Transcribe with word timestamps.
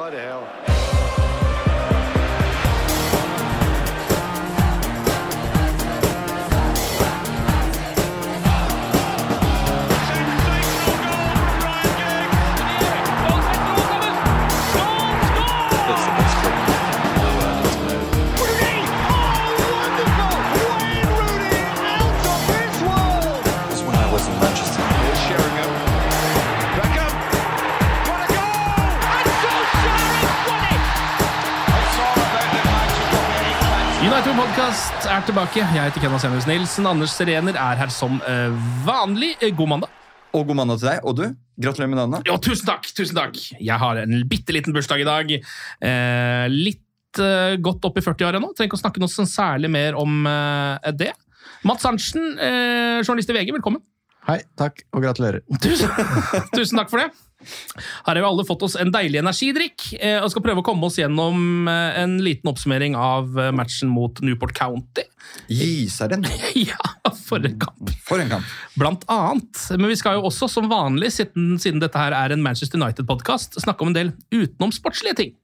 bloody 0.00 0.16
hell. 0.16 0.79
United 34.20 34.36
Podcast 34.36 35.06
er 35.08 35.22
tilbake. 35.24 35.62
Jeg 35.62 35.80
heter 35.86 36.02
Kenvas 36.02 36.20
Senus 36.26 36.44
Nilsen. 36.44 36.84
Anders 36.90 37.14
Serener 37.16 37.56
er 37.56 37.78
her 37.80 37.92
som 37.94 38.18
eh, 38.28 38.50
vanlig. 38.84 39.30
Eh, 39.40 39.48
God 39.56 39.70
mandag. 39.70 39.94
Og 40.36 40.44
god 40.50 40.58
mandag 40.58 40.82
til 40.82 40.90
deg. 40.90 41.06
Og 41.08 41.14
du, 41.16 41.22
gratulerer 41.56 41.88
med 41.88 42.00
dagen. 42.02 42.26
Jo, 42.28 42.36
tusen 42.44 42.68
takk! 42.68 42.84
tusen 42.98 43.16
takk. 43.16 43.38
Jeg 43.56 43.80
har 43.80 44.02
en 44.02 44.12
bitte 44.28 44.52
liten 44.52 44.76
bursdag 44.76 45.00
i 45.00 45.06
dag. 45.08 45.32
Eh, 45.32 46.44
litt 46.52 47.22
eh, 47.24 47.54
godt 47.64 47.88
opp 47.88 47.96
i 47.96 48.04
40-åra 48.04 48.44
nå. 48.44 48.52
Trenger 48.52 48.68
ikke 48.68 48.80
å 48.82 48.82
snakke 48.82 49.00
noe 49.00 49.14
sånn 49.14 49.30
særlig 49.30 49.72
mer 49.72 49.96
om 49.96 50.28
eh, 50.28 50.92
det. 51.00 51.14
Mats 51.64 51.88
Arntzen, 51.88 52.34
eh, 52.36 53.00
journalist 53.00 53.32
i 53.32 53.38
VG, 53.38 53.56
velkommen. 53.56 53.80
Hei, 54.28 54.42
takk, 54.60 54.84
og 54.92 55.00
gratulerer. 55.06 55.40
Tusen, 55.64 55.96
tusen 56.58 56.82
takk 56.82 56.92
for 56.92 57.06
det. 57.06 57.08
Her 57.40 58.12
har 58.12 58.20
vi 58.20 58.28
alle 58.28 58.44
fått 58.44 58.64
oss 58.66 58.76
en 58.80 58.92
deilig 58.92 59.20
energidrikk 59.22 59.86
eh, 60.00 60.18
og 60.20 60.30
skal 60.32 60.44
prøve 60.44 60.62
å 60.62 60.66
komme 60.66 60.88
oss 60.88 60.98
gjennom 61.00 61.68
eh, 61.70 62.00
en 62.02 62.18
liten 62.24 62.50
oppsummering 62.52 62.96
av 62.98 63.38
eh, 63.38 63.52
matchen 63.56 63.92
mot 63.92 64.20
Newport 64.24 64.52
County. 64.56 65.06
Gi 65.48 65.88
seg 65.92 66.14
den. 66.14 66.26
Ja, 66.70 67.12
for 67.24 67.42
en 67.46 67.56
kamp! 67.60 67.92
For 68.06 68.20
en 68.20 68.30
kamp. 68.32 68.48
Blant 68.78 69.06
annet. 69.10 69.62
Men 69.76 69.88
vi 69.92 69.98
skal 69.98 70.18
jo 70.18 70.26
også, 70.28 70.48
som 70.50 70.68
vanlig, 70.70 71.12
siden, 71.16 71.54
siden 71.62 71.82
dette 71.82 72.00
her 72.00 72.14
er 72.16 72.34
en 72.34 72.44
Manchester 72.44 72.80
United-podkast, 72.80 73.60
snakke 73.62 73.86
om 73.86 73.92
en 73.92 73.96
del 73.96 74.12
utenomsportslige 74.34 75.18
ting. 75.22 75.36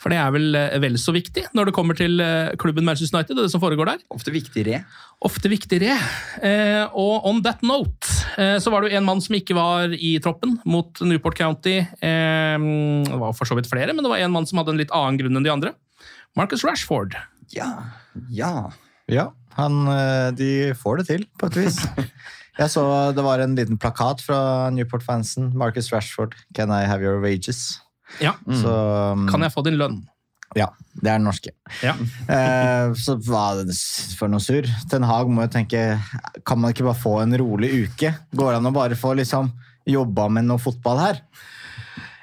For 0.00 0.12
det 0.12 0.18
er 0.20 0.32
vel 0.34 0.56
eh, 0.58 0.76
vel 0.82 0.96
så 1.00 1.14
viktig 1.14 1.46
når 1.56 1.68
det 1.68 1.74
kommer 1.76 1.96
til 1.98 2.20
eh, 2.22 2.54
klubben 2.60 2.86
Manchester 2.86 3.18
United 3.18 3.38
og 3.38 3.46
det 3.46 3.52
som 3.52 3.62
foregår 3.62 3.92
der. 3.92 4.02
Ofte 4.14 4.34
viktigere. 4.34 4.82
Ofte 5.24 5.50
viktigere. 5.52 5.96
Eh, 6.44 6.82
og 6.90 7.26
on 7.30 7.42
that 7.46 7.62
note 7.64 8.22
så 8.34 8.70
var 8.72 8.82
det 8.82 8.90
jo 8.90 8.98
en 8.98 9.06
mann 9.06 9.20
som 9.22 9.36
ikke 9.36 9.54
var 9.54 9.92
i 9.94 10.16
troppen 10.22 10.56
mot 10.66 10.98
Newport 11.06 11.36
County. 11.38 11.76
Eh, 11.84 12.64
det 13.06 13.20
var 13.20 13.36
for 13.38 13.46
så 13.46 13.56
vidt 13.58 13.70
flere, 13.70 13.94
men 13.94 14.02
det 14.02 14.10
var 14.10 14.22
en 14.22 14.34
mann 14.34 14.48
som 14.50 14.58
hadde 14.60 14.74
en 14.74 14.80
litt 14.80 14.94
annen 14.94 15.20
grunn 15.20 15.38
enn 15.38 15.46
de 15.46 15.52
andre. 15.52 15.74
Marcus 16.34 16.64
Rashford. 16.66 17.14
Ja. 17.54 17.70
Ja. 18.34 18.72
Ja, 19.06 19.28
han, 19.58 19.84
de 20.34 20.72
får 20.80 21.02
det 21.02 21.06
til, 21.10 21.26
på 21.38 21.50
et 21.50 21.58
vis. 21.60 21.76
Jeg 22.58 22.70
så 22.70 22.84
det 23.14 23.22
var 23.26 23.42
en 23.42 23.56
liten 23.58 23.78
plakat 23.78 24.22
fra 24.24 24.70
Newport-fansen. 24.74 25.52
Marcus 25.58 25.92
Rashford, 25.92 26.34
can 26.54 26.70
I 26.70 26.86
have 26.88 27.02
your 27.04 27.20
wages? 27.20 27.80
Ja. 28.22 28.34
Så, 28.46 28.72
um, 29.14 29.28
Kan 29.30 29.42
jeg 29.42 29.54
få 29.54 29.64
din 29.66 29.78
lønn? 29.80 30.02
Ja, 30.54 30.68
det 31.02 31.10
er 31.10 31.18
den 31.18 31.26
norske. 31.26 31.50
Ja. 31.82 31.96
Eh, 32.34 32.92
så 33.00 33.16
hva 33.26 33.46
for 34.18 34.30
noe 34.32 34.42
surr? 34.42 34.68
Ten 34.90 35.04
Hag 35.06 35.28
må 35.28 35.44
jo 35.44 35.50
tenke 35.52 35.80
Kan 36.46 36.60
man 36.62 36.72
ikke 36.72 36.86
bare 36.86 37.00
få 37.00 37.18
en 37.24 37.34
rolig 37.40 37.70
uke? 37.84 38.14
Går 38.32 38.52
det 38.52 38.60
an 38.60 38.70
å 38.70 38.74
bare 38.74 38.98
få 38.98 39.12
liksom 39.18 39.50
jobba 39.88 40.28
med 40.32 40.46
noe 40.48 40.62
fotball 40.62 41.00
her? 41.02 41.18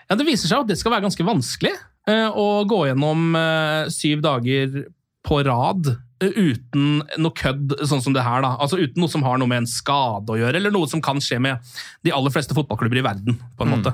Ja, 0.10 0.18
Det 0.18 0.26
viser 0.28 0.50
seg 0.50 0.64
at 0.64 0.72
det 0.72 0.80
skal 0.80 0.96
være 0.96 1.06
ganske 1.06 1.26
vanskelig 1.28 1.76
eh, 2.10 2.28
å 2.28 2.64
gå 2.68 2.86
gjennom 2.90 3.36
eh, 3.38 3.92
syv 3.94 4.24
dager 4.26 4.82
på 5.28 5.38
rad 5.46 5.92
eh, 5.94 6.34
uten 6.34 7.04
noe 7.22 7.38
kødd 7.38 7.78
sånn 7.88 8.02
som 8.04 8.16
det 8.16 8.26
her. 8.26 8.42
da. 8.44 8.56
Altså 8.58 8.82
Uten 8.82 9.00
noe 9.04 9.12
som 9.12 9.24
har 9.28 9.40
noe 9.40 9.52
med 9.52 9.64
en 9.64 9.70
skade 9.70 10.34
å 10.34 10.40
gjøre, 10.40 10.58
eller 10.58 10.74
noe 10.74 10.90
som 10.90 11.04
kan 11.04 11.22
skje 11.24 11.40
med 11.44 11.62
de 12.04 12.12
aller 12.16 12.34
fleste 12.34 12.58
fotballklubber 12.58 13.00
i 13.00 13.06
verden. 13.06 13.40
på 13.56 13.68
en 13.68 13.76
måte. 13.78 13.94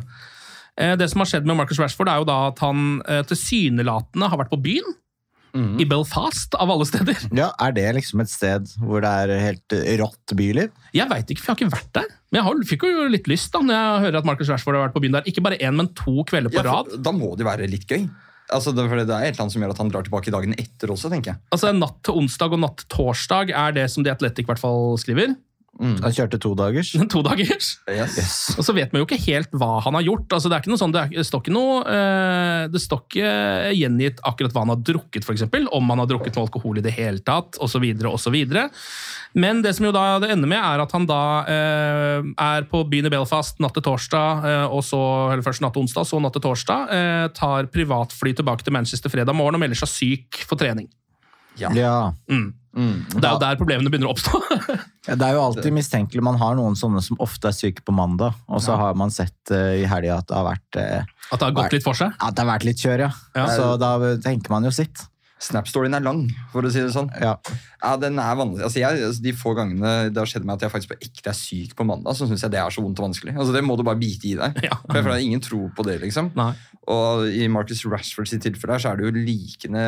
Eh, 0.79 0.95
Det 0.99 1.09
som 1.09 1.23
har 1.23 1.29
skjedd 1.29 1.45
med 1.49 1.57
Marcus 1.57 1.79
Rashford, 1.81 2.09
er 2.11 2.21
jo 2.21 2.27
da 2.29 2.37
at 2.51 2.59
han 2.63 3.01
eh, 3.07 3.23
tilsynelatende 3.27 4.29
har 4.29 4.37
vært 4.43 4.53
på 4.53 4.61
byen. 4.61 4.95
I 5.57 5.85
Belfast, 5.89 6.53
av 6.61 6.69
alle 6.69 6.85
steder. 6.85 7.17
Ja, 7.33 7.47
Er 7.57 7.71
det 7.73 7.87
liksom 7.95 8.21
et 8.21 8.29
sted 8.29 8.67
hvor 8.77 9.01
det 9.01 9.09
er 9.09 9.31
helt 9.41 9.73
rått 9.97 10.33
byliv? 10.37 10.69
Jeg 10.93 11.09
veit 11.09 11.31
ikke, 11.33 11.41
for 11.41 11.49
jeg 11.49 11.55
har 11.55 11.57
ikke 11.63 11.77
vært 11.79 11.93
der. 11.97 12.11
Men 12.29 12.37
jeg 12.37 12.45
har, 12.45 12.59
fikk 12.69 12.83
jo 12.85 13.07
litt 13.09 13.29
lyst 13.31 13.55
da, 13.55 13.63
når 13.65 13.73
jeg 13.73 14.03
hører 14.03 14.17
at 14.19 14.27
Marcus 14.29 14.51
Rashford 14.53 14.77
har 14.77 14.83
vært 14.85 14.93
på 14.99 15.01
byen 15.01 15.15
der. 15.17 15.25
Ikke 15.31 15.41
bare 15.41 15.57
én, 15.57 15.73
men 15.79 15.89
to 15.97 16.21
kvelder 16.29 16.53
på 16.53 16.61
Ja, 16.61 16.67
rad. 16.67 16.91
da 17.01 17.13
må 17.15 17.31
det 17.33 17.41
jo 17.41 17.49
være 17.49 17.69
litt 17.71 17.87
gøy. 17.89 18.05
Altså, 18.53 18.69
det, 18.75 18.85
er 18.85 18.93
et 19.01 19.09
eller 19.09 19.41
annet 19.47 19.55
som 19.55 19.63
gjør 19.65 19.73
at 19.73 19.81
han 19.81 19.89
drar 19.95 20.05
tilbake 20.05 20.31
dagen 20.35 20.53
etter 20.61 20.93
også, 20.93 21.09
tenker 21.09 21.33
jeg. 21.33 21.41
Altså 21.57 21.73
Natt 21.73 21.97
til 22.05 22.21
onsdag 22.21 22.53
og 22.53 22.61
natt 22.61 22.77
til 22.83 22.91
torsdag 22.93 23.49
er 23.65 23.73
det 23.79 23.87
som 23.91 24.05
The 24.05 24.13
Athletic 24.13 24.45
i 24.45 24.51
hvert 24.51 24.61
fall 24.61 24.93
skriver. 25.01 25.33
Han 25.77 26.13
kjørte 26.13 26.39
to 26.41 26.53
dagers. 26.57 26.89
To 27.13 27.21
dagers. 27.25 27.69
Yes. 27.91 28.55
Og 28.57 28.65
så 28.65 28.73
vet 28.75 28.93
man 28.93 29.03
jo 29.03 29.07
ikke 29.07 29.19
helt 29.27 29.51
hva 29.55 29.77
han 29.85 29.97
har 29.97 30.05
gjort. 30.05 30.25
Altså, 30.33 30.49
det, 30.49 30.57
er 30.57 30.63
ikke 30.63 30.73
noe 30.73 30.81
sånn, 30.81 30.95
det, 30.95 31.03
er, 31.03 31.13
det 31.19 31.27
står 31.27 31.43
ikke 31.43 31.53
noe 31.53 31.77
uh, 31.85 32.63
Det 32.73 32.81
står 32.81 33.03
ikke 33.05 33.31
gjengitt 33.77 34.23
akkurat 34.27 34.55
hva 34.55 34.65
han 34.65 34.73
har 34.73 34.81
drukket, 34.89 35.27
f.eks. 35.27 35.45
Om 35.47 35.93
han 35.93 36.03
har 36.03 36.09
drukket 36.09 36.37
noe 36.37 36.47
alkohol 36.47 36.81
i 36.81 36.85
det 36.85 36.95
hele 36.97 37.21
tatt, 37.25 37.59
osv. 37.63 37.85
osv. 38.09 38.37
Men 39.37 39.61
det 39.61 39.75
som 39.77 39.85
jo 39.85 39.93
da 39.93 40.05
det 40.23 40.31
ender 40.33 40.49
med, 40.49 40.59
er 40.59 40.81
at 40.81 40.97
han 40.97 41.07
da 41.09 41.23
uh, 41.45 42.29
er 42.47 42.69
på 42.71 42.83
byen 42.89 43.09
i 43.09 43.13
Belfast 43.13 43.61
natt 43.63 43.77
til 43.77 43.85
torsdag, 43.85 44.45
uh, 44.47 44.67
og 44.73 44.81
så, 44.87 45.01
eller 45.33 45.45
først 45.45 45.61
natt 45.65 45.77
til 45.77 45.85
onsdag, 45.85 46.09
så 46.09 46.21
natt 46.23 46.37
til 46.39 46.47
torsdag. 46.47 46.95
Tar 47.37 47.69
privatfly 47.73 48.33
tilbake 48.37 48.65
til 48.65 48.73
Manchester 48.73 49.13
fredag 49.13 49.37
morgen 49.37 49.59
og 49.59 49.61
melder 49.61 49.85
seg 49.85 49.93
syk 49.93 50.41
for 50.47 50.59
trening. 50.59 50.89
Ja. 51.57 51.69
Ja. 51.73 51.97
Mm. 52.29 52.53
Mm. 52.77 53.05
Det 53.09 53.25
er 53.25 53.31
jo 53.33 53.41
der 53.41 53.57
problemene 53.59 53.89
begynner 53.89 54.11
å 54.11 54.13
oppstå. 54.13 54.41
Ja, 55.07 55.15
Det 55.15 55.27
er 55.27 55.37
jo 55.37 55.43
alltid 55.45 55.75
mistenkelig. 55.75 56.23
Man 56.25 56.39
har 56.39 56.55
noen 56.59 56.75
sånne 56.79 57.01
som 57.03 57.19
ofte 57.23 57.51
er 57.51 57.55
syke 57.55 57.83
på 57.87 57.95
mandag, 57.95 58.35
og 58.47 58.63
så 58.63 58.77
har 58.79 58.97
man 58.99 59.13
sett 59.13 59.53
uh, 59.53 59.75
i 59.77 59.85
helga 59.87 60.19
at 60.21 60.29
det 60.29 60.35
har 60.35 60.47
vært 60.49 60.79
uh, 60.79 61.13
At 61.31 61.39
det 61.39 61.45
har 61.45 61.59
gått 61.61 61.77
litt 61.77 61.85
for 61.85 61.97
seg. 61.97 62.15
At 62.19 62.35
det 62.35 62.43
har 62.43 62.51
vært 62.53 62.67
litt 62.67 62.81
kjør, 62.83 63.07
ja. 63.07 63.11
Ja. 63.37 63.45
Så 63.55 63.69
da 63.81 63.93
tenker 64.23 64.53
man 64.53 64.67
jo 64.67 64.73
sitt. 64.75 65.07
Snap-storyen 65.37 65.93
er 65.93 66.01
lang, 66.01 66.23
for 66.49 66.65
å 66.65 66.69
si 66.73 66.81
det 66.81 66.89
sånn. 66.95 67.11
Ja. 67.21 67.35
Ja, 67.77 67.91
den 68.01 68.17
er 68.17 68.37
vanlig. 68.39 68.63
Altså, 68.65 68.79
jeg, 68.81 69.03
altså, 69.05 69.21
de 69.21 69.33
få 69.37 69.53
gangene 69.57 69.91
det 70.09 70.17
har 70.17 70.29
skjedd 70.29 70.47
meg 70.49 70.57
at 70.57 70.65
jeg 70.65 70.73
faktisk 70.73 70.95
på 70.95 70.97
ekte 70.97 71.29
er 71.29 71.37
syk 71.37 71.75
på 71.77 71.85
mandag, 71.85 72.17
så 72.17 72.25
syns 72.25 72.41
jeg 72.41 72.55
det 72.55 72.59
er 72.63 72.73
så 72.73 72.81
vondt 72.81 72.97
og 73.03 73.05
vanskelig. 73.11 73.35
Altså, 73.37 73.53
det 73.53 73.61
må 73.65 73.77
du 73.77 73.85
bare 73.85 74.01
bite 74.01 74.31
i 74.31 74.33
deg. 74.39 74.57
Ja. 74.65 74.79
For 74.81 74.97
jeg 74.97 75.05
føler 75.05 75.27
ingen 75.27 75.43
tror 75.45 75.69
på 75.77 75.85
det, 75.85 75.99
liksom. 76.01 76.31
Nei. 76.37 76.49
Og 76.89 77.27
i 77.29 77.45
Marcus 77.53 77.85
Rashford 77.85 78.31
sitt 78.31 78.41
tilfelle 78.47 78.79
her, 78.79 78.81
så 78.81 78.95
er 78.95 78.97
det 78.97 79.11
jo 79.11 79.25
likende 79.29 79.85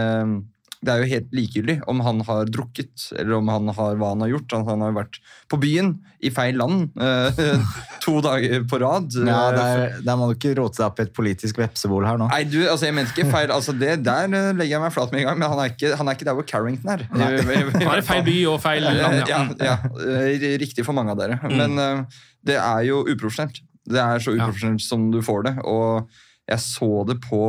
det 0.79 0.93
er 0.93 1.01
jo 1.03 1.07
helt 1.11 1.33
likegyldig 1.35 1.73
om 1.91 1.99
han 2.05 2.21
har 2.23 2.47
drukket, 2.47 3.09
eller 3.19 3.33
om 3.41 3.49
han 3.51 3.67
har 3.75 3.97
hva 3.99 4.13
han 4.13 4.21
har 4.23 4.29
gjort. 4.31 4.53
Han, 4.55 4.61
han 4.69 4.83
har 4.85 4.93
vært 4.95 5.17
på 5.51 5.57
byen 5.59 5.89
i 6.23 6.31
feil 6.31 6.55
land 6.55 6.95
eh, 7.03 7.41
to 8.05 8.13
dager 8.23 8.63
på 8.69 8.79
rad. 8.79 9.11
Ja, 9.27 9.41
der, 9.51 9.97
der 10.07 10.19
må 10.19 10.29
du 10.29 10.37
ikke 10.37 10.53
rote 10.61 10.79
deg 10.79 10.85
opp 10.87 11.01
i 11.01 11.05
et 11.09 11.11
politisk 11.17 11.59
vepsebol 11.59 12.07
her 12.07 12.21
nå. 12.21 12.29
Nei, 12.31 12.45
du, 12.47 12.61
altså 12.63 12.87
jeg 12.87 12.95
mente 12.95 13.11
ikke 13.11 13.27
feil. 13.33 13.51
altså 13.51 13.75
det 13.75 13.97
Der 14.07 14.31
eh, 14.31 14.49
legger 14.55 14.77
jeg 14.77 14.83
meg 14.85 14.95
flat 14.95 15.11
med 15.11 15.25
en 15.25 15.27
gang, 15.33 15.41
men 15.43 15.51
han 15.51 15.63
er 15.65 15.73
ikke, 15.75 15.91
han 15.99 16.07
er 16.13 16.15
ikke 16.19 16.29
der 16.31 16.39
hvor 16.39 16.47
Carrington 16.53 16.93
er. 16.95 17.05
I 17.11 18.01
feil 18.13 18.23
by 18.29 18.37
og 18.53 18.57
feil 18.63 18.87
land, 18.87 19.19
ja. 19.27 19.43
ja. 19.59 19.67
ja, 19.73 19.77
eh, 20.15 20.47
Riktig 20.63 20.87
for 20.87 20.95
mange 20.95 21.11
av 21.11 21.19
dere. 21.19 21.41
Men 21.51 21.75
eh, 21.75 22.23
det 22.47 22.55
er 22.55 22.87
jo 22.87 23.03
uprofesjonelt. 23.03 23.59
Det 23.89 23.99
er 23.99 24.23
så 24.23 24.31
Ja. 24.37 24.45
uprofesjonelt 24.47 24.83
som 24.85 25.09
du 25.11 25.19
får 25.25 25.47
det. 25.49 25.55
Og 25.67 26.07
Jeg 26.49 26.61
så 26.63 26.87
det 27.07 27.19
på 27.21 27.39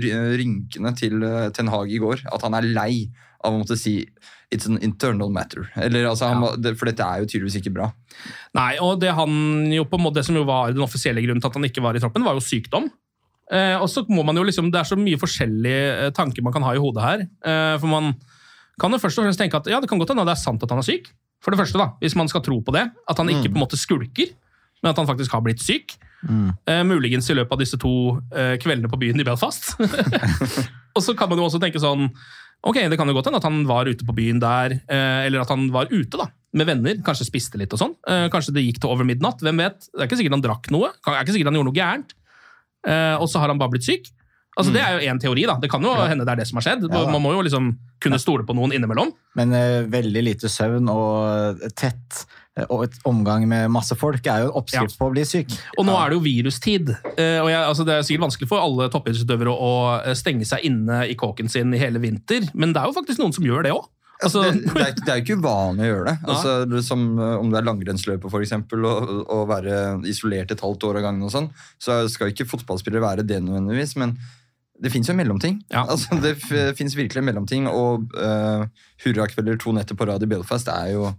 rynkene 0.00 0.92
til 0.98 1.22
eh, 1.26 1.48
Ten 1.56 1.68
Hag 1.72 1.90
i 1.92 2.00
går, 2.02 2.22
at 2.32 2.44
han 2.46 2.56
er 2.58 2.68
lei 2.72 2.92
av 3.44 3.54
å 3.54 3.60
måtte 3.62 3.76
si 3.80 4.00
It's 4.50 4.66
an 4.66 4.80
internal 4.82 5.30
matter. 5.30 5.68
Eller, 5.78 6.08
altså, 6.10 6.26
han, 6.26 6.40
må- 6.42 6.72
for 6.74 6.88
dette 6.90 7.04
er 7.06 7.20
jo 7.22 7.28
tydeligvis 7.30 7.60
ikke 7.60 7.70
bra. 7.76 7.84
Nei, 8.58 8.72
og 8.82 8.96
det, 8.98 9.12
han 9.14 9.68
jo 9.70 9.84
på 9.86 10.00
måte, 10.02 10.16
det 10.18 10.24
som 10.26 10.34
jo 10.34 10.42
var 10.48 10.72
den 10.74 10.82
offisielle 10.82 11.22
grunnen 11.22 11.38
til 11.44 11.46
at 11.52 11.58
han 11.60 11.68
ikke 11.68 11.84
var 11.84 11.94
i 11.94 12.02
troppen, 12.02 12.24
var 12.26 12.34
jo 12.34 12.42
sykdom. 12.42 12.88
Eh, 13.54 13.76
og 13.78 13.86
så 13.92 14.02
må 14.10 14.24
man 14.26 14.34
jo 14.38 14.42
liksom, 14.46 14.68
Det 14.74 14.78
er 14.80 14.88
så 14.90 14.98
mye 14.98 15.18
forskjellige 15.22 15.86
eh, 16.06 16.10
tanker 16.14 16.42
man 16.42 16.54
kan 16.56 16.66
ha 16.66 16.72
i 16.74 16.82
hodet 16.82 17.04
her. 17.06 17.22
Eh, 17.46 17.76
for 17.78 17.92
man 17.94 18.10
kan 18.82 18.90
jo 18.90 18.98
først 19.02 19.20
og 19.22 19.28
fremst 19.28 19.38
tenke 19.42 19.58
at 19.60 19.70
ja, 19.70 19.78
det 19.82 19.90
kan 19.90 20.02
godt 20.02 20.10
hende 20.16 20.26
det 20.26 20.34
er 20.34 20.42
sant 20.42 20.62
at 20.66 20.74
han 20.74 20.82
er 20.82 20.88
syk. 20.88 21.12
For 21.46 21.54
det 21.54 21.60
første, 21.62 21.78
da, 21.78 21.86
hvis 22.02 22.18
man 22.18 22.28
skal 22.30 22.42
tro 22.44 22.58
på 22.66 22.74
det. 22.74 22.88
At 23.08 23.22
han 23.22 23.30
ikke 23.30 23.52
på 23.54 23.58
en 23.60 23.62
måte 23.62 23.78
skulker, 23.78 24.34
men 24.80 24.92
at 24.92 25.00
han 25.00 25.08
faktisk 25.08 25.34
har 25.36 25.44
blitt 25.44 25.62
syk. 25.62 25.96
Eh, 26.68 26.82
muligens 26.84 27.30
i 27.32 27.36
løpet 27.36 27.54
av 27.54 27.62
disse 27.62 27.78
to 27.80 27.94
uh, 28.20 28.54
kveldene 28.60 28.90
på 28.92 28.98
byen 29.00 29.22
i 29.22 29.26
Belfast. 29.26 29.72
og 30.96 31.02
så 31.04 31.14
kan 31.16 31.30
man 31.30 31.40
jo 31.40 31.48
også 31.48 31.60
tenke 31.62 31.80
sånn 31.80 32.10
Ok, 32.60 32.76
det 32.92 32.98
kan 33.00 33.08
jo 33.08 33.14
godt 33.16 33.30
hende 33.30 33.38
at 33.40 33.46
han 33.46 33.62
var 33.64 33.88
ute 33.88 34.04
på 34.04 34.12
byen 34.12 34.36
der, 34.42 34.74
uh, 34.84 35.20
eller 35.24 35.40
at 35.40 35.48
han 35.48 35.70
var 35.72 35.88
ute 35.88 36.18
da, 36.20 36.26
med 36.52 36.68
venner, 36.68 36.98
kanskje 37.06 37.30
spiste 37.30 37.56
litt 37.56 37.72
og 37.72 37.80
sånn. 37.80 37.94
Kanskje 38.04 38.52
det 38.52 38.66
gikk 38.66 38.82
til 38.82 38.90
over 38.92 39.06
midnatt, 39.08 39.40
hvem 39.40 39.62
vet? 39.62 39.86
Det 39.88 40.02
er 40.02 40.10
ikke 40.10 40.18
sikkert 40.18 40.36
han 40.36 40.42
drakk 40.44 40.68
noe, 40.74 40.90
det 40.92 41.14
er 41.14 41.22
ikke 41.24 41.36
sikkert 41.38 41.48
han 41.48 41.56
gjorde 41.56 41.70
noe 41.70 41.78
gærent. 41.78 42.12
Og 43.22 43.24
så 43.32 43.40
har 43.40 43.48
han 43.48 43.62
bare 43.62 43.72
blitt 43.72 43.86
syk. 43.86 44.10
Altså, 44.58 44.74
Det 44.74 44.82
er 44.82 44.92
jo 44.98 45.08
én 45.08 45.22
teori, 45.22 45.46
da. 45.48 45.54
Det 45.62 45.70
kan 45.72 45.86
jo 45.86 45.94
hende 45.94 46.26
det 46.26 46.34
er 46.34 46.42
det 46.42 46.48
som 46.50 46.60
har 46.60 46.66
skjedd. 46.66 46.84
Ja, 46.90 47.06
man 47.08 47.22
må 47.24 47.32
jo 47.32 47.46
liksom 47.46 47.70
kunne 48.02 48.20
stole 48.20 48.44
på 48.44 48.58
noen 48.58 48.74
innimellom. 48.76 49.14
Men 49.40 49.56
veldig 49.94 50.24
lite 50.26 50.52
søvn 50.52 50.90
og 50.92 51.64
tett 51.80 52.26
og 52.68 52.84
et 52.86 52.98
omgang 53.08 53.46
med 53.48 53.70
masse 53.72 53.96
folk 53.98 54.26
er 54.26 54.44
jo 54.44 54.50
en 54.50 54.58
oppskrift 54.60 54.98
på 54.98 55.08
å 55.08 55.14
bli 55.14 55.24
syk. 55.28 55.54
Og 55.78 55.86
nå 55.88 55.94
er 55.96 56.10
det 56.10 56.18
jo 56.18 56.24
virustid. 56.24 56.92
eh, 57.16 57.38
og 57.40 57.48
jeg, 57.52 57.60
altså 57.60 57.86
Det 57.86 57.94
er 57.94 58.06
sikkert 58.06 58.26
vanskelig 58.28 58.50
for 58.50 58.64
alle 58.64 58.90
toppidrettsutøvere 58.92 59.54
å 59.54 59.72
eh, 60.00 60.16
stenge 60.18 60.48
seg 60.48 60.66
inne 60.68 61.04
i 61.10 61.16
kåken 61.18 61.48
sin 61.52 61.74
i 61.74 61.80
hele 61.80 62.02
vinter, 62.02 62.50
men 62.54 62.74
det 62.74 62.82
er 62.82 62.90
jo 62.90 62.98
faktisk 62.98 63.22
noen 63.22 63.36
som 63.36 63.46
gjør 63.46 63.66
det 63.68 63.74
òg. 63.76 63.88
Altså, 64.20 64.42
det, 64.52 64.66
det, 64.74 64.82
er, 64.84 64.98
det 64.98 65.08
er 65.08 65.20
jo 65.20 65.24
ikke 65.24 65.38
uvanlig 65.40 65.86
å 65.86 65.92
gjøre 65.94 66.10
det. 66.10 66.16
Altså, 66.34 66.56
det 66.68 66.82
som, 66.84 67.06
eh, 67.16 67.36
om 67.40 67.52
det 67.52 67.60
er 67.60 67.68
langrennsløpet 67.70 68.32
for 68.32 68.44
eksempel, 68.44 68.84
og, 68.88 69.14
og 69.32 69.46
være 69.50 69.78
isolert 70.10 70.52
et 70.52 70.66
halvt 70.66 70.90
år 70.90 71.00
av 71.00 71.08
gangen, 71.08 71.24
og 71.24 71.32
sånn, 71.32 71.48
så 71.80 72.02
skal 72.12 72.34
ikke 72.34 72.48
fotballspillere 72.50 73.04
være 73.06 73.26
det 73.28 73.40
nødvendigvis. 73.46 73.96
Men 74.00 74.18
det 74.80 74.92
fins 74.92 75.08
jo 75.08 75.14
en 75.14 75.20
mellomting. 75.20 75.58
Altså, 75.76 76.16
det 76.24 76.36
fins 76.76 76.96
virkelig 76.96 77.20
en 77.20 77.28
mellomting. 77.28 77.68
Og 77.68 78.14
uh, 78.16 78.64
hurrakvelder 79.04 79.58
to 79.60 79.74
netter 79.76 79.96
på 79.98 80.06
rad 80.08 80.24
i 80.24 80.28
Belfast 80.30 80.70
er 80.72 80.94
jo 80.94 81.10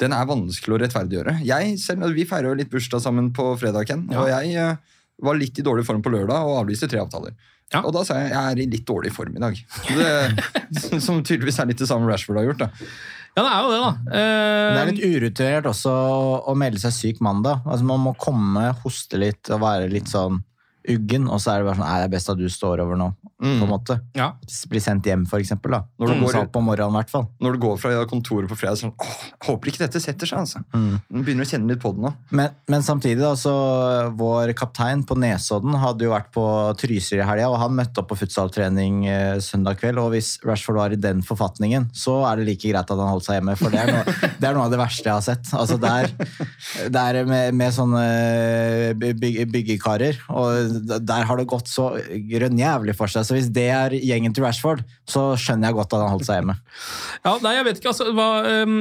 den 0.00 0.14
er 0.16 0.28
vanskelig 0.28 0.76
å 0.76 0.80
rettferdiggjøre. 0.84 1.38
Jeg 1.46 1.76
selv, 1.82 2.08
Vi 2.16 2.26
feirer 2.28 2.50
jo 2.50 2.58
litt 2.58 2.72
bursdag 2.72 3.02
sammen 3.04 3.30
på 3.36 3.52
fredag, 3.60 3.86
Ken, 3.88 4.06
og 4.16 4.30
jeg 4.30 4.56
uh, 4.56 4.98
var 5.24 5.38
litt 5.38 5.60
i 5.60 5.64
dårlig 5.66 5.84
form 5.88 6.02
på 6.04 6.12
lørdag 6.12 6.48
og 6.48 6.62
avlyste 6.62 6.88
tre 6.90 7.02
avtaler. 7.02 7.36
Og 7.84 7.92
da 7.94 8.02
sa 8.02 8.16
jeg 8.18 8.32
jeg 8.32 8.40
er 8.40 8.60
i 8.60 8.68
litt 8.72 8.86
dårlig 8.88 9.12
form 9.14 9.36
i 9.38 9.42
dag. 9.42 9.58
Det, 9.94 10.10
som 11.06 11.20
tydeligvis 11.22 11.60
er 11.62 11.70
litt 11.70 11.78
det 11.78 11.88
samme 11.90 12.08
Rashford 12.10 12.40
har 12.40 12.48
gjort. 12.48 12.64
da. 12.64 12.70
Ja, 13.36 13.44
det 13.44 13.50
er 13.50 13.60
jo 13.62 13.70
det, 13.70 13.80
da. 13.80 13.90
Men 14.10 14.74
det 14.74 14.80
er 14.80 14.88
litt 14.90 15.04
urutinert 15.06 15.68
også 15.70 15.92
å 16.50 16.54
melde 16.58 16.82
seg 16.82 16.96
syk 16.96 17.20
mandag. 17.22 17.62
Altså, 17.62 17.86
man 17.86 18.02
må 18.02 18.16
komme, 18.18 18.64
hoste 18.82 19.20
litt 19.22 19.52
og 19.54 19.62
være 19.62 19.86
litt 19.92 20.10
sånn 20.10 20.40
uggen, 20.88 21.26
og 21.28 21.40
så 21.42 21.52
er 21.52 21.60
det 21.60 21.66
bare 21.68 21.76
sånn 21.76 21.86
Nei, 21.90 21.98
det 22.00 22.06
er 22.08 22.12
best 22.16 22.30
at 22.32 22.38
du 22.40 22.46
står 22.48 22.80
over 22.84 22.96
nå. 22.96 23.10
På 23.40 23.48
en 23.64 23.70
måte. 23.70 23.94
Bli 24.68 24.80
sendt 24.84 25.06
hjem, 25.08 25.22
for 25.28 25.40
eksempel. 25.40 25.72
Da. 25.72 25.82
Når 25.98 26.06
du 26.12 26.24
går- 26.26 26.48
på 26.52 26.60
morgenen, 26.64 26.92
hvert 26.96 27.10
fall. 27.10 27.26
Når 27.40 27.52
du 27.56 27.58
går 27.62 27.78
fra 27.80 28.04
kontoret 28.08 28.48
på 28.50 28.56
fredag 28.58 28.76
sånn 28.80 28.92
åh, 29.00 29.20
Håper 29.46 29.70
ikke 29.70 29.78
dette 29.86 30.00
setter 30.00 30.26
seg, 30.28 30.38
altså. 30.42 30.60
Du 31.08 31.22
begynner 31.24 31.44
å 31.46 31.48
kjenne 31.48 31.68
litt 31.72 31.80
på 31.80 31.92
det 31.96 32.02
nå. 32.04 32.12
Men, 32.36 32.50
men 32.68 32.82
samtidig, 32.84 33.20
da, 33.22 33.32
så 33.40 33.52
vår 34.16 34.52
kaptein 34.58 35.04
på 35.08 35.16
Nesodden 35.16 35.74
hadde 35.80 36.04
jo 36.04 36.12
vært 36.12 36.30
på 36.34 36.44
Trysil 36.80 37.20
i 37.22 37.24
helga, 37.26 37.48
og 37.48 37.58
han 37.62 37.74
møtte 37.76 38.02
opp 38.02 38.10
på 38.12 38.18
futsaltrening 38.20 39.06
eh, 39.08 39.38
søndag 39.40 39.80
kveld. 39.80 39.98
Og 40.02 40.10
hvis 40.12 40.34
Rashford 40.44 40.76
var 40.76 40.92
i 40.92 41.00
den 41.00 41.22
forfatningen, 41.24 41.88
så 41.96 42.18
er 42.28 42.36
det 42.42 42.46
like 42.50 42.68
greit 42.68 42.90
at 42.92 42.96
han 43.00 43.08
holdt 43.14 43.24
seg 43.28 43.38
hjemme. 43.40 43.56
For 43.56 43.72
det 43.72 43.80
er 43.86 43.92
noe, 43.94 44.04
det 44.40 44.48
er 44.50 44.54
noe 44.58 44.66
av 44.68 44.74
det 44.74 44.80
verste 44.82 45.08
jeg 45.08 45.16
har 45.16 45.24
sett. 45.24 45.48
Altså, 45.56 45.80
det 45.80 45.90
er, 45.90 46.12
det 46.92 47.06
er 47.08 47.24
med, 47.30 47.54
med 47.56 47.72
sånne 47.76 48.04
byg, 49.00 49.40
byggekarer, 49.52 50.20
og 50.28 50.69
der 50.70 51.26
har 51.28 51.40
det 51.40 51.48
gått 51.50 51.70
så 51.70 51.90
grønnjævlig 52.30 52.94
for 52.98 53.12
seg. 53.12 53.26
Så 53.26 53.36
hvis 53.36 53.50
det 53.54 53.68
er 53.74 53.96
gjengen 53.96 54.34
til 54.36 54.46
Rashford, 54.46 54.84
så 55.08 55.30
skjønner 55.40 55.70
jeg 55.70 55.78
godt 55.80 55.96
at 55.96 56.04
han 56.04 56.14
holdt 56.14 56.28
seg 56.28 56.40
hjemme. 56.40 56.58
Ja, 57.26 57.34
nei, 57.44 57.56
jeg 57.58 57.66
vet 57.66 57.80
ikke, 57.80 57.90
altså, 57.92 58.06
hva, 58.16 58.28
um, 58.64 58.78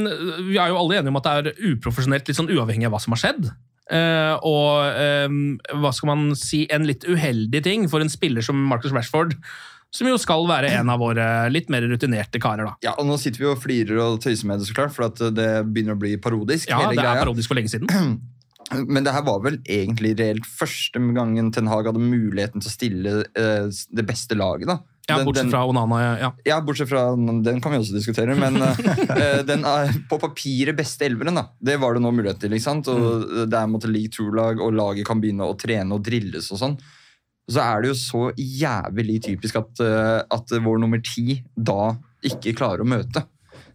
Vi 0.47 0.55
er 0.55 0.71
jo 0.71 0.77
alle 0.79 0.99
enige 0.99 1.11
om 1.11 1.17
at 1.19 1.25
det 1.25 1.33
er 1.39 1.73
uprofesjonelt, 1.73 2.29
litt 2.29 2.37
sånn 2.37 2.51
uavhengig 2.53 2.87
av 2.87 2.95
hva 2.95 3.01
som 3.03 3.15
har 3.15 3.21
skjedd. 3.23 3.49
Uh, 3.89 4.35
og 4.45 5.27
um, 5.27 5.41
hva 5.81 5.91
skal 5.95 6.11
man 6.11 6.29
si, 6.37 6.63
en 6.71 6.85
litt 6.87 7.03
uheldig 7.09 7.63
ting 7.65 7.89
for 7.91 8.05
en 8.05 8.11
spiller 8.11 8.45
som 8.45 8.57
Marcus 8.69 8.93
Rashford, 8.95 9.35
som 9.89 10.05
jo 10.05 10.17
skal 10.21 10.45
være 10.49 10.69
en 10.77 10.91
av 10.93 11.01
våre 11.01 11.25
litt 11.49 11.71
mer 11.73 11.87
rutinerte 11.89 12.41
karer. 12.41 12.69
da. 12.69 12.75
Ja, 12.85 12.93
og 13.01 13.07
Nå 13.09 13.17
sitter 13.21 13.41
vi 13.41 13.49
og 13.49 13.61
flirer 13.61 14.01
og 14.03 14.19
tøyser 14.23 14.49
med 14.49 14.61
det, 14.61 14.69
så 14.69 14.77
klart, 14.77 14.93
for 14.93 15.09
at 15.09 15.17
det 15.33 15.49
begynner 15.65 15.97
å 15.97 16.01
bli 16.01 16.13
parodisk. 16.21 16.69
Ja, 16.69 16.83
hele 16.85 16.99
det 17.01 17.07
er 17.07 17.23
parodisk 17.23 17.49
for 17.49 17.59
lenge 17.59 17.73
siden. 17.73 17.89
Men 18.87 19.03
det 19.05 19.13
her 19.15 19.23
var 19.25 19.39
vel 19.45 19.57
egentlig 19.65 20.13
reelt 20.19 20.45
første 20.45 21.01
gangen 21.15 21.51
Ten 21.55 21.67
Hag 21.71 21.87
hadde 21.89 22.01
muligheten 22.03 22.61
til 22.61 22.69
å 22.69 22.73
stille 22.73 23.13
eh, 23.35 23.67
det 23.97 24.05
beste 24.07 24.37
laget. 24.37 24.67
da. 24.69 24.79
Ja, 25.09 25.17
Den- 25.17 25.25
Bortsett 25.25 25.49
fra 25.49 25.63
Onana. 25.65 25.99
ja. 26.21 26.29
Ja, 26.45 26.59
bortsett 26.61 26.89
fra 26.91 27.15
Den 27.15 27.61
kan 27.61 27.71
vi 27.73 27.79
også 27.79 27.95
diskutere, 27.97 28.35
men 28.37 28.61
eh, 28.61 29.41
den 29.47 29.65
er 29.65 29.89
på 30.09 30.19
papiret 30.21 30.77
beste 30.77 31.07
elveren, 31.07 31.33
da. 31.39 31.47
Det 31.59 31.79
var 31.81 31.97
det 31.97 32.03
nå 32.05 32.11
mulighet 32.13 32.39
til. 32.43 32.53
ikke 32.53 32.67
sant? 32.67 32.87
Og 32.93 33.25
Det 33.49 33.57
er 33.57 33.71
måtte 33.71 33.89
league 33.89 34.13
true-lag, 34.13 34.61
og 34.61 34.75
laget 34.77 35.07
kan 35.09 35.21
begynne 35.21 35.47
å 35.49 35.57
trene 35.57 35.97
og 35.97 36.03
drilles 36.05 36.51
og 36.53 36.61
sånn. 36.61 36.77
Så 37.49 37.63
er 37.63 37.81
det 37.81 37.89
jo 37.89 37.97
så 37.97 38.27
jævlig 38.37 39.17
typisk 39.25 39.55
at, 39.57 39.79
eh, 39.81 40.21
at 40.29 40.53
vår 40.61 40.77
nummer 40.83 41.01
ti 41.01 41.39
da 41.57 41.95
ikke 42.21 42.53
klarer 42.53 42.85
å 42.85 42.89
møte. 42.93 43.25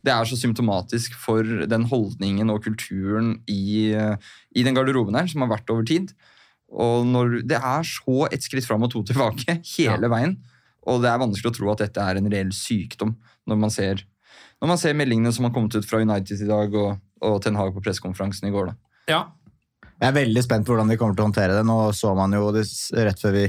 Det 0.04 0.12
er 0.12 0.28
så 0.28 0.36
symptomatisk 0.36 1.14
for 1.16 1.42
den 1.70 1.86
holdningen 1.88 2.52
og 2.52 2.64
kulturen 2.66 3.38
i, 3.48 3.88
i 3.94 4.64
den 4.66 4.76
garderoben 4.76 5.16
her, 5.16 5.28
som 5.30 5.44
har 5.44 5.54
vært 5.54 5.70
over 5.72 5.86
tid. 5.88 6.12
Og 6.74 7.06
når, 7.08 7.38
Det 7.48 7.56
er 7.56 7.86
så 7.88 8.26
ett 8.32 8.44
skritt 8.44 8.66
fram 8.66 8.84
og 8.84 8.92
to 8.92 9.04
tilbake 9.06 9.60
hele 9.76 10.10
veien. 10.12 10.36
Og 10.84 11.00
det 11.00 11.08
er 11.08 11.22
vanskelig 11.22 11.52
å 11.52 11.56
tro 11.56 11.70
at 11.72 11.84
dette 11.86 12.02
er 12.02 12.20
en 12.20 12.28
reell 12.28 12.52
sykdom, 12.52 13.14
når 13.48 13.60
man 13.60 13.72
ser, 13.72 14.02
når 14.60 14.74
man 14.74 14.80
ser 14.80 14.98
meldingene 14.98 15.32
som 15.32 15.46
har 15.48 15.54
kommet 15.54 15.76
ut 15.76 15.88
fra 15.88 16.02
United 16.02 16.44
i 16.44 16.50
dag, 16.50 16.76
og, 16.76 17.00
og 17.24 17.38
Ten 17.44 17.56
Hag 17.56 17.72
på 17.72 17.84
pressekonferansen 17.84 18.50
i 18.50 18.52
går. 18.52 18.72
da. 18.72 18.76
Ja. 19.08 19.22
Jeg 19.94 20.10
er 20.10 20.18
veldig 20.18 20.42
spent 20.44 20.66
på 20.66 20.74
hvordan 20.74 20.90
de 20.90 20.98
kommer 21.00 21.16
til 21.16 21.24
å 21.24 21.28
håndtere 21.30 21.56
det. 21.56 21.64
Nå 21.64 21.78
så 21.96 22.12
man 22.18 22.34
jo 22.36 22.50
det, 22.52 22.66
rett 22.98 23.20
før 23.22 23.36
vi 23.38 23.46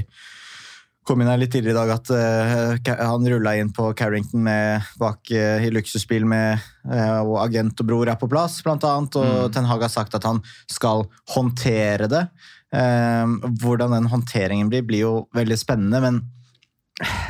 kom 1.06 1.22
inn 1.22 1.30
her 1.30 1.38
litt 1.38 1.52
tidligere 1.54 1.76
i 1.76 1.80
dag 1.80 1.92
at 1.94 2.10
uh, 2.10 2.96
han 2.98 3.28
rulla 3.30 3.54
inn 3.58 3.70
på 3.74 3.92
Carrington 3.98 4.42
med, 4.46 4.82
bak 4.98 5.30
uh, 5.30 5.62
i 5.62 5.70
luksusbil 5.70 6.26
med 6.26 6.58
uh, 6.90 7.22
og 7.22 7.38
agent 7.44 7.80
og 7.82 7.88
bror 7.88 8.10
er 8.10 8.18
på 8.20 8.28
plass, 8.30 8.58
blant 8.66 8.84
annet. 8.86 9.16
Og 9.20 9.54
Ten 9.54 9.68
Hag 9.70 9.86
har 9.86 9.92
sagt 9.92 10.18
at 10.18 10.26
han 10.26 10.42
skal 10.70 11.06
håndtere 11.36 12.10
det. 12.10 12.26
Eh, 12.74 13.26
hvordan 13.62 13.94
den 13.94 14.08
håndteringen 14.10 14.70
blir, 14.72 14.82
blir 14.86 15.04
jo 15.04 15.14
veldig 15.36 15.58
spennende, 15.58 16.00
men 16.02 16.18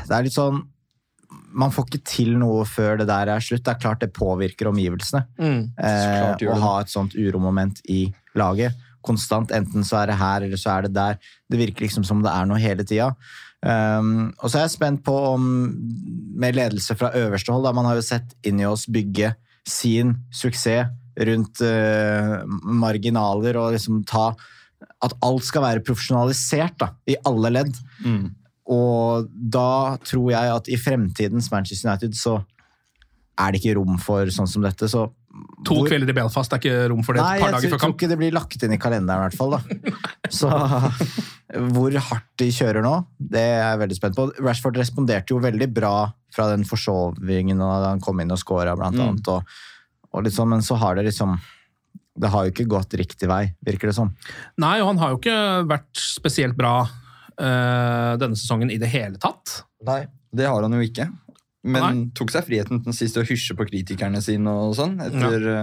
det 0.07 0.15
er 0.15 0.27
litt 0.27 0.37
sånn 0.37 0.65
man 1.57 1.73
får 1.73 1.87
ikke 1.89 2.07
til 2.07 2.35
noe 2.39 2.67
før 2.69 2.99
det 3.01 3.07
der 3.09 3.31
er 3.33 3.43
slutt. 3.43 3.63
Det 3.65 3.73
er 3.73 3.81
klart 3.81 4.03
det 4.03 4.11
påvirker 4.15 4.69
omgivelsene. 4.69 5.23
Mm. 5.41 5.63
Eh, 5.81 6.45
å 6.53 6.57
ha 6.61 6.73
et 6.83 6.93
sånt 6.93 7.17
uromoment 7.17 7.81
i 7.89 8.03
laget. 8.37 8.77
Konstant. 9.07 9.55
Enten 9.55 9.87
så 9.87 10.03
er 10.03 10.11
det 10.11 10.21
her, 10.21 10.47
eller 10.47 10.61
så 10.61 10.77
er 10.77 10.87
det 10.87 10.95
der. 10.97 11.19
Det 11.51 11.61
virker 11.61 11.87
liksom 11.87 12.07
som 12.07 12.23
det 12.25 12.33
er 12.33 12.49
noe 12.49 12.61
hele 12.63 12.87
tida. 12.87 13.13
Um, 13.67 14.35
og 14.43 14.51
så 14.51 14.59
er 14.59 14.67
jeg 14.67 14.77
spent 14.77 15.03
på 15.07 15.15
om 15.33 15.47
med 16.39 16.59
ledelse 16.59 16.95
fra 16.99 17.09
øverste 17.17 17.51
hold 17.51 17.65
da, 17.65 17.73
Man 17.75 17.89
har 17.89 17.97
jo 17.97 18.05
sett 18.05 18.35
Ineos 18.47 18.85
bygge 18.93 19.33
sin 19.67 20.13
suksess 20.31 20.93
rundt 21.27 21.63
uh, 21.65 22.45
marginaler 22.47 23.57
og 23.57 23.73
liksom 23.75 24.03
ta 24.07 24.29
At 25.03 25.17
alt 25.25 25.47
skal 25.49 25.65
være 25.65 25.83
profesjonalisert 25.87 26.77
da, 26.83 26.91
i 27.09 27.17
alle 27.27 27.55
ledd. 27.55 27.79
Og 28.67 29.31
da 29.33 29.97
tror 30.05 30.31
jeg 30.35 30.53
at 30.53 30.69
i 30.69 30.77
fremtidens 30.77 31.49
Manchester 31.53 31.89
United 31.89 32.17
så 32.19 32.41
er 33.39 33.53
det 33.53 33.61
ikke 33.61 33.77
rom 33.79 33.99
for 34.03 34.29
sånn 34.33 34.49
som 34.51 34.65
dette. 34.65 34.89
Så 34.91 35.07
To 35.67 35.75
hvor- 35.81 35.89
kvelder 35.91 36.11
i 36.13 36.15
Belfast 36.17 36.53
er 36.55 36.61
ikke 36.61 36.89
rom 36.93 37.03
for 37.03 37.17
det. 37.17 37.23
Nei, 37.25 37.37
et 37.37 37.41
par 37.43 37.49
jeg 37.51 37.55
dager 37.57 37.69
tror, 37.69 37.79
før 37.79 37.83
tror 37.87 37.95
ikke 37.97 38.09
det 38.13 38.19
blir 38.21 38.33
lagt 38.37 38.63
inn 38.63 38.73
i 38.73 38.79
kalenderen, 38.79 39.23
i 39.23 39.27
hvert 39.27 39.37
fall. 39.37 39.51
Da. 39.57 39.61
Så 40.31 40.51
hvor 41.75 41.97
hardt 42.09 42.29
de 42.41 42.49
kjører 42.55 42.83
nå, 42.85 42.93
det 43.19 43.41
er 43.43 43.59
jeg 43.73 43.81
veldig 43.83 43.97
spent 43.99 44.17
på. 44.19 44.27
Rashford 44.45 44.79
responderte 44.81 45.35
jo 45.35 45.41
veldig 45.43 45.69
bra 45.75 45.95
fra 46.35 46.49
den 46.53 46.65
forsovingen 46.69 47.59
da 47.63 47.91
han 47.91 48.01
kom 48.05 48.21
inn 48.21 48.33
og 48.35 48.39
scora, 48.43 48.77
blant 48.79 48.97
Mm. 48.97 49.09
annet. 49.09 49.29
Og, 49.33 49.57
og 50.13 50.31
sånn, 50.33 50.49
men 50.55 50.61
så 50.65 50.77
har 50.81 50.95
det 50.97 51.07
liksom 51.11 51.37
Det 52.19 52.31
har 52.33 52.47
jo 52.47 52.51
ikke 52.55 52.65
gått 52.69 52.95
riktig 52.97 53.29
vei, 53.29 53.43
virker 53.67 53.91
det 53.91 53.95
som. 53.95 54.15
Nei, 54.57 54.79
og 54.81 54.87
han 54.95 54.99
har 55.03 55.11
jo 55.13 55.19
ikke 55.19 55.67
vært 55.69 56.01
spesielt 56.01 56.57
bra 56.57 56.87
øh, 57.37 58.17
denne 58.17 58.37
sesongen 58.41 58.71
i 58.73 58.79
det 58.81 58.89
hele 58.89 59.19
tatt. 59.21 59.59
Nei, 59.85 60.07
Det 60.33 60.47
har 60.49 60.63
han 60.65 60.73
jo 60.73 60.81
ikke. 60.81 61.11
Men 61.67 61.83
Nei. 61.83 62.05
tok 62.17 62.31
seg 62.31 62.47
friheten 62.47 62.83
den 62.85 62.95
siste 62.95 63.23
å 63.23 63.27
hysje 63.27 63.57
på 63.59 63.67
kritikerne 63.69 64.21
sine 64.23 64.53
og 64.67 64.77
sånn, 64.79 64.97
etter 65.03 65.47
ja. 65.47 65.63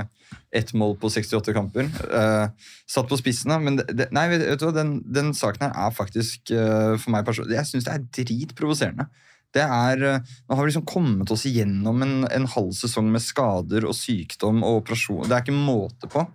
ett 0.60 0.74
mål 0.77 0.98
på 1.00 1.12
68 1.13 1.55
kamper. 1.55 1.88
Uh, 2.12 2.72
satt 2.89 3.07
på 3.10 3.19
spissen, 3.19 3.53
da. 3.53 3.60
Men 3.63 3.79
det, 3.79 3.88
det, 3.95 4.10
nei, 4.15 4.25
vet, 4.33 4.43
vet 4.51 4.63
du 4.63 4.74
den, 4.75 4.98
den 5.15 5.31
saken 5.38 5.69
her 5.69 5.77
er 5.88 5.95
faktisk 5.95 6.51
uh, 6.51 7.00
for 7.00 7.13
meg 7.15 7.27
personlig 7.27 7.55
Jeg 7.55 7.72
syns 7.72 7.88
det 7.88 7.95
er 7.95 8.07
dritprovoserende. 8.19 9.07
Det 9.53 9.63
er, 9.63 10.05
uh, 10.17 10.36
Nå 10.50 10.57
har 10.57 10.65
vi 10.65 10.74
liksom 10.74 10.88
kommet 10.89 11.31
oss 11.33 11.48
igjennom 11.50 12.03
en, 12.03 12.15
en 12.27 12.50
halv 12.57 12.75
sesong 12.77 13.07
med 13.13 13.24
skader 13.24 13.88
og 13.88 13.95
sykdom 13.98 14.62
og 14.62 14.83
operasjon. 14.83 15.25
Det 15.29 15.38
er 15.38 15.48
ikke 15.48 15.57
måte 15.57 16.12
på. 16.12 16.27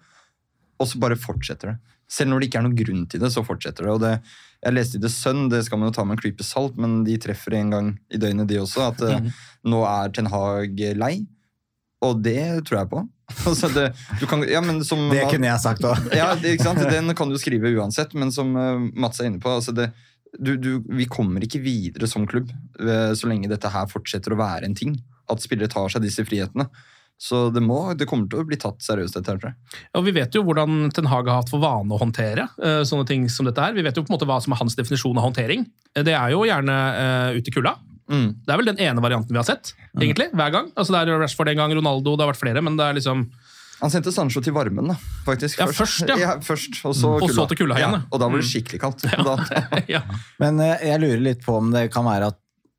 Og 0.78 0.88
så 0.88 1.00
bare 1.02 1.18
fortsetter 1.20 1.74
det. 1.74 1.96
Selv 2.08 2.32
når 2.32 2.40
det 2.40 2.48
ikke 2.48 2.62
er 2.62 2.64
noen 2.64 2.78
grunn 2.78 3.08
til 3.10 3.20
det, 3.20 3.28
så 3.34 3.44
fortsetter 3.44 3.84
det. 3.84 3.96
Og 3.98 4.04
det 4.06 4.14
jeg 4.58 4.74
leste 4.74 4.98
i 4.98 5.02
The 5.02 5.10
Sun, 5.12 5.46
det 5.52 5.62
skal 5.66 5.78
man 5.78 5.90
jo 5.90 5.94
ta 5.94 6.04
med 6.06 6.16
en 6.16 6.22
creepy 6.22 6.44
salt, 6.46 6.78
men 6.80 7.02
de 7.06 7.14
treffer 7.22 7.54
en 7.60 7.74
gang 7.74 7.90
i 8.10 8.18
døgnet, 8.18 8.48
de 8.50 8.58
også, 8.58 8.88
at 8.90 9.04
eh, 9.06 9.28
nå 9.70 9.84
er 9.86 10.10
Ten 10.14 10.30
Hag 10.32 10.82
lei. 10.98 11.14
Og 12.06 12.18
det 12.22 12.66
tror 12.66 12.82
jeg 12.82 12.92
på. 12.94 13.04
Altså 13.50 13.68
det, 13.68 13.90
du 14.20 14.24
kan, 14.26 14.42
ja, 14.48 14.62
men 14.64 14.80
som, 14.86 15.02
Det 15.12 15.26
kunne 15.28 15.50
jeg 15.50 15.60
sagt 15.60 15.84
òg. 15.84 16.06
ja? 16.16 16.30
Den 16.94 17.12
kan 17.18 17.28
du 17.28 17.36
skrive 17.40 17.74
uansett, 17.76 18.14
men 18.18 18.32
som 18.34 18.54
eh, 18.56 18.86
Mats 18.96 19.20
er 19.20 19.28
inne 19.28 19.42
på 19.42 19.52
altså 19.52 19.74
det, 19.76 19.90
du, 20.38 20.54
du, 20.56 20.70
Vi 20.96 21.04
kommer 21.10 21.44
ikke 21.44 21.60
videre 21.60 22.08
som 22.08 22.26
klubb 22.28 22.50
eh, 22.80 23.12
så 23.12 23.28
lenge 23.28 23.50
dette 23.50 23.70
her 23.72 23.90
fortsetter 23.90 24.34
å 24.34 24.40
være 24.40 24.70
en 24.70 24.78
ting. 24.78 24.96
At 25.28 25.44
spillere 25.44 25.70
tar 25.70 25.92
seg 25.92 26.06
disse 26.06 26.24
frihetene. 26.24 26.70
Så 27.18 27.48
det, 27.50 27.58
må, 27.66 27.80
det 27.98 28.06
kommer 28.06 28.28
til 28.30 28.44
å 28.44 28.46
bli 28.46 28.54
tatt 28.62 28.78
seriøst, 28.84 29.16
etter 29.18 29.40
hvert. 29.42 29.56
Ja, 29.90 30.00
Vi 30.06 30.12
vet 30.14 30.36
jo 30.38 30.44
hvordan 30.46 30.92
Ten 30.94 31.08
Hag 31.10 31.26
har 31.26 31.40
hatt 31.40 31.50
for 31.50 31.58
vane 31.58 31.90
å 31.90 31.98
håndtere 31.98 32.44
eh, 32.62 32.84
sånne 32.86 33.06
ting 33.08 33.24
som 33.28 33.48
dette 33.48 33.58
her. 33.64 33.74
Vi 33.74 33.82
vet 33.82 33.96
jo 33.98 34.04
på 34.06 34.12
en 34.12 34.16
måte 34.16 34.28
hva 34.30 34.36
som 34.44 34.54
er 34.54 34.60
hans 34.62 34.76
definisjon 34.78 35.18
av 35.18 35.26
håndtering. 35.26 35.66
Eh, 35.96 36.04
Det 36.06 36.14
er 36.14 36.30
jo 36.30 36.44
gjerne 36.46 36.76
uh, 36.94 37.34
ut 37.34 37.50
i 37.50 37.54
kulda. 37.56 37.74
Mm. 38.08 38.28
Det 38.46 38.54
er 38.54 38.60
vel 38.62 38.70
den 38.70 38.78
ene 38.86 39.02
varianten 39.04 39.34
vi 39.34 39.40
har 39.42 39.44
sett, 39.50 39.74
egentlig, 39.98 40.30
hver 40.32 40.54
gang. 40.54 40.70
Altså 40.78 40.94
Det 40.94 41.00
er 41.10 41.18
Rashford 41.20 41.50
en 41.52 41.58
gang, 41.60 41.74
Ronaldo, 41.76 42.14
det 42.16 42.24
har 42.24 42.30
vært 42.32 42.40
flere, 42.40 42.62
men 42.64 42.78
det 42.78 42.86
er 42.86 42.96
liksom 42.96 43.26
Han 43.82 43.90
sendte 43.92 44.10
Sancho 44.14 44.40
til 44.42 44.54
varmen, 44.56 44.88
da, 44.90 44.96
faktisk. 45.26 45.58
Ja, 45.60 45.66
først, 45.74 46.06
ja. 46.08 46.38
først, 46.42 46.78
og 46.88 46.94
så, 46.96 47.12
Og 47.18 47.26
så 47.28 47.34
kulda. 47.34 47.48
til 47.50 47.60
kulda 47.64 47.76
igjen, 47.82 47.92
Ja, 47.98 48.00
ja. 48.00 48.06
og 48.10 48.22
da 48.22 48.26
var 48.30 48.38
det 48.40 48.46
Mm. 48.46 48.52
skikkelig 48.54 48.80
kaldt. 48.80 49.04
Da, 49.28 49.36
ja. 49.98 50.00
Men 50.38 50.58
eh, 50.64 50.86
jeg 50.88 51.02
lurer 51.02 51.20
litt 51.32 51.42
på 51.44 51.58
om 51.58 51.70
det 51.74 51.84
kan 51.92 52.06
være 52.08 52.30
at 52.32 52.38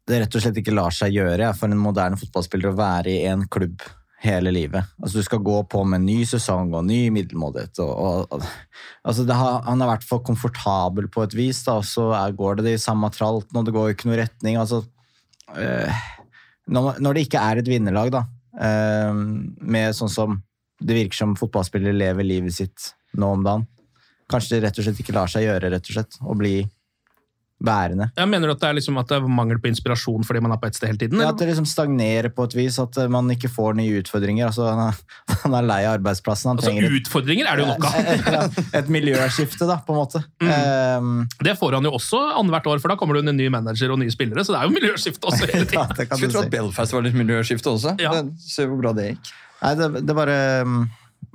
det 0.09 0.23
rett 0.23 0.35
og 0.35 0.41
slett 0.41 0.57
ikke 0.63 0.73
lar 0.73 0.89
seg 0.95 1.13
gjøre 1.13 1.37
ja, 1.45 1.51
for 1.53 1.69
en 1.69 1.77
moderne 1.77 2.17
fotballspiller 2.17 2.71
å 2.71 2.77
være 2.79 3.11
i 3.13 3.25
en 3.29 3.43
klubb 3.51 3.83
hele 4.23 4.51
livet. 4.51 4.87
Altså 4.99 5.19
Du 5.19 5.25
skal 5.25 5.43
gå 5.43 5.57
på 5.71 5.83
med 5.87 6.03
ny 6.03 6.19
sesong 6.27 6.73
og 6.75 6.85
ny 6.87 7.07
middelmådighet. 7.15 7.79
Og, 7.83 7.91
og, 7.93 8.35
og, 8.35 8.47
altså 9.07 9.25
har, 9.29 9.61
han 9.67 9.83
har 9.83 9.93
vært 9.93 10.07
for 10.07 10.23
komfortabel 10.25 11.07
på 11.11 11.23
et 11.25 11.35
vis, 11.37 11.63
da, 11.67 11.77
og 11.79 11.87
så 11.87 12.09
er, 12.17 12.35
går 12.37 12.59
det 12.59 12.67
det 12.67 12.75
i 12.77 12.83
samme 12.83 13.11
tralten, 13.15 13.59
og 13.59 13.67
det 13.67 13.75
går 13.75 13.93
ikke 13.93 14.11
noe 14.11 14.19
retning. 14.21 14.59
altså 14.59 14.83
øh, 15.55 16.03
når, 16.69 16.99
når 16.99 17.15
det 17.15 17.25
ikke 17.27 17.41
er 17.41 17.61
et 17.61 17.71
vinnerlag, 17.71 18.11
da, 18.13 18.25
øh, 18.59 19.23
med 19.75 19.97
sånn 19.97 20.11
som 20.13 20.39
det 20.79 20.95
virker 20.95 21.17
som 21.17 21.35
fotballspillere 21.39 21.95
lever 21.95 22.27
livet 22.27 22.55
sitt 22.55 22.93
nå 23.19 23.33
om 23.35 23.43
dagen, 23.43 23.65
kanskje 24.29 24.55
det 24.55 24.67
rett 24.67 24.79
og 24.79 24.85
slett 24.85 25.01
ikke 25.01 25.15
lar 25.15 25.31
seg 25.31 25.47
gjøre, 25.47 25.71
rett 25.73 25.89
og 25.89 25.95
slett, 25.95 26.19
å 26.21 26.35
bli 26.37 26.59
værende. 27.59 28.07
Ja, 28.15 28.25
mener 28.29 28.47
du 28.47 28.53
at 28.53 28.61
det 28.61 28.67
er 28.69 28.75
liksom 28.77 28.97
at 29.01 29.09
det 29.11 29.17
er 29.17 29.25
mangel 29.27 29.59
på 29.59 29.67
inspirasjon 29.67 30.23
fordi 30.23 30.39
man 30.43 30.53
er 30.55 30.59
på 30.61 30.69
ett 30.69 30.77
sted 30.77 30.87
hele 30.93 30.99
tiden? 31.01 31.19
Ja, 31.19 31.33
at 31.33 31.39
det 31.41 31.49
liksom 31.49 31.67
stagnerer 31.67 32.31
på 32.31 32.45
et 32.47 32.55
vis, 32.55 32.77
at 32.79 32.97
eh, 33.01 33.09
man 33.11 33.27
ikke 33.33 33.49
får 33.51 33.75
nye 33.79 33.99
utfordringer. 33.99 34.47
Altså, 34.47 34.69
han, 34.69 34.79
er, 34.93 35.01
han 35.43 35.57
er 35.59 35.67
lei 35.67 35.79
av 35.87 35.97
arbeidsplassen. 35.97 36.53
Han 36.53 36.59
Altså, 36.59 36.71
Utfordringer 36.99 37.49
er 37.51 37.59
det 37.59 37.65
jo 37.65 37.69
nok 37.73 37.87
av. 37.89 38.09
ja, 38.35 38.43
et 38.79 38.91
miljøskifte, 38.91 39.67
da, 39.69 39.79
på 39.83 39.95
en 39.95 39.99
måte. 39.99 40.23
Mm. 40.43 40.49
Um, 40.49 41.11
Det 41.43 41.55
får 41.59 41.77
han 41.79 41.87
jo 41.89 41.93
også 41.99 42.21
annethvert 42.39 42.71
år, 42.71 42.81
for 42.83 42.93
da 42.93 42.97
kommer 42.99 43.19
det 43.19 43.25
en 43.27 43.37
ny 43.39 43.49
manager 43.53 43.93
og 43.95 43.99
nye 44.01 44.13
spillere. 44.13 44.43
Så 44.47 44.55
det 44.55 44.61
er 44.61 44.69
jo 44.71 44.75
miljøskifte 44.79 45.27
også 45.31 45.43
hele 45.51 45.63
ja, 45.65 45.69
tiden. 45.73 45.93
det 45.99 46.07
kan 46.09 46.19
Skulle 46.19 46.31
du 46.31 46.37
tro 46.37 46.45
si. 46.45 46.49
at 46.51 46.55
Belfast 46.55 46.95
var 46.95 47.05
litt 47.07 47.19
miljøskifte 47.19 47.75
også. 47.75 47.95
Ja. 47.99 48.15
Se 48.43 48.67
hvor 48.69 48.79
bra 48.81 48.95
det 48.97 49.11
gikk. 49.11 49.31
Nei, 49.59 49.75
det, 49.75 49.89
det 50.07 50.15
bare, 50.15 50.37
um, 50.63 50.83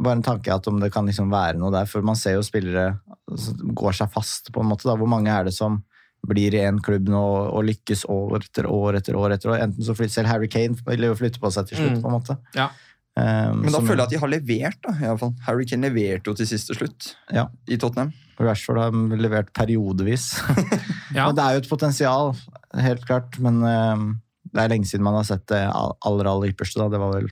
bare 0.00 0.18
en 0.20 0.24
tanke 0.24 0.52
at 0.56 0.68
om 0.72 0.80
det 0.80 0.92
kan 0.94 1.04
liksom 1.08 1.28
være 1.32 1.60
noe 1.60 1.72
der. 1.74 1.88
For 1.90 2.04
man 2.06 2.16
ser 2.16 2.38
jo 2.38 2.44
spillere 2.46 2.94
altså, 3.28 3.56
går 3.60 4.00
seg 4.00 4.12
fast, 4.16 4.48
på 4.54 4.64
en 4.64 4.72
måte. 4.72 4.88
da. 4.88 4.96
Hvor 4.96 5.10
mange 5.10 5.32
er 5.32 5.50
det 5.50 5.56
som 5.56 5.82
blir 6.26 6.54
i 6.54 6.60
en 6.66 6.78
klubb 6.80 7.08
nå 7.08 7.20
og 7.52 7.64
lykkes 7.68 8.04
år 8.10 8.38
etter 8.40 8.66
år 8.70 8.96
etter 9.00 9.14
år? 9.18 9.34
etter 9.36 9.50
år. 9.52 9.60
Enten 9.64 9.84
så 9.84 9.94
flytter 9.96 10.20
selv 10.20 10.28
Harry 10.32 10.48
Kane 10.48 10.76
eller 10.88 11.08
jo 11.12 11.14
flytte 11.18 11.40
på 11.42 11.50
seg 11.52 11.68
til 11.68 11.78
slutt, 11.78 11.96
Mm. 11.98 12.02
på 12.02 12.10
en 12.10 12.16
måte. 12.20 12.38
Ja. 12.54 12.68
Um, 13.16 13.60
Men 13.62 13.70
da 13.70 13.78
som- 13.78 13.86
føler 13.86 13.96
jeg 14.02 14.06
at 14.06 14.10
de 14.10 14.18
har 14.18 14.28
levert. 14.28 14.80
da, 14.82 14.92
i 15.00 15.06
alle 15.06 15.18
fall. 15.18 15.34
Harry 15.46 15.64
Kane 15.64 15.88
leverte 15.90 16.26
jo 16.26 16.34
til 16.34 16.46
siste 16.46 16.74
slutt 16.74 17.14
Ja. 17.32 17.46
i 17.68 17.76
Tottenham. 17.76 18.12
Rashford 18.40 18.76
har 18.78 18.90
levert 19.16 19.52
periodevis. 19.54 20.34
Ja. 21.14 21.28
Og 21.28 21.36
det 21.36 21.44
er 21.44 21.52
jo 21.54 21.58
et 21.62 21.68
potensial, 21.70 22.34
helt 22.74 23.04
klart, 23.06 23.38
men 23.38 23.62
um, 23.62 24.20
det 24.52 24.64
er 24.64 24.68
lenge 24.68 24.84
siden 24.88 25.02
man 25.04 25.14
har 25.14 25.22
sett 25.22 25.46
det 25.46 25.60
aller, 25.70 26.26
aller 26.26 26.48
ypperste. 26.50 26.74
Da. 26.80 26.88
Det 26.88 26.98
var 26.98 27.12
vel 27.12 27.28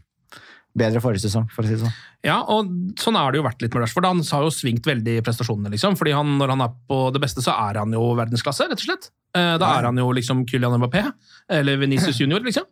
bedre 0.78 1.00
forrige 1.04 1.26
sesong, 1.26 1.44
for 1.52 1.62
å 1.64 1.68
si 1.68 1.74
det 1.74 1.82
sånn. 1.82 1.94
Ja, 2.24 2.38
og 2.48 2.70
sånn 3.00 3.16
har 3.18 3.32
det 3.34 3.40
jo 3.40 3.44
vært 3.44 3.60
litt 3.60 3.74
med 3.76 3.82
Rashford. 3.84 4.06
Han 4.08 4.22
har 4.24 4.46
jo 4.46 4.52
svingt 4.54 4.86
veldig 4.88 5.18
i 5.18 5.24
prestasjonene, 5.26 5.72
liksom. 5.74 5.98
Fordi 6.00 6.14
han, 6.16 6.30
når 6.40 6.54
han 6.54 6.62
er 6.64 6.72
på 6.88 7.00
det 7.12 7.20
beste, 7.20 7.42
så 7.44 7.52
er 7.68 7.80
han 7.82 7.92
jo 7.92 8.06
verdensklasse, 8.16 8.68
rett 8.70 8.80
og 8.80 8.86
slett. 8.86 9.10
Eh, 9.36 9.58
Da 9.60 9.68
er 9.78 9.88
han 9.90 9.96
jo 10.00 10.06
liksom 10.16 10.46
Kylian 10.48 10.78
Mbappé, 10.80 11.04
eller 11.50 11.76
Venicius 11.82 12.18
Junior, 12.22 12.40
liksom. 12.40 12.64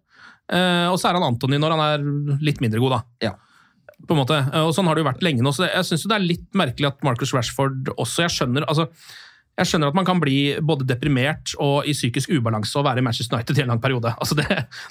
Eh, 0.50 0.88
Og 0.90 0.96
så 0.98 1.10
er 1.10 1.18
han 1.20 1.28
Antony 1.28 1.58
når 1.60 1.76
han 1.76 1.84
er 1.90 2.40
litt 2.40 2.60
mindre 2.64 2.80
god, 2.80 2.96
da. 2.96 3.02
Ja. 3.28 3.34
På 4.08 4.16
en 4.16 4.22
måte. 4.22 4.38
Eh, 4.48 4.64
Og 4.64 4.72
sånn 4.74 4.88
har 4.88 4.96
det 4.96 5.04
jo 5.04 5.10
vært 5.10 5.22
lenge 5.26 5.44
nå. 5.44 5.52
Så 5.52 5.68
jeg 5.68 5.84
syns 5.90 6.08
det 6.08 6.16
er 6.16 6.24
litt 6.24 6.48
merkelig 6.56 6.88
at 6.94 7.04
Marcus 7.04 7.34
Rashford 7.36 7.92
også 8.00 8.24
Jeg 8.24 8.32
skjønner 8.38 8.64
altså 8.66 8.88
jeg 9.60 9.68
skjønner 9.68 9.90
at 9.90 9.96
man 9.98 10.06
kan 10.08 10.20
bli 10.22 10.36
både 10.64 10.86
deprimert 10.88 11.52
og 11.60 11.88
i 11.88 11.92
psykisk 11.92 12.30
ubalanse 12.32 12.78
og 12.80 12.86
være 12.86 13.02
i 13.02 13.04
Manchester 13.04 13.36
United 13.36 13.58
i 13.58 13.64
en 13.64 13.72
lang 13.74 13.80
periode. 13.82 14.12
Altså 14.16 14.36
det, 14.38 14.46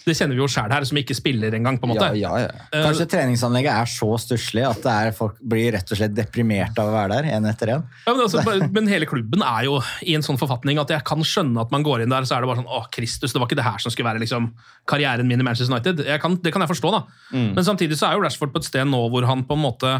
det 0.05 0.13
kjenner 0.17 0.37
vi 0.37 0.43
jo 0.43 0.49
sjæl 0.51 0.73
her, 0.73 0.85
som 0.85 0.99
ikke 1.01 1.17
spiller 1.17 1.55
engang. 1.57 1.79
på 1.81 1.87
en 1.87 1.93
måte. 1.95 2.09
Ja, 2.19 2.35
ja, 2.37 2.45
ja. 2.45 2.67
Kanskje 2.69 2.99
Kanskje 2.99 3.07
treningsanlegget 3.15 3.71
er 3.73 3.89
så 3.89 4.09
stusslig 4.21 4.65
at 4.67 4.81
det 4.83 4.93
er, 4.93 5.15
folk 5.15 5.39
blir 5.41 5.71
rett 5.73 5.93
og 5.95 5.99
slett 6.01 6.13
deprimert 6.17 6.77
av 6.81 6.91
å 6.91 6.93
være 6.93 7.17
der, 7.17 7.29
én 7.37 7.49
etter 7.49 7.73
én. 7.77 7.87
Ja, 8.05 8.13
men, 8.13 8.23
altså, 8.27 8.69
men 8.75 8.91
hele 8.91 9.09
klubben 9.09 9.45
er 9.45 9.65
jo 9.69 9.79
i 10.05 10.17
en 10.17 10.25
sånn 10.25 10.39
forfatning 10.41 10.81
at 10.81 10.93
jeg 10.93 11.05
kan 11.07 11.25
skjønne 11.25 11.65
at 11.65 11.73
man 11.73 11.85
går 11.85 12.05
inn 12.05 12.13
der, 12.13 12.27
så 12.29 12.37
er 12.37 12.43
det 12.43 12.51
bare 12.51 12.61
sånn 12.61 12.69
Å, 12.69 12.83
Kristus, 12.93 13.33
det 13.33 13.41
var 13.41 13.49
ikke 13.49 13.59
det 13.61 13.67
her 13.67 13.81
som 13.81 13.93
skulle 13.93 14.11
være 14.11 14.23
liksom, 14.25 14.51
karrieren 14.89 15.29
min 15.29 15.41
i 15.41 15.47
Manchester 15.47 15.73
United. 15.73 16.05
Jeg 16.05 16.21
kan, 16.21 16.37
det 16.43 16.53
kan 16.53 16.65
jeg 16.65 16.73
forstå, 16.75 16.93
da. 16.93 17.03
Men 17.33 17.65
samtidig 17.65 17.97
så 17.97 18.09
er 18.09 18.17
jo 18.17 18.25
Rashford 18.25 18.53
på 18.53 18.61
et 18.61 18.69
sted 18.69 18.89
nå 18.89 19.05
hvor 19.09 19.25
han 19.29 19.47
på 19.47 19.57
en 19.57 19.65
måte 19.65 19.99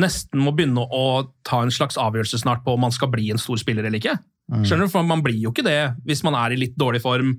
nesten 0.00 0.42
må 0.44 0.52
begynne 0.56 0.84
å 0.84 1.04
ta 1.46 1.62
en 1.64 1.72
slags 1.72 1.96
avgjørelse 2.00 2.42
snart 2.42 2.64
på 2.64 2.74
om 2.76 2.82
man 2.84 2.94
skal 2.94 3.10
bli 3.12 3.30
en 3.32 3.40
stor 3.40 3.60
spiller 3.60 3.86
eller 3.86 4.00
ikke. 4.00 4.18
Skjønner 4.46 4.86
du? 4.86 4.92
For 4.92 5.06
man 5.06 5.24
blir 5.24 5.38
jo 5.42 5.50
ikke 5.50 5.64
det 5.66 5.80
hvis 6.06 6.22
man 6.26 6.36
er 6.38 6.54
i 6.54 6.60
litt 6.60 6.76
dårlig 6.78 7.00
form 7.02 7.32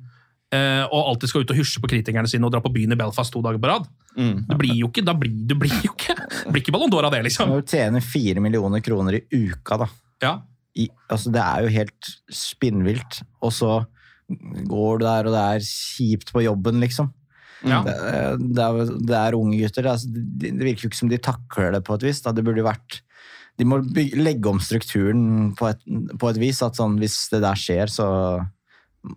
eh, 0.53 0.83
og 0.83 1.13
alltid 1.13 1.31
skal 1.31 1.45
ut 1.45 1.53
og 1.53 1.59
hysje 1.61 1.83
på 1.83 1.89
kritikerne 1.91 2.27
sine 2.27 2.47
og 2.47 2.51
dra 2.55 2.61
på 2.63 2.71
byen 2.73 2.95
i 2.95 2.99
Belfast 2.99 3.31
to 3.35 3.43
dager 3.45 3.61
på 3.63 3.69
rad. 3.71 3.87
Mm. 4.17 4.41
Du 4.49 4.55
blir 4.59 4.75
jo 4.75 4.89
ikke 4.91 5.05
da 5.07 5.15
blir, 5.17 5.33
du 5.47 5.55
blir 5.59 5.73
jo 5.85 5.93
ikke, 5.93 6.17
blir 6.49 6.63
ikke 6.63 6.73
Ballon 6.75 6.91
d'Or 6.91 7.07
av 7.07 7.15
det, 7.15 7.23
liksom. 7.29 7.53
Når 7.53 7.63
du 7.63 7.73
tjener 7.75 8.03
fire 8.03 8.43
millioner 8.43 8.83
kroner 8.83 9.19
i 9.19 9.23
uka, 9.31 9.79
da. 9.83 9.89
Ja. 10.25 10.33
I, 10.77 10.89
altså 11.09 11.31
det 11.33 11.43
er 11.43 11.63
jo 11.65 11.73
helt 11.77 12.11
spinnvilt. 12.33 13.21
Og 13.45 13.53
så 13.55 13.79
går 14.27 14.99
du 14.99 15.05
der, 15.07 15.29
og 15.29 15.35
det 15.35 15.43
er 15.53 15.67
kjipt 15.69 16.33
på 16.35 16.43
jobben, 16.43 16.81
liksom. 16.83 17.13
Ja. 17.65 17.81
Det, 17.85 17.95
det, 18.53 18.63
er, 18.63 18.93
det 19.09 19.17
er 19.17 19.37
unge 19.37 19.57
gutter. 19.57 19.81
Det, 19.81 19.89
er, 19.89 19.93
altså, 19.95 20.11
det, 20.13 20.51
virker 20.61 20.85
jo 20.85 20.91
ikke 20.91 20.99
som 20.99 21.09
de 21.11 21.17
takler 21.17 21.73
det 21.77 21.83
på 21.87 21.97
et 21.97 22.05
vis. 22.09 22.21
Da. 22.25 22.35
Det 22.35 22.45
burde 22.45 22.65
vært 22.65 23.01
De 23.57 23.65
må 23.65 23.79
bygge, 23.81 24.19
legge 24.21 24.51
om 24.51 24.59
strukturen 24.61 25.55
på 25.57 25.71
et, 25.71 25.81
på 26.21 26.29
et 26.29 26.37
vis. 26.43 26.61
At 26.65 26.77
sånn, 26.77 26.99
hvis 27.01 27.17
det 27.33 27.41
der 27.45 27.57
skjer, 27.57 27.89
så 27.89 28.07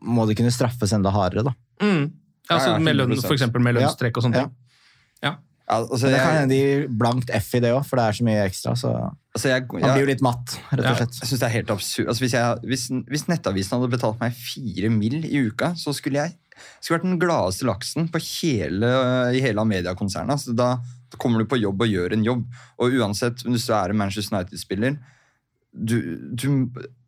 må 0.01 0.25
det 0.29 0.39
kunne 0.39 0.55
straffes 0.55 0.95
enda 0.97 1.13
hardere, 1.13 1.51
da. 1.51 1.55
Mm. 1.85 2.09
Altså, 2.51 2.73
Ja, 2.73 2.75
ja, 2.79 2.83
med 2.83 2.97
lønn, 2.97 3.15
for 3.21 3.37
eksempel 3.37 3.63
med 3.63 3.77
lønnstrekk 3.77 4.17
og 4.19 4.25
sånne 4.27 4.41
Ja. 4.41 4.49
ting. 4.49 4.57
Ja. 5.23 5.37
Ja, 5.71 5.77
altså, 5.85 6.09
det 6.11 6.19
kan 6.19 6.35
hende 6.35 6.57
de 6.57 6.89
blankt 6.99 7.31
F 7.31 7.53
i 7.55 7.61
det 7.63 7.71
òg, 7.71 7.85
for 7.87 8.01
det 8.01 8.05
er 8.09 8.17
så 8.19 8.25
mye 8.27 8.41
ekstra. 8.49 8.73
Så 8.75 8.91
altså, 8.91 9.53
jeg, 9.53 9.69
han 9.71 9.93
blir 9.95 10.03
jo 10.03 10.09
litt 10.09 10.25
matt, 10.25 10.57
rett 10.73 10.83
og 10.83 10.99
slett. 10.99 11.19
jeg 11.21 11.29
synes 11.29 11.43
det 11.45 11.47
er 11.47 11.55
helt 11.55 11.71
absurd. 11.77 12.09
Altså, 12.11 12.25
hvis, 12.25 12.35
jeg, 12.35 12.57
hvis, 12.73 12.87
hvis 13.13 13.27
Nettavisen 13.31 13.77
hadde 13.77 13.93
betalt 13.93 14.19
meg 14.23 14.35
fire 14.35 14.91
mill. 14.91 15.21
i 15.29 15.45
uka, 15.47 15.71
så 15.79 15.95
skulle 15.95 16.25
jeg 16.25 16.35
skulle 16.81 16.99
vært 16.99 17.09
den 17.09 17.21
gladeste 17.23 17.69
laksen 17.69 18.11
hele, 18.15 18.91
i 19.37 19.43
hele 19.45 19.63
Amedia-konsernet. 19.63 20.37
Altså, 20.37 20.57
da 20.57 21.19
kommer 21.19 21.43
du 21.43 21.49
på 21.51 21.61
jobb 21.61 21.83
og 21.83 21.91
gjør 21.91 22.15
en 22.15 22.27
jobb. 22.27 22.45
Og 22.79 23.01
uansett, 23.01 23.43
hvis 23.47 23.67
du 23.67 23.75
er 23.75 23.91
en 23.91 24.01
Manchester 24.01 24.37
United-spiller 24.37 25.01
du, 25.71 25.97
du, 26.35 26.47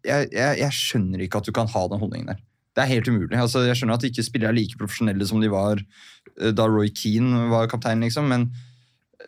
jeg, 0.06 0.28
jeg, 0.30 0.58
jeg 0.60 0.76
skjønner 0.76 1.24
ikke 1.24 1.40
at 1.40 1.48
du 1.48 1.54
kan 1.54 1.70
ha 1.70 1.84
den 1.90 2.02
holdningen 2.02 2.32
der. 2.32 2.42
Det 2.72 2.84
er 2.84 2.92
helt 2.94 3.08
umulig. 3.10 3.36
Altså, 3.36 3.64
jeg 3.66 3.76
skjønner 3.76 3.98
at 3.98 4.04
de 4.04 4.10
ikke 4.12 4.24
spillere 4.24 4.52
er 4.54 4.56
like 4.56 4.78
profesjonelle 4.80 5.26
som 5.28 5.42
de 5.42 5.50
var 5.52 5.82
eh, 5.82 6.52
da 6.56 6.68
Roy 6.70 6.92
Keane 6.94 7.48
var 7.50 7.68
kaptein, 7.68 8.04
liksom, 8.06 8.30
men, 8.32 8.46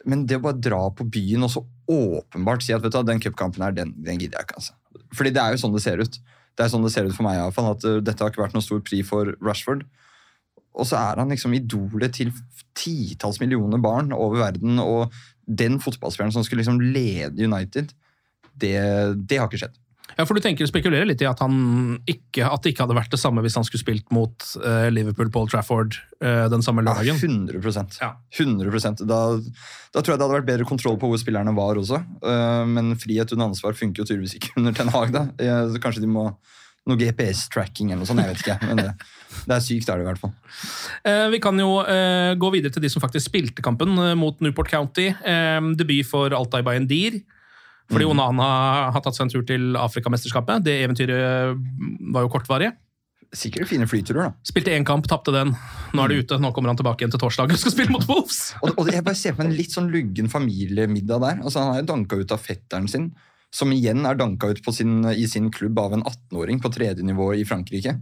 men 0.08 0.24
det 0.28 0.38
å 0.38 0.44
bare 0.46 0.62
dra 0.62 0.80
på 0.96 1.06
byen 1.12 1.44
og 1.44 1.52
så 1.52 1.64
åpenbart 1.90 2.64
si 2.64 2.72
at 2.72 2.84
vet 2.84 2.94
du, 2.94 3.02
den 3.04 3.20
cupkampen 3.20 3.66
her, 3.66 3.74
den, 3.76 3.92
den 4.06 4.22
gidder 4.22 4.40
jeg 4.40 4.48
ikke. 4.48 4.62
altså. 4.62 5.04
Fordi 5.14 5.34
det 5.34 5.42
er 5.42 5.52
jo 5.52 5.60
sånn 5.60 5.74
det 5.74 5.84
ser 5.84 6.00
ut. 6.00 6.16
Det 6.54 6.64
er 6.64 6.70
sånn 6.70 6.86
det 6.86 6.94
ser 6.94 7.08
ut 7.08 7.16
for 7.16 7.26
meg 7.26 7.36
i 7.36 7.42
hvert 7.42 7.56
fall, 7.56 7.72
at 7.74 7.84
uh, 7.84 7.98
dette 8.04 8.22
har 8.22 8.32
ikke 8.32 8.44
vært 8.44 8.56
noen 8.56 8.64
stor 8.64 8.80
pri 8.86 9.02
for 9.06 9.34
Rashford. 9.44 9.84
Og 10.74 10.88
så 10.90 10.98
er 10.98 11.22
han 11.22 11.30
liksom 11.30 11.54
idolet 11.54 12.16
til 12.16 12.32
titalls 12.74 13.38
millioner 13.42 13.78
barn 13.82 14.10
over 14.14 14.42
verden, 14.42 14.80
og 14.82 15.14
den 15.46 15.78
fotballspilleren 15.82 16.34
som 16.34 16.44
skulle 16.46 16.64
liksom 16.64 16.80
lede 16.82 17.46
United, 17.46 17.92
det, 18.58 18.76
det 19.28 19.38
har 19.38 19.50
ikke 19.50 19.64
skjedd. 19.64 19.80
Ja, 20.14 20.26
for 20.28 20.36
du 20.36 20.42
tenker 20.44 20.68
spekulerer 20.68 21.06
litt 21.08 21.22
i 21.24 21.26
at, 21.26 21.40
han 21.42 21.96
ikke, 22.06 22.44
at 22.46 22.62
det 22.62 22.74
ikke 22.74 22.84
hadde 22.84 22.96
vært 22.98 23.14
det 23.14 23.18
samme 23.18 23.42
hvis 23.42 23.56
han 23.58 23.64
skulle 23.66 23.82
spilt 23.82 24.12
mot 24.14 24.46
uh, 24.62 24.86
Liverpool 24.92 25.30
Paul 25.32 25.48
Trafford 25.50 25.96
uh, 26.22 26.44
den 26.52 26.62
samme 26.62 26.84
Ja, 26.84 26.92
lørdagen. 26.92 27.18
100 27.18 27.96
Ja. 27.98 28.10
100% 28.36 29.02
da, 29.08 29.20
da 29.40 30.02
tror 30.04 30.14
jeg 30.14 30.20
det 30.20 30.26
hadde 30.26 30.36
vært 30.36 30.50
bedre 30.52 30.68
kontroll 30.68 31.00
på 31.00 31.10
hvor 31.10 31.18
spillerne 31.18 31.56
var 31.56 31.80
også. 31.80 32.02
Uh, 32.22 32.62
men 32.68 32.94
frihet 33.00 33.32
under 33.34 33.50
ansvar 33.50 33.74
funker 33.78 34.04
jo 34.04 34.10
tydeligvis 34.12 34.36
ikke 34.38 34.54
under 34.60 34.76
Ten 34.76 34.92
Hag. 34.94 35.14
da. 35.16 35.26
Så 35.72 35.82
kanskje 35.82 36.04
de 36.04 36.12
må 36.14 36.28
noe 36.84 37.00
GPS-tracking 37.00 37.90
eller 37.90 38.04
noe 38.04 38.10
sånt. 38.10 38.20
Jeg 38.22 38.34
vet 38.34 38.44
ikke. 38.44 38.58
Men 38.68 38.82
det, 38.82 38.90
det 39.48 39.56
er 39.56 39.64
sykt, 39.64 39.90
er 39.90 40.00
det 40.00 40.06
i 40.06 40.08
hvert 40.08 40.22
fall. 40.22 40.34
Eh, 41.04 41.26
vi 41.34 41.40
kan 41.42 41.58
jo 41.60 41.78
eh, 41.82 42.32
gå 42.40 42.52
videre 42.54 42.74
til 42.74 42.84
de 42.84 42.92
som 42.92 43.02
faktisk 43.04 43.30
spilte 43.30 43.64
kampen 43.64 43.96
eh, 43.98 44.14
mot 44.18 44.38
Newport 44.44 44.70
County. 44.72 45.10
Eh, 45.12 45.60
debut 45.78 46.06
for 46.08 46.34
Altai 46.36 46.62
Bayendir. 46.66 47.20
Fordi 47.92 48.06
Onana 48.08 48.46
har 48.94 49.02
tatt 49.04 49.16
seg 49.16 49.26
en 49.26 49.34
tur 49.34 49.44
til 49.44 49.74
Afrikamesterskapet. 49.76 50.64
Det 50.64 50.78
eventyret 50.86 51.58
var 52.14 52.24
jo 52.24 52.32
kortvarig. 52.32 52.70
Sikkert 53.34 53.68
fine 53.68 53.86
flyturer, 53.90 54.28
da. 54.28 54.46
Spilte 54.46 54.72
én 54.74 54.86
kamp, 54.86 55.08
tapte 55.10 55.32
den. 55.34 55.52
Nå 55.94 56.04
er 56.04 56.12
det 56.12 56.18
ute, 56.22 56.38
nå 56.40 56.52
kommer 56.54 56.70
han 56.70 56.78
tilbake 56.78 57.02
igjen 57.02 57.12
til 57.14 57.22
torsdag 57.22 57.50
og 57.50 57.60
skal 57.60 57.74
spille 57.74 57.92
mot 57.92 58.04
Wolves. 58.06 58.52
Og, 58.62 58.76
og 58.78 58.90
jeg 58.92 59.04
bare 59.04 59.18
ser 59.18 59.34
på 59.36 59.42
en 59.44 59.54
litt 59.54 59.74
sånn 59.74 59.90
luggen 59.92 60.30
familiemiddag 60.30 61.22
der. 61.24 61.40
Altså, 61.42 61.64
han 61.64 61.74
er 61.74 61.82
jo 61.82 61.88
danka 61.90 62.18
ut 62.20 62.34
av 62.34 62.42
fetteren 62.42 62.86
sin, 62.90 63.10
som 63.54 63.72
igjen 63.74 64.06
er 64.06 64.18
danka 64.18 64.52
ut 64.52 64.62
på 64.64 64.74
sin, 64.74 65.02
i 65.10 65.26
sin 65.30 65.50
klubb 65.54 65.78
av 65.82 65.96
en 65.96 66.04
18-åring 66.06 66.62
på 66.62 66.70
tredje 66.74 67.06
nivå 67.06 67.32
i 67.34 67.44
Frankrike. 67.48 67.96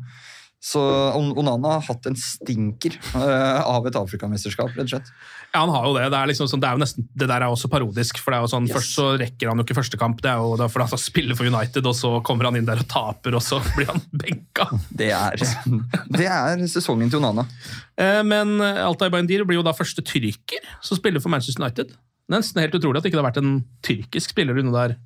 Så 0.63 0.79
Onana 1.19 1.73
har 1.75 1.81
hatt 1.89 2.05
en 2.07 2.15
stinker 2.15 2.95
eh, 3.19 3.61
av 3.67 3.83
et 3.89 3.97
Afrikamesterskap, 3.99 4.69
rett 4.77 4.85
og 4.87 4.93
slett. 4.93 5.09
Ja, 5.53 5.65
han 5.65 5.73
har 5.75 5.89
jo 5.89 5.95
det. 5.97 6.05
Det 6.15 6.19
er, 6.21 6.29
liksom 6.31 6.47
sånn, 6.49 6.61
det 6.63 6.69
er 6.71 6.77
jo 6.77 6.83
nesten, 6.85 7.07
det 7.19 7.27
der 7.29 7.43
er 7.43 7.51
også 7.51 7.67
parodisk. 7.73 8.21
for 8.23 8.31
det 8.31 8.39
er 8.39 8.45
jo 8.47 8.51
sånn, 8.53 8.69
Yes. 8.71 8.77
Først 8.77 8.95
så 8.95 9.07
rekker 9.19 9.51
han 9.51 9.59
jo 9.59 9.65
ikke 9.67 9.75
første 9.81 9.99
kamp, 9.99 10.23
det 10.23 10.31
er 10.31 10.39
jo 10.39 10.69
fordi 10.71 10.87
han 10.93 11.03
spiller 11.03 11.35
for 11.41 11.51
United, 11.51 11.89
og 11.91 11.97
så 11.99 12.13
kommer 12.25 12.47
han 12.47 12.61
inn 12.61 12.69
der 12.71 12.79
og 12.85 12.87
taper, 12.89 13.35
og 13.35 13.43
så 13.43 13.59
blir 13.77 13.91
han 13.91 14.01
benka. 14.15 14.69
Det 15.03 15.11
er, 15.11 15.43
det 16.15 16.31
er 16.31 16.65
sesongen 16.71 17.11
til 17.11 17.19
Onana. 17.19 17.45
Eh, 17.99 18.23
Men 18.23 18.55
Altay 18.63 19.11
Bayendir 19.11 19.43
blir 19.45 19.59
jo 19.59 19.67
da 19.67 19.75
første 19.75 20.01
tyrker 20.07 20.63
som 20.81 20.97
spiller 20.97 21.19
for 21.21 21.35
Manchester 21.35 21.67
United. 21.67 21.91
Det 21.91 22.39
er 22.39 22.39
nesten 22.39 22.63
helt 22.63 22.79
utrolig 22.79 23.03
at 23.03 23.05
det 23.05 23.11
ikke 23.11 23.19
har 23.21 23.27
vært 23.33 23.43
en 23.43 23.57
tyrkisk 23.83 24.31
spiller 24.31 24.63
under 24.63 24.79
der 24.79 24.97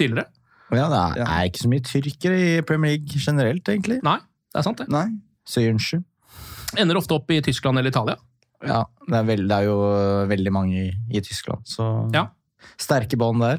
tidligere. 0.00 0.32
Ja, 0.72 0.88
det 0.88 0.98
er, 1.04 1.16
Ja. 1.20 1.24
er 1.36 1.52
ikke 1.52 1.66
så 1.66 1.68
mye 1.68 1.84
tyrkere 1.84 2.36
i 2.40 2.60
Premier 2.64 2.96
League 2.96 3.20
generelt, 3.20 3.68
egentlig. 3.68 4.00
Nei, 4.02 4.16
det 4.52 4.60
er 4.60 4.66
sant 4.66 4.78
det. 4.82 4.88
Nei. 4.92 5.06
Sørensen. 5.48 6.04
Ender 6.78 6.96
ofte 7.00 7.14
opp 7.16 7.30
i 7.34 7.40
Tyskland 7.44 7.78
eller 7.78 7.90
Italia. 7.92 8.16
Ja, 8.62 8.84
det 9.08 9.16
er, 9.18 9.24
veld, 9.26 9.48
det 9.50 9.56
er 9.58 9.64
jo 9.66 9.78
veldig 10.30 10.52
mange 10.54 10.84
i, 10.86 10.90
i 11.10 11.20
Tyskland, 11.20 11.64
så 11.66 12.08
Ja. 12.14 12.28
sterke 12.78 13.18
bånd 13.18 13.40
der. 13.42 13.58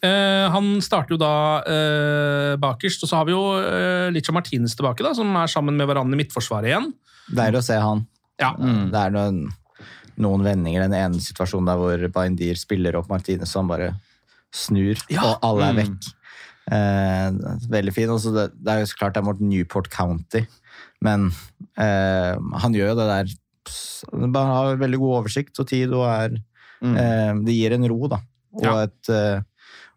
Eh, 0.00 0.48
han 0.54 0.78
starter 0.80 1.16
jo 1.16 1.18
da 1.18 1.32
eh, 1.66 2.56
bakerst, 2.62 3.02
og 3.02 3.10
så 3.10 3.16
har 3.18 3.24
vi 3.26 3.32
jo 3.34 3.42
eh, 3.58 4.10
Licha 4.14 4.30
Martinez 4.32 4.76
tilbake, 4.78 5.02
da, 5.02 5.10
som 5.18 5.34
er 5.36 5.50
sammen 5.50 5.74
med 5.76 5.88
hverandre 5.90 6.14
i 6.14 6.20
midtforsvaret 6.22 6.70
igjen. 6.70 6.92
Deilig 7.34 7.58
å 7.58 7.66
se 7.66 7.80
han. 7.82 8.04
Ja, 8.38 8.52
Det 8.56 8.94
er 8.94 9.10
noen, 9.10 9.40
noen 10.22 10.44
vendinger. 10.46 10.86
Den 10.86 10.94
ene 10.94 11.18
situasjonen 11.20 11.66
der 11.66 11.80
hvor 11.82 12.06
Baindir 12.14 12.54
spiller 12.56 12.94
opp 13.00 13.10
Martinez, 13.10 13.50
og 13.56 13.64
han 13.64 13.72
bare 13.74 13.88
snur, 14.54 15.02
Ja. 15.10 15.24
og 15.34 15.38
alle 15.42 15.66
er 15.66 15.72
Mm. 15.74 15.82
vekk. 15.82 16.12
Eh, 16.68 17.30
veldig 17.72 17.94
fin. 17.96 18.10
Også 18.12 18.32
det, 18.34 18.48
det 18.60 18.72
er 18.74 18.82
jo 18.82 18.90
så 18.90 18.98
klart 19.00 19.14
det 19.16 19.22
er 19.22 19.28
Morten 19.28 19.48
Newport 19.48 19.88
County, 19.92 20.42
men 21.04 21.30
eh, 21.80 22.34
han 22.62 22.74
gjør 22.76 22.92
jo 22.92 22.98
det 22.98 23.06
der 23.08 23.34
Han 24.12 24.34
har 24.34 24.78
veldig 24.80 24.98
god 25.00 25.14
oversikt 25.22 25.58
og 25.60 25.68
tid, 25.68 25.92
og 25.92 26.06
er 26.08 26.38
Mm. 26.78 26.94
eh, 26.94 27.32
Det 27.42 27.54
gir 27.56 27.72
en 27.74 27.88
ro, 27.90 28.06
da. 28.06 28.20
Og, 28.54 28.62
Ja. 28.62 28.82
et, 28.84 29.08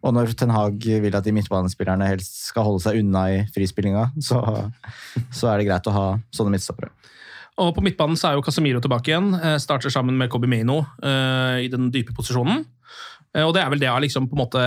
og 0.02 0.14
når 0.16 0.32
Ten 0.36 0.50
Hag 0.50 0.80
vil 0.82 1.16
at 1.16 1.24
de 1.24 1.32
midtbanespillerne 1.32 2.08
helst 2.08 2.48
skal 2.48 2.64
holde 2.64 2.82
seg 2.82 2.98
unna 3.04 3.22
i 3.30 3.44
frispillinga, 3.54 4.08
så, 4.20 4.72
så 5.30 5.52
er 5.52 5.60
det 5.62 5.68
greit 5.68 5.86
å 5.86 5.94
ha 5.94 6.08
sånne 6.34 6.56
midtstoppere. 6.56 6.90
Og 7.62 7.76
på 7.76 7.84
midtbanen 7.86 8.18
så 8.18 8.32
er 8.32 8.34
jo 8.40 8.42
Casemiro 8.42 8.82
tilbake 8.82 9.12
igjen. 9.14 9.30
Starter 9.62 9.94
sammen 9.94 10.18
med 10.18 10.32
Kobi 10.34 10.48
Meno 10.50 10.80
uh, 11.04 11.62
i 11.62 11.68
den 11.70 11.92
dype 11.94 12.16
posisjonen. 12.18 12.66
Eh, 13.36 13.46
Og 13.48 13.54
det 13.56 13.62
er 13.64 13.70
vel 13.74 13.80
det 13.80 13.90
av 13.92 14.02
liksom 14.04 14.28
på 14.30 14.36
en 14.38 14.42
måte 14.44 14.62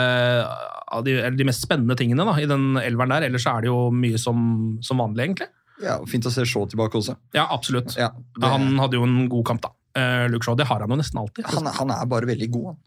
av 0.95 1.05
de, 1.05 1.17
de 1.37 1.45
mest 1.49 1.65
spennende 1.67 1.97
tingene 1.99 2.25
da, 2.27 2.35
i 2.41 2.47
den 2.49 2.77
elveren 2.81 3.15
der. 3.17 3.27
Ellers 3.29 3.47
er 3.51 3.65
det 3.65 3.71
jo 3.73 3.89
mye 3.95 4.19
som, 4.21 4.79
som 4.85 5.01
vanlig, 5.03 5.27
egentlig. 5.29 5.49
Ja, 5.83 5.99
Fint 6.07 6.27
å 6.29 6.33
se 6.33 6.45
Shaw 6.47 6.69
tilbake 6.71 7.01
også. 7.01 7.17
Ja, 7.35 7.49
absolutt. 7.51 7.97
Ja, 7.99 8.13
det, 8.39 8.47
Han 8.53 8.77
hadde 8.79 9.01
jo 9.01 9.07
en 9.09 9.25
god 9.33 9.47
kamp, 9.51 9.65
da. 9.67 9.73
Eh, 9.99 10.27
Luke 10.31 10.47
Shaw, 10.47 10.57
det 10.59 10.69
har 10.71 10.85
han 10.85 10.91
jo 10.95 10.99
nesten 11.01 11.19
alltid. 11.23 11.49
han, 11.51 11.67
han 11.81 11.91
er 11.97 12.07
bare 12.11 12.29
veldig 12.31 12.51
god, 12.55 12.69
han. 12.73 12.83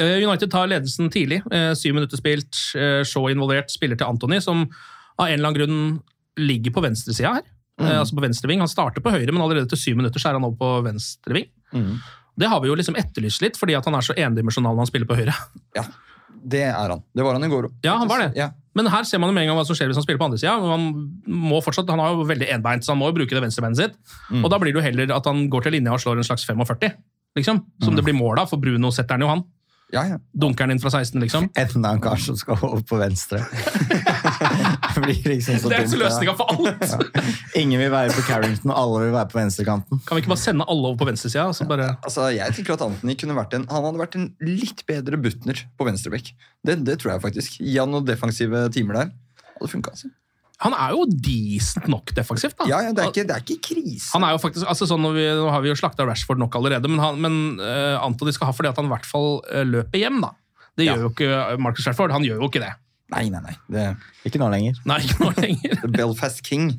Eh, 0.00 0.18
United 0.24 0.52
tar 0.52 0.68
ledelsen 0.72 1.10
tidlig. 1.12 1.42
Syv 1.76 1.96
minutter 1.98 2.20
spilt, 2.20 2.56
Shaw 3.08 3.26
involvert, 3.32 3.72
spiller 3.72 3.98
til 4.00 4.08
Anthony, 4.08 4.38
som 4.44 4.66
av 5.20 5.26
en 5.28 5.34
eller 5.38 5.50
annen 5.50 5.58
grunn 5.58 5.82
ligger 6.40 6.72
på 6.72 6.84
venstresida 6.84 7.34
her. 7.40 7.48
Mm. 7.80 7.88
Altså 7.98 8.16
på 8.16 8.22
venstre 8.24 8.48
ving. 8.48 8.60
Han 8.62 8.70
starter 8.70 9.04
på 9.04 9.12
høyre, 9.12 9.32
men 9.32 9.42
allerede 9.44 9.68
til 9.72 9.80
syv 9.80 9.98
minutter 9.98 10.20
så 10.22 10.30
er 10.30 10.36
han 10.38 10.44
over 10.46 10.56
på 10.60 10.70
venstre 10.86 11.36
ving. 11.36 11.48
Mm. 11.72 11.96
Det 12.38 12.48
har 12.48 12.60
vi 12.62 12.68
jo 12.70 12.74
liksom 12.78 12.96
etterlyst 12.96 13.42
litt, 13.44 13.58
fordi 13.60 13.74
at 13.76 13.84
han 13.84 13.94
er 13.98 14.04
så 14.06 14.14
endimensjonal 14.16 14.72
når 14.74 14.86
han 14.86 14.90
spiller 14.90 15.08
på 15.10 15.18
høyre. 15.18 15.34
Ja, 15.76 15.84
det 16.42 16.62
er 16.70 16.88
han. 16.94 17.02
Det 17.14 17.22
var 17.26 17.36
han 17.36 17.44
i 17.44 17.50
går 17.52 17.68
òg. 17.68 17.74
Ja, 17.84 17.98
han 18.00 18.08
var 18.08 18.22
det. 18.24 18.30
Ja. 18.40 18.50
Men 18.74 18.88
her 18.88 19.04
ser 19.04 19.20
man 19.20 19.28
jo 19.28 19.34
med 19.36 19.44
en 19.44 19.50
gang 19.52 19.58
hva 19.60 19.66
som 19.68 19.76
skjer 19.76 19.90
hvis 19.90 19.98
han 20.00 20.06
spiller 20.06 20.18
på 20.22 20.24
andre 20.30 20.40
sida. 20.40 20.54
Han, 20.56 20.86
må 21.28 21.60
fortsatt- 21.62 21.90
han 21.92 22.00
har 22.00 22.14
jo 22.16 22.24
veldig 22.24 22.48
enbeint, 22.54 22.82
så 22.86 22.94
han 22.94 22.98
må 23.02 23.10
jo 23.12 23.18
bruke 23.20 23.36
det 23.36 23.42
venstrebeinet 23.44 23.76
sitt. 23.82 23.98
Og 24.40 24.48
da 24.50 24.58
blir 24.58 24.72
det 24.72 24.80
jo 24.80 24.86
heller 24.88 25.12
at 25.14 25.28
han 25.28 25.44
går 25.52 25.66
til 25.68 25.76
linja 25.76 25.92
og 25.92 26.00
slår 26.00 26.16
en 26.22 26.24
slags 26.30 26.46
45, 26.48 26.94
liksom. 27.36 27.60
Som 27.84 27.94
det 27.96 28.04
blir 28.08 28.16
mål 28.16 28.40
av, 28.40 28.48
for 28.48 28.56
Bruno 28.58 28.90
setter 28.90 29.18
han 29.18 29.20
jo 29.26 29.28
han. 29.28 29.44
Ja, 29.92 30.06
ja. 30.08 30.16
Dunker 30.32 30.64
den 30.64 30.78
inn 30.78 30.80
fra 30.80 30.88
16, 30.88 31.20
liksom. 31.20 31.50
Enda 31.58 31.90
en 31.92 32.00
kar 32.00 32.20
som 32.20 32.36
skal 32.40 32.56
over 32.64 32.80
på 32.88 32.96
venstre. 32.96 33.42
det 34.94 35.02
blir 35.04 35.26
liksom 35.34 35.58
så 35.60 35.68
Det 35.68 35.82
er 35.82 35.84
dumt, 35.84 35.98
løsninga 36.00 36.34
for 36.38 36.54
alt! 36.54 36.86
Ja. 36.88 37.24
Ingen 37.60 37.82
vil 37.82 37.92
være 37.92 38.14
på 38.16 38.24
Carrington, 38.24 38.72
og 38.72 38.78
alle 38.80 39.02
vil 39.04 39.12
være 39.18 39.28
på 39.34 39.38
venstrekanten. 39.42 40.00
Kan 40.06 40.16
vi 40.16 40.24
ikke 40.24 40.32
bare 40.32 40.44
sende 40.46 40.68
alle 40.72 40.88
over 40.88 41.02
på 41.02 41.10
venstresida? 41.10 41.44
Altså 41.50 41.66
så 41.66 41.68
bare... 41.74 41.90
Altså, 42.00 42.30
jeg 42.32 42.56
tenker 42.56 42.78
at 42.78 42.86
Anthony 42.88 43.18
kunne 43.20 43.36
vært 43.36 43.58
en, 43.58 43.68
han 43.68 43.86
hadde 43.90 44.00
vært 44.00 44.16
en 44.16 44.26
litt 44.48 44.80
bedre 44.88 45.20
Butner 45.20 45.60
på 45.76 45.90
venstrebekk. 45.90 46.32
Det, 46.64 46.80
det 46.88 46.96
tror 47.02 47.14
jeg 47.14 47.24
faktisk. 47.28 47.60
Gi 47.60 47.76
han 47.76 47.92
noen 47.92 48.08
defensive 48.08 48.64
timer 48.72 49.02
der. 49.02 49.14
Hadde 49.58 49.72
funka, 49.76 49.92
altså. 49.92 50.08
Han 50.62 50.74
er 50.78 50.92
jo 50.94 51.06
decent 51.10 51.88
nok 51.90 52.12
defensivt, 52.14 52.54
da. 52.60 52.66
Ja, 52.70 52.78
ja, 52.86 52.92
det 52.94 53.02
er 53.02 53.10
ikke, 53.10 53.24
det 53.26 53.34
er 53.36 53.42
ikke 53.42 53.58
krise. 53.72 54.10
Han 54.14 54.22
er 54.26 54.36
jo 54.36 54.38
faktisk, 54.42 54.66
altså 54.70 54.86
sånn, 54.86 55.02
når 55.02 55.16
vi, 55.16 55.24
Nå 55.40 55.48
har 55.50 55.64
vi 55.64 55.72
jo 55.72 55.78
slakta 55.78 56.06
Rashford 56.06 56.38
nok 56.42 56.54
allerede, 56.60 56.86
men, 56.90 57.00
han, 57.02 57.18
men 57.24 57.40
eh, 57.62 57.96
Anthony 57.98 58.30
skal 58.36 58.50
ha 58.50 58.54
fordi 58.54 58.70
at 58.70 58.78
han 58.78 58.86
i 58.86 58.92
hvert 58.94 59.08
fall 59.08 59.40
uh, 59.50 59.64
løper 59.66 59.98
hjem. 60.04 60.20
da. 60.22 60.30
Det 60.78 60.86
Ja. 60.86 60.94
gjør 60.94 61.08
jo 61.08 61.10
ikke 61.16 61.58
Marcus 61.60 61.86
Rashford. 61.90 62.14
Han 62.14 62.24
gjør 62.24 62.38
jo 62.44 62.48
ikke 62.52 62.62
det. 62.62 62.70
Nei, 63.12 63.26
nei, 63.28 63.42
nei. 63.44 63.56
Det, 63.68 63.82
Ikke 64.30 64.38
nå 64.40 64.46
lenger. 64.54 64.78
Nei, 64.88 65.00
ikke 65.04 65.18
nå 65.26 65.32
lenger. 65.36 65.74
The 65.82 65.90
Belfast 65.92 66.40
King. 66.46 66.70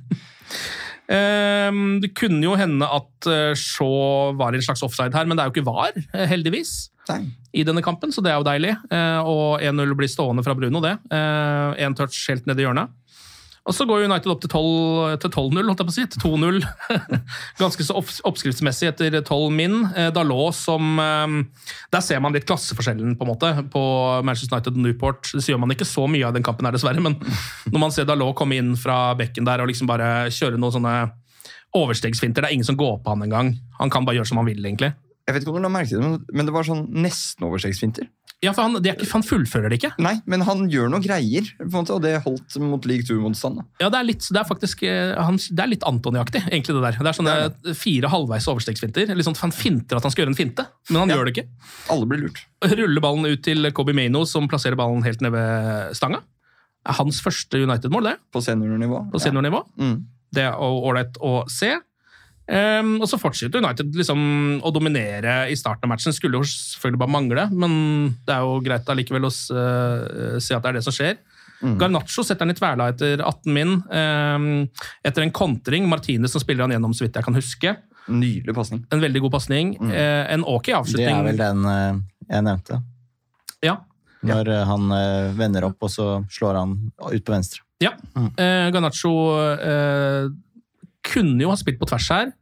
Ehm, 1.12 2.00
det 2.02 2.14
kunne 2.18 2.42
jo 2.46 2.56
hende 2.58 2.88
at 2.88 3.28
eh, 3.30 3.52
Shaw 3.60 4.32
var 4.40 4.56
i 4.56 4.60
en 4.60 4.66
slags 4.66 4.82
offside 4.86 5.14
her, 5.14 5.28
men 5.28 5.38
det 5.38 5.44
er 5.44 5.52
jo 5.52 5.56
ikke 5.58 5.68
var, 5.68 5.92
eh, 6.16 6.26
heldigvis. 6.32 6.74
Nei. 7.12 7.20
I 7.54 7.66
denne 7.68 7.84
kampen, 7.84 8.14
så 8.16 8.24
det 8.24 8.32
er 8.32 8.40
jo 8.40 8.48
deilig. 8.48 8.72
Eh, 8.90 9.20
og 9.28 9.60
1-0 9.62 9.94
blir 10.00 10.10
stående 10.10 10.46
fra 10.46 10.56
Bruno, 10.58 10.80
det. 10.82 10.96
Én 11.12 11.96
touch 12.00 12.16
helt 12.32 12.48
ned 12.50 12.62
i 12.62 12.66
hjørnet. 12.66 12.94
Og 13.64 13.72
så 13.72 13.86
går 13.88 14.02
United 14.10 14.28
opp 14.28 14.42
til 14.44 14.50
12 14.52 15.20
til 15.24 15.32
12-0, 15.32 15.68
holdt 15.70 15.80
jeg 15.80 15.88
på 15.88 15.94
å 15.94 15.96
si. 15.96 16.04
Til 16.12 16.24
2-0. 16.26 16.58
Ganske 17.62 17.86
så 17.88 17.96
opps- 17.96 18.20
oppskriftsmessig 18.28 18.90
etter 18.90 19.16
12 19.22 19.54
min. 19.56 19.78
Eh, 19.96 20.10
Dalot 20.12 20.52
som 20.58 21.00
eh, 21.00 21.38
Der 21.96 22.04
ser 22.04 22.20
man 22.20 22.36
litt 22.36 22.44
klasseforskjellen 22.50 23.16
på 23.16 23.24
en 23.24 23.32
måte 23.32 23.54
på 23.72 23.84
Manchester 24.28 24.58
United 24.58 24.76
og 24.76 24.84
Newport. 24.84 25.32
Det 25.32 25.46
sier 25.46 25.62
man 25.62 25.72
ikke 25.72 25.88
så 25.88 26.10
mye 26.12 26.28
av 26.28 26.36
i 26.36 26.42
den 26.42 26.44
kampen, 26.48 26.68
her 26.68 26.76
dessverre, 26.76 27.00
men 27.06 27.16
når 27.72 27.84
man 27.86 27.96
ser 27.96 28.10
Dalot 28.10 28.36
komme 28.42 28.60
inn 28.60 28.74
fra 28.76 29.14
bekken 29.16 29.48
der 29.48 29.64
og 29.64 29.72
liksom 29.72 29.88
bare 29.88 30.12
kjøre 30.34 30.60
noen 30.60 30.76
sånne 30.76 30.96
overstegsfinter 31.74 32.44
Det 32.44 32.52
er 32.52 32.54
ingen 32.58 32.68
som 32.68 32.78
går 32.78 33.00
på 33.02 33.16
han 33.16 33.24
engang. 33.26 33.54
Han 33.80 33.90
kan 33.94 34.04
bare 34.06 34.20
gjøre 34.20 34.30
som 34.30 34.38
han 34.44 34.50
vil, 34.52 34.60
egentlig. 34.60 34.92
Jeg 35.24 35.38
vet 35.38 35.46
ikke 35.46 35.54
om 35.56 35.62
du 35.62 35.64
la 35.64 35.72
merke 35.72 35.96
det, 35.96 36.36
men 36.36 36.46
det 36.46 36.54
var 36.54 36.68
sånn 36.68 36.84
nesten 37.00 37.48
overstegsfinter. 37.48 38.12
Ja, 38.44 38.52
for 38.54 38.66
han, 38.68 38.76
det 38.84 38.92
er 38.92 38.98
ikke, 38.98 39.08
han 39.14 39.24
fullfører 39.24 39.72
det 39.72 39.78
ikke. 39.80 39.92
Nei, 40.04 40.18
men 40.30 40.42
han 40.44 40.66
gjør 40.72 40.90
noe 40.92 41.00
greier, 41.04 41.48
måte, 41.72 41.96
og 41.96 42.02
det 42.04 42.18
holdt 42.26 42.58
mot 42.60 42.84
league 42.90 43.06
two-motstand. 43.08 43.62
Ja, 43.80 43.88
det 43.94 44.02
er 44.02 44.08
litt, 44.10 44.28
det 44.28 44.42
er 44.42 44.48
faktisk 44.50 44.84
eh, 44.84 45.14
han, 45.16 45.38
det 45.40 45.64
er 45.64 45.72
litt 45.72 45.86
Antony-aktig, 45.88 46.42
egentlig. 46.52 46.76
Det 46.76 46.84
der. 46.84 46.98
Det 47.00 47.12
er 47.14 47.18
sånne 47.20 47.76
fire 47.80 48.12
halvveis 48.12 48.48
overstegsfinter. 48.52 49.14
Sånn 49.24 49.40
Han 49.42 49.56
finter 49.56 49.98
at 49.98 50.04
han 50.04 50.12
skal 50.14 50.26
gjøre 50.26 50.34
en 50.36 50.40
finte, 50.42 50.68
men 50.92 51.00
han 51.06 51.10
Ja. 51.14 51.18
gjør 51.22 51.30
det 51.32 51.36
ikke. 51.38 51.48
Alle 51.96 52.06
blir 52.12 52.24
lurt. 52.26 52.44
Ruller 52.74 53.02
ballen 53.08 53.26
ut 53.32 53.44
til 53.48 53.72
Kobe 53.72 53.96
Maino, 53.96 54.26
som 54.28 54.48
plasserer 54.52 54.76
ballen 54.80 55.04
helt 55.08 55.22
ned 55.24 55.32
ved 55.32 55.96
stanga. 55.96 56.20
Er 56.84 56.98
hans 57.00 57.22
første 57.24 57.62
United-mål, 57.64 58.04
det, 58.12 58.18
På 58.36 58.42
seniornivå. 58.44 59.06
på 59.14 59.20
seniornivå. 59.24 59.64
Ja. 59.80 59.84
Mm. 59.88 59.98
Det 60.34 60.44
er 60.50 60.60
ålreit 60.60 61.16
å 61.24 61.44
se. 61.48 61.78
Ehm, 62.52 62.98
og 63.00 63.08
så 63.08 63.20
fortsetter 63.22 63.62
United 63.64 63.94
liksom 63.96 64.24
å 64.66 64.72
dominere 64.76 65.46
i 65.52 65.56
starten 65.56 65.88
av 65.88 65.94
matchen. 65.94 66.16
Skulle 66.16 66.42
jo 66.42 66.48
selvfølgelig 66.48 67.00
bare 67.04 67.14
mangle, 67.16 67.46
men 67.56 67.76
det 68.28 68.36
er 68.36 68.44
jo 68.44 68.58
greit 68.66 68.90
allikevel 68.92 69.30
å 69.30 69.32
eh, 69.32 70.36
se 70.44 70.58
at 70.58 70.66
det 70.66 70.74
er 70.74 70.80
det 70.80 70.86
som 70.88 70.96
skjer. 70.96 71.22
Garnaccio 71.64 72.26
setter 72.28 72.44
han 72.44 72.52
i 72.52 72.58
tverla 72.58 72.90
etter 72.92 73.22
18 73.24 73.54
min. 73.56 73.78
Um, 73.88 74.48
etter 75.00 75.24
en 75.24 75.32
kontring. 75.32 75.86
Martinez 75.88 76.34
som 76.36 76.44
spiller 76.44 76.66
han 76.66 76.74
gjennom, 76.76 76.92
så 76.92 77.06
vidt 77.06 77.16
jeg 77.16 77.24
kan 77.24 77.38
huske. 77.40 77.76
Nydelig 78.12 78.56
pasning. 78.58 78.82
En 78.92 79.00
veldig 79.00 79.22
god 79.24 79.38
pasning. 79.38 79.72
Eh, 79.88 80.26
en 80.34 80.44
ok 80.44 80.74
Det 80.74 80.76
avslutning. 80.82 81.22
er 81.22 81.30
vel 81.30 81.40
den 81.40 81.64
uh, 81.64 82.02
jeg 82.28 82.48
nevnte. 82.50 82.82
Ja. 83.64 83.78
når 84.24 84.50
han 84.68 84.92
vender 85.36 85.66
opp, 85.68 85.84
og 85.84 85.92
så 85.92 86.06
slår 86.32 86.56
han 86.60 86.76
ut 87.00 87.24
på 87.24 87.32
venstre. 87.32 87.64
Ja. 87.84 87.92
Eh, 88.16 88.70
Garnaccio 88.72 89.12
eh, 89.60 90.30
kunne 91.06 91.44
jo 91.44 91.52
ha 91.52 91.60
spilt 91.60 91.80
på 91.82 91.90
tvers 91.90 92.10
her 92.14 92.34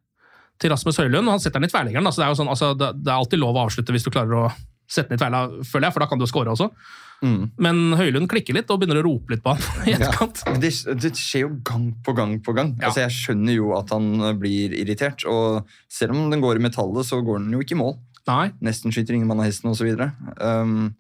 til 0.62 0.74
Rasmus 0.74 1.00
Høylund, 1.02 1.26
og 1.26 1.36
han 1.36 1.42
setter 1.42 1.62
den 1.62 1.70
i 1.70 1.74
tverrleggeren. 1.74 2.06
Altså, 2.06 2.22
det, 2.22 2.28
er 2.28 2.34
jo 2.34 2.42
sånn, 2.42 2.52
altså, 2.54 2.74
det, 2.78 2.92
er 3.08 3.16
alltid 3.18 3.42
lov 3.42 3.58
å 3.58 3.64
avslutte 3.66 3.96
hvis 3.96 4.06
du 4.06 4.12
klarer 4.14 4.44
å 4.44 4.50
sette 4.92 5.10
den 5.10 5.18
i 5.18 5.22
tverla, 5.22 5.46
føler 5.66 5.88
jeg, 5.88 5.96
for 5.96 6.04
da 6.04 6.10
kan 6.12 6.22
du 6.22 6.28
score 6.30 6.54
også. 6.54 6.70
Men 7.22 7.94
Høylund 7.94 8.26
klikker 8.32 8.56
litt 8.58 8.72
og 8.74 8.80
begynner 8.82 8.98
å 9.02 9.06
rope 9.06 9.36
litt 9.36 9.44
på 9.46 9.54
han 9.54 9.62
i 9.90 9.94
etterkant. 9.94 10.42
Det, 10.62 10.72
det 10.98 11.12
skjer 11.18 11.46
jo 11.46 11.52
gang 11.68 11.92
på 12.06 12.16
gang 12.18 12.38
på 12.44 12.56
gang. 12.58 12.74
Altså, 12.82 13.04
jeg 13.04 13.16
skjønner 13.18 13.58
jo 13.58 13.74
at 13.78 13.94
han 13.94 14.10
blir 14.42 14.74
irritert. 14.78 15.26
Og 15.30 15.70
selv 15.92 16.18
om 16.18 16.32
den 16.34 16.42
går 16.44 16.58
i 16.58 16.64
metallet, 16.66 17.06
så 17.08 17.22
går 17.26 17.44
den 17.44 17.54
jo 17.54 17.62
ikke 17.62 17.78
i 17.78 17.82
mål. 17.82 17.96
Nei. 18.30 18.48
Nesten 18.66 18.94
skyter 18.94 19.18
ingen 19.18 19.30
mann 19.30 19.42
av 19.42 19.50
hesten 19.50 19.70
osv. 19.70 19.92
Um, 20.42 20.92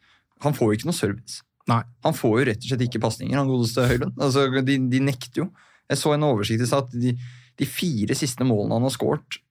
han 0.45 0.57
får 0.57 0.69
jo 0.69 0.79
ikke 0.79 0.91
noe 0.91 0.97
service. 0.97 1.41
Nei. 1.69 1.81
Han 2.05 2.17
får 2.17 2.37
jo 2.37 2.47
rett 2.51 2.63
og 2.63 2.69
slett 2.69 2.85
ikke 2.85 3.01
pasninger, 3.01 3.37
han 3.37 3.49
godeste 3.49 3.85
Høylund. 3.89 4.13
Altså, 4.21 4.45
de, 4.61 4.77
de 4.93 5.03
nekter 5.09 5.43
jo. 5.43 5.49
Jeg 5.89 5.99
så 5.99 6.13
en 6.15 6.29
oversikt 6.29 6.63
i 6.63 6.69
stad 6.69 6.85
at 6.85 6.93
de, 7.01 7.15
de 7.59 7.67
fire 7.69 8.15
siste 8.17 8.45
målene 8.47 8.77
han 8.77 8.87
har 8.87 8.93
skåret, 8.93 9.41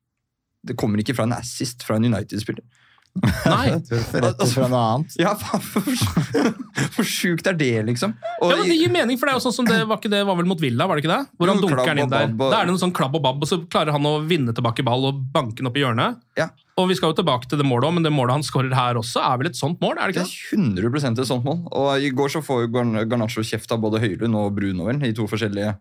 det 0.67 0.77
kommer 0.81 1.01
ikke 1.01 1.17
fra 1.17 1.25
en 1.29 1.37
assist 1.39 1.85
fra 1.87 1.97
en 1.97 2.05
United-spiller. 2.09 2.65
Nei. 3.11 3.73
Rett 4.23 4.43
fra 4.53 4.67
noe 4.71 4.81
annet. 4.81 5.15
Ja, 5.19 5.33
faen, 5.39 5.63
for, 6.95 7.03
sjukt 7.07 7.49
er 7.51 7.57
det, 7.59 7.73
liksom. 7.89 8.13
Og 8.39 8.53
Ja, 8.53 8.59
men 8.61 8.71
Det 8.71 8.77
gir 8.79 8.93
mening, 8.93 9.19
for 9.19 9.27
det 9.27 9.35
er 9.35 9.41
jo 9.41 9.45
sånn 9.49 9.57
som 9.57 9.67
det 9.69 9.81
var 9.89 9.99
ikke 9.99 10.13
det 10.13 10.21
var 10.29 10.39
vel 10.39 10.49
mot 10.49 10.61
Villa? 10.63 10.87
var 10.87 10.99
det 10.99 11.05
ikke 11.05 11.17
det? 11.17 11.25
Hvor 11.41 11.51
han 11.51 11.59
Jo, 11.59 11.65
dunker 11.67 11.91
den 11.91 12.03
inn 12.05 12.13
der. 12.13 12.31
Da 12.39 12.61
er 12.61 12.69
det 12.69 12.75
noe 12.77 12.83
sånn 12.85 12.95
klabb 12.97 13.17
og 13.19 13.25
babb, 13.25 13.43
og 13.43 13.51
så 13.51 13.59
klarer 13.67 13.97
han 13.97 14.07
å 14.07 14.15
vinne 14.31 14.55
tilbake 14.57 14.85
ball 14.87 15.09
og 15.11 15.23
banke 15.35 15.59
den 15.61 15.71
opp 15.73 15.79
i 15.81 15.83
hjørnet. 15.83 16.21
Ja. 16.39 16.51
Og 16.81 16.87
vi 16.93 16.97
skal 16.97 17.13
jo 17.13 17.19
tilbake 17.19 17.51
til 17.51 17.61
det 17.61 17.67
målet 17.69 17.91
òg, 17.91 17.97
men 17.99 18.07
det 18.07 18.15
målet 18.15 18.39
han 18.39 18.47
skårer 18.47 18.77
her 18.79 19.01
også, 19.01 19.21
er 19.27 19.41
vel 19.43 19.51
et 19.51 19.59
sånt 19.59 19.83
mål? 19.83 19.99
er 19.99 20.13
det 20.13 20.21
Det 20.21 20.29
ikke 20.29 20.61
er 20.61 20.77
det? 20.79 20.93
100 20.95 21.25
et 21.25 21.29
sånt 21.33 21.45
mål. 21.49 21.65
Og 21.77 21.91
I 22.07 22.13
går 22.15 22.37
så 22.37 22.45
får 22.47 22.71
Garnaccio 22.71 23.43
kjeft 23.45 23.75
av 23.75 23.83
både 23.83 24.01
Høylund 24.01 24.39
og 24.39 24.55
Bruno, 24.57 24.87
vel, 24.87 25.03
i 25.05 25.13
to 25.17 25.27
forskjellige 25.29 25.75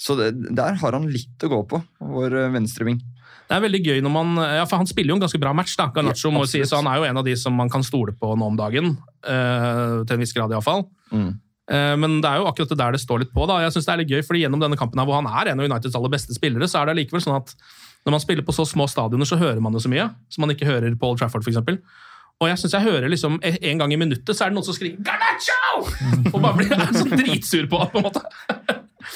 Så 0.00 0.16
det, 0.18 0.32
der 0.56 0.78
har 0.80 0.96
han 0.96 1.06
litt 1.10 1.44
å 1.46 1.50
gå 1.52 1.60
på, 1.70 1.80
vår 2.02 2.34
eh, 2.40 2.50
venstreving. 2.54 2.98
Det 3.44 3.56
er 3.58 3.62
veldig 3.62 3.80
gøy 3.84 3.98
når 4.00 4.12
man 4.12 4.36
Ja, 4.40 4.64
for 4.64 4.80
han 4.80 4.88
spiller 4.88 5.12
jo 5.12 5.18
en 5.18 5.24
ganske 5.26 5.38
bra 5.40 5.52
match, 5.56 5.74
da. 5.76 5.90
Garnaccio 5.92 6.30
Ja, 6.30 6.34
må 6.34 6.46
si, 6.48 6.62
så 6.64 6.80
han 6.80 6.88
er 6.88 7.00
jo 7.00 7.08
en 7.10 7.20
av 7.20 7.26
de 7.26 7.34
som 7.36 7.54
man 7.54 7.70
kan 7.70 7.84
stole 7.84 8.14
på 8.16 8.30
nå 8.40 8.48
om 8.48 8.56
dagen. 8.56 8.94
Uh, 9.20 10.00
til 10.08 10.16
en 10.16 10.24
viss 10.24 10.32
grad, 10.36 10.54
iallfall. 10.54 10.86
Mm. 11.12 11.34
Uh, 11.68 11.92
men 12.00 12.18
det 12.24 12.30
er 12.30 12.40
jo 12.40 12.48
akkurat 12.48 12.72
det 12.72 12.80
der 12.80 12.96
det 12.96 13.02
står 13.04 13.20
litt 13.24 13.34
på. 13.36 13.44
da. 13.48 13.60
Jeg 13.66 13.74
synes 13.76 13.88
det 13.88 13.92
er 13.92 14.00
litt 14.00 14.14
gøy, 14.16 14.22
fordi 14.24 14.46
Gjennom 14.46 14.64
denne 14.64 14.80
kampen 14.80 15.00
her, 15.00 15.08
hvor 15.08 15.20
han 15.20 15.28
er 15.28 15.52
en 15.52 15.60
av 15.60 15.68
Uniteds 15.68 16.00
aller 16.00 16.12
beste 16.16 16.36
spillere, 16.36 16.68
så 16.72 16.80
er 16.80 16.90
det 16.90 17.02
likevel 17.02 17.24
sånn 17.24 17.36
at 17.36 17.52
når 18.04 18.16
man 18.16 18.24
spiller 18.24 18.44
på 18.44 18.52
så 18.52 18.66
små 18.68 18.88
stadioner, 18.88 19.28
så 19.28 19.38
hører 19.40 19.60
man 19.64 19.76
jo 19.76 19.80
så 19.80 19.92
mye. 19.92 20.08
Som 20.32 20.44
man 20.44 20.52
ikke 20.56 20.68
hører 20.68 20.96
på 20.96 21.12
Old 21.12 21.20
Trafford, 21.20 21.44
f.eks. 21.44 21.60
Og 22.42 22.48
jeg 22.50 22.60
synes 22.60 22.74
jeg 22.74 22.84
hører 22.84 23.12
liksom 23.12 23.38
en 23.44 23.80
gang 23.80 23.92
i 23.94 23.98
minuttet 24.00 24.34
så 24.34 24.44
er 24.44 24.50
det 24.50 24.56
noen 24.56 24.66
som 24.66 24.74
skriker 24.74 25.04
'Garnaccio!' 25.06 26.32
og 26.34 26.40
bare 26.42 26.56
blir 26.58 26.72
så 27.00 27.06
dritsur 27.12 27.68
på 27.70 27.80
på 27.92 28.00
en 28.00 28.08
måte. 28.08 28.24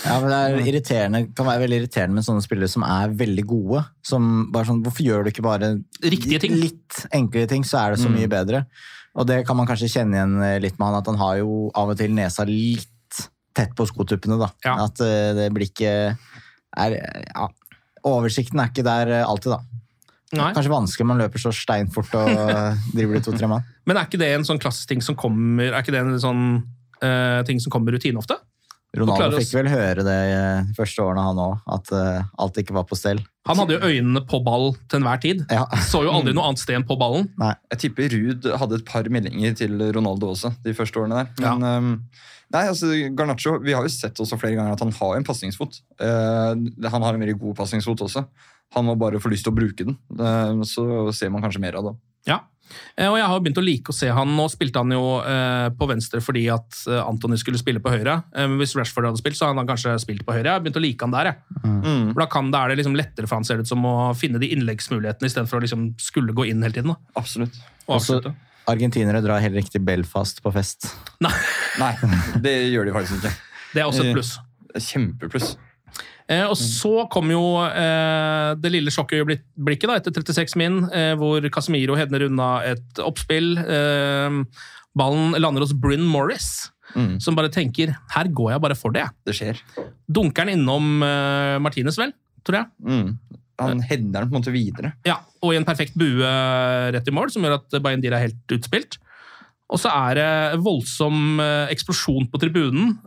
Ja, 0.09 0.19
men 0.23 0.33
det 0.33 0.39
er 0.39 0.69
irriterende, 0.73 1.23
kan 1.37 1.47
være 1.49 1.63
veldig 1.67 1.81
irriterende 1.83 2.19
med 2.19 2.27
sånne 2.27 2.45
spillere 2.45 2.71
som 2.73 2.85
er 2.87 3.13
veldig 3.19 3.45
gode. 3.49 3.83
Som 4.07 4.49
bare 4.55 4.71
sånn, 4.71 4.81
Hvorfor 4.85 5.05
gjør 5.05 5.27
du 5.27 5.33
ikke 5.33 5.45
bare 5.45 5.75
Riktige 6.03 6.41
ting. 6.43 6.57
litt 6.57 7.03
enklere 7.15 7.51
ting, 7.51 7.67
så 7.69 7.83
er 7.83 7.95
det 7.95 8.03
så 8.03 8.13
mye 8.13 8.31
bedre. 8.31 8.65
Og 9.19 9.27
det 9.29 9.43
kan 9.49 9.59
man 9.59 9.69
kanskje 9.69 9.91
kjenne 9.91 10.17
igjen 10.17 10.37
eh, 10.45 10.59
litt 10.63 10.79
med 10.79 10.89
han, 10.91 11.01
at 11.01 11.11
han 11.11 11.19
har 11.21 11.41
jo 11.41 11.69
av 11.77 11.93
og 11.93 11.99
til 11.99 12.15
nesa 12.15 12.47
litt 12.49 13.23
tett 13.57 13.75
på 13.77 13.87
skotuppene. 13.89 14.39
da. 14.41 14.51
Ja. 14.65 14.77
At 14.87 15.03
eh, 15.05 15.33
det 15.37 15.49
blikket 15.57 16.19
er 16.79 16.95
ja, 16.95 17.49
Oversikten 18.07 18.61
er 18.63 18.71
ikke 18.71 18.87
der 18.87 19.11
eh, 19.19 19.27
alltid, 19.27 19.57
da. 19.57 19.79
Nei. 20.39 20.51
Kanskje 20.53 20.71
vanskelig, 20.71 21.07
man 21.09 21.21
løper 21.23 21.41
så 21.41 21.51
steinfort 21.57 22.13
og 22.21 22.29
driver 22.29 22.77
dribler 22.93 23.23
to-tre 23.25 23.49
mann. 23.49 23.65
Men 23.89 23.97
er 23.97 24.09
ikke 24.09 24.21
det 24.21 24.29
en 24.37 24.45
sånn 24.45 24.61
klassisk 24.61 24.91
ting 24.91 25.01
som 25.01 25.17
kommer 25.17 25.71
Er 25.71 25.81
ikke 25.81 25.95
det 25.95 26.03
en 26.03 26.19
sånn 26.21 26.43
uh, 27.01 27.41
ting 27.49 27.63
som 27.65 27.73
kommer 27.73 27.97
rutine 27.97 28.21
ofte? 28.21 28.37
Ronaldo 28.97 29.37
fikk 29.37 29.51
vel 29.53 29.69
høre 29.69 30.05
det 30.07 30.17
eh, 30.33 30.61
de 30.65 30.77
første 30.77 31.03
årene, 31.05 31.25
han 31.27 31.41
òg, 31.43 31.59
at 31.77 31.91
uh, 31.93 32.29
alt 32.41 32.61
ikke 32.61 32.73
var 32.73 32.87
på 32.89 32.97
stell. 32.97 33.21
Han 33.49 33.61
hadde 33.61 33.77
jo 33.77 33.91
øynene 33.91 34.23
på 34.29 34.41
ball 34.45 34.71
til 34.89 35.03
enhver 35.03 35.21
tid. 35.21 35.43
Ja. 35.53 35.67
Så 35.91 36.01
jo 36.07 36.15
aldri 36.15 36.33
noe 36.37 36.49
annet 36.49 36.63
sted 36.63 36.79
enn 36.79 36.87
på 36.89 36.97
ballen. 37.01 37.29
Nei. 37.41 37.53
Jeg 37.75 37.83
tipper 37.85 38.17
Ruud 38.17 38.49
hadde 38.63 38.81
et 38.81 38.89
par 38.89 39.09
meldinger 39.13 39.55
til 39.61 39.77
Ronaldo 39.97 40.33
også, 40.33 40.55
de 40.65 40.77
første 40.77 41.03
årene 41.03 41.21
der. 41.21 41.33
Men 41.45 41.69
um, 41.69 41.91
nei, 42.55 42.65
altså, 42.65 42.91
Garnaccio, 43.17 43.59
vi 43.65 43.77
har 43.77 43.85
jo 43.85 43.93
sett 43.93 44.25
også 44.25 44.41
flere 44.41 44.57
ganger 44.57 44.77
at 44.77 44.85
han 44.87 44.95
har 45.03 45.17
en 45.19 45.29
pasningsfot. 45.29 45.83
Uh, 46.01 46.57
han 46.89 47.05
har 47.05 47.13
en 47.13 47.27
veldig 47.27 47.37
god 47.45 47.61
pasningsfot 47.61 48.09
også. 48.09 48.25
Han 48.77 48.89
må 48.89 48.97
bare 49.01 49.21
få 49.21 49.33
lyst 49.33 49.45
til 49.45 49.53
å 49.53 49.59
bruke 49.61 49.85
den. 49.85 50.01
Uh, 50.17 50.65
så 50.69 51.11
ser 51.17 51.33
man 51.35 51.45
kanskje 51.45 51.65
mer 51.65 51.77
av 51.81 51.91
det. 51.91 51.99
Ja. 52.29 52.43
Eh, 52.97 53.09
Og 53.09 53.17
jeg 53.19 53.27
har 53.31 53.41
begynt 53.45 53.61
å 53.61 53.65
like 53.65 53.93
å 53.93 53.97
se 53.97 54.09
han. 54.15 54.33
Nå 54.37 54.47
spilte 54.53 54.83
han 54.83 54.93
jo 54.95 55.19
eh, 55.23 55.69
på 55.79 55.89
venstre 55.91 56.21
fordi 56.25 56.47
at 56.53 56.81
Anthony 57.05 57.39
skulle 57.41 57.61
spille 57.61 57.81
på 57.85 57.93
høyre. 57.95 58.19
Eh, 58.35 58.49
men 58.49 58.59
hvis 58.63 58.75
Rashford 58.79 59.09
hadde 59.11 59.21
spilt, 59.23 59.39
så 59.39 59.49
hadde 59.49 59.63
han 59.63 59.71
kanskje 59.71 59.95
spilt 60.03 60.25
på 60.27 60.35
høyre. 60.37 60.47
Jeg 60.49 60.57
har 60.59 60.65
begynt 60.65 60.81
å 60.81 60.85
like 60.85 61.05
han 61.07 61.15
der, 61.17 61.31
jeg. 61.33 61.63
Mm. 61.65 62.13
For 62.13 62.23
da, 62.25 62.29
kan, 62.33 62.51
da 62.55 62.65
er 62.65 62.73
det 62.75 62.81
liksom 62.83 62.99
lettere 62.99 63.29
for 63.31 63.39
han 63.41 63.47
ser 63.49 63.61
det 63.61 63.69
ut 63.69 63.73
som 63.73 63.85
å 63.89 63.95
finne 64.19 64.41
de 64.43 64.51
innleggsmulighetene 64.57 65.31
istedenfor 65.31 65.61
å 65.61 65.65
liksom 65.67 65.89
skulle 66.03 66.35
gå 66.37 66.49
inn 66.51 66.63
hele 66.67 66.77
tiden. 66.79 66.95
Da. 66.95 67.21
Absolutt. 67.23 67.57
Og 67.89 67.97
Også, 68.01 68.21
argentinere 68.69 69.23
drar 69.25 69.41
heller 69.41 69.63
ikke 69.63 69.77
til 69.79 69.85
Belfast 69.87 70.43
på 70.45 70.53
fest. 70.53 70.91
Nei, 71.25 71.33
Nei, 71.81 71.95
det 72.45 72.57
gjør 72.75 72.91
de 72.91 72.97
faktisk 72.99 73.23
ikke. 73.23 73.33
det 73.73 73.81
er 73.85 73.89
også 73.89 74.05
et 74.05 74.13
pluss. 74.19 74.35
Kjempepluss. 74.77 75.55
Eh, 76.29 76.45
og 76.45 76.57
så 76.61 77.07
kom 77.09 77.31
jo 77.33 77.41
eh, 77.65 78.51
det 78.61 78.73
lille 78.75 78.93
sjokkøyeblikket 78.93 79.93
etter 79.95 80.13
36 80.21 80.59
min, 80.61 80.83
eh, 80.93 81.15
hvor 81.17 81.41
Casemiro 81.55 81.97
hevner 81.97 82.27
unna 82.27 82.49
et 82.69 83.01
oppspill. 83.01 83.55
Eh, 83.59 84.37
ballen 84.99 85.39
lander 85.41 85.65
hos 85.65 85.73
Bryn 85.77 86.05
Morris, 86.05 86.71
Mm. 86.97 87.19
som 87.21 87.35
bare 87.37 87.51
tenker 87.53 87.91
'her 87.93 88.29
går 88.33 88.53
jeg 88.53 88.61
bare 88.63 88.75
for 88.75 88.91
det'. 88.91 89.11
Det 89.27 89.35
skjer. 89.37 89.59
Dunker 90.11 90.47
han 90.47 90.49
innom 90.59 91.03
uh, 91.03 91.59
Martinez, 91.61 91.99
vel? 91.99 92.15
Tror 92.43 92.57
jeg. 92.57 92.67
Mm. 92.83 93.19
Han 93.61 93.81
hender 93.81 94.21
den 94.25 94.31
på 94.31 94.35
en 94.37 94.41
måte 94.43 94.53
videre. 94.55 94.93
Ja, 95.05 95.19
Og 95.43 95.53
i 95.53 95.57
en 95.57 95.67
perfekt 95.67 95.93
bue 95.95 96.25
rett 96.25 97.07
i 97.07 97.11
mål, 97.13 97.31
som 97.31 97.43
gjør 97.43 97.61
at 97.61 97.83
Bayendir 97.83 98.15
er 98.15 98.25
helt 98.25 98.49
utspilt. 98.49 98.97
Og 99.69 99.79
så 99.79 99.91
er 99.93 100.15
det 100.15 100.61
voldsom 100.65 101.39
eksplosjon 101.69 102.31
på 102.33 102.41
tribunen, 102.41 102.99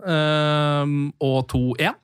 og 1.20 1.48
2-1. 1.50 1.96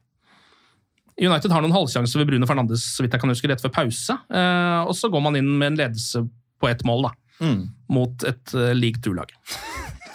United 1.18 1.50
har 1.52 1.64
noen 1.66 1.74
halvsjanser 1.74 2.20
ved 2.22 2.28
Bruno 2.30 2.46
Fernandes 2.50 2.84
så 2.96 3.02
vidt 3.04 3.16
jeg 3.16 3.22
kan 3.24 3.32
huske, 3.34 3.50
rett 3.50 3.64
før 3.64 3.74
pause. 3.74 4.18
eh, 4.30 4.82
og 4.86 4.94
så 4.98 5.10
går 5.10 5.24
man 5.26 5.36
inn 5.40 5.50
med 5.58 5.72
en 5.74 5.80
ledelse 5.82 6.22
på 6.62 6.70
ett 6.70 6.84
mål 6.86 7.08
da, 7.10 7.14
Mm. 7.42 7.68
mot 7.94 8.24
et 8.26 8.54
uh, 8.58 8.72
league 8.74 8.98
two-lag. 9.06 9.30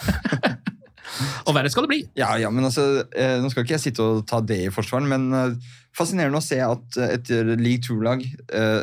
og 1.47 1.53
verre 1.55 1.71
skal 1.71 1.85
det 1.87 1.91
bli. 1.93 2.01
Ja, 2.19 2.33
ja, 2.41 2.51
men 2.51 2.65
altså, 2.67 3.05
eh, 3.15 3.37
Nå 3.43 3.51
skal 3.53 3.63
ikke 3.67 3.77
jeg 3.77 3.85
sitte 3.85 4.03
og 4.03 4.25
ta 4.31 4.41
det 4.43 4.59
i 4.67 4.73
forsvaren, 4.75 5.07
men 5.11 5.59
fascinerende 5.97 6.41
å 6.41 6.45
se 6.45 6.59
at 6.65 6.99
etter 7.05 7.53
et 7.55 7.63
league 7.63 7.83
two-lag 7.85 8.23
eh, 8.27 8.83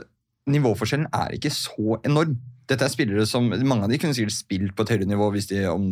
Nivåforskjellen 0.49 1.09
er 1.13 1.35
ikke 1.35 1.51
så 1.53 1.99
enorm. 2.07 2.37
Dette 2.69 2.85
er 2.85 2.91
spillere 2.93 3.25
som, 3.25 3.47
Mange 3.65 3.87
av 3.87 3.89
de 3.89 3.97
kunne 4.01 4.13
sikkert 4.13 4.35
spilt 4.35 4.75
på 4.77 4.85
et 4.85 4.91
høyere 4.93 5.07
nivå 5.09 5.31
hvis 5.33 5.47
de, 5.49 5.63
om, 5.71 5.87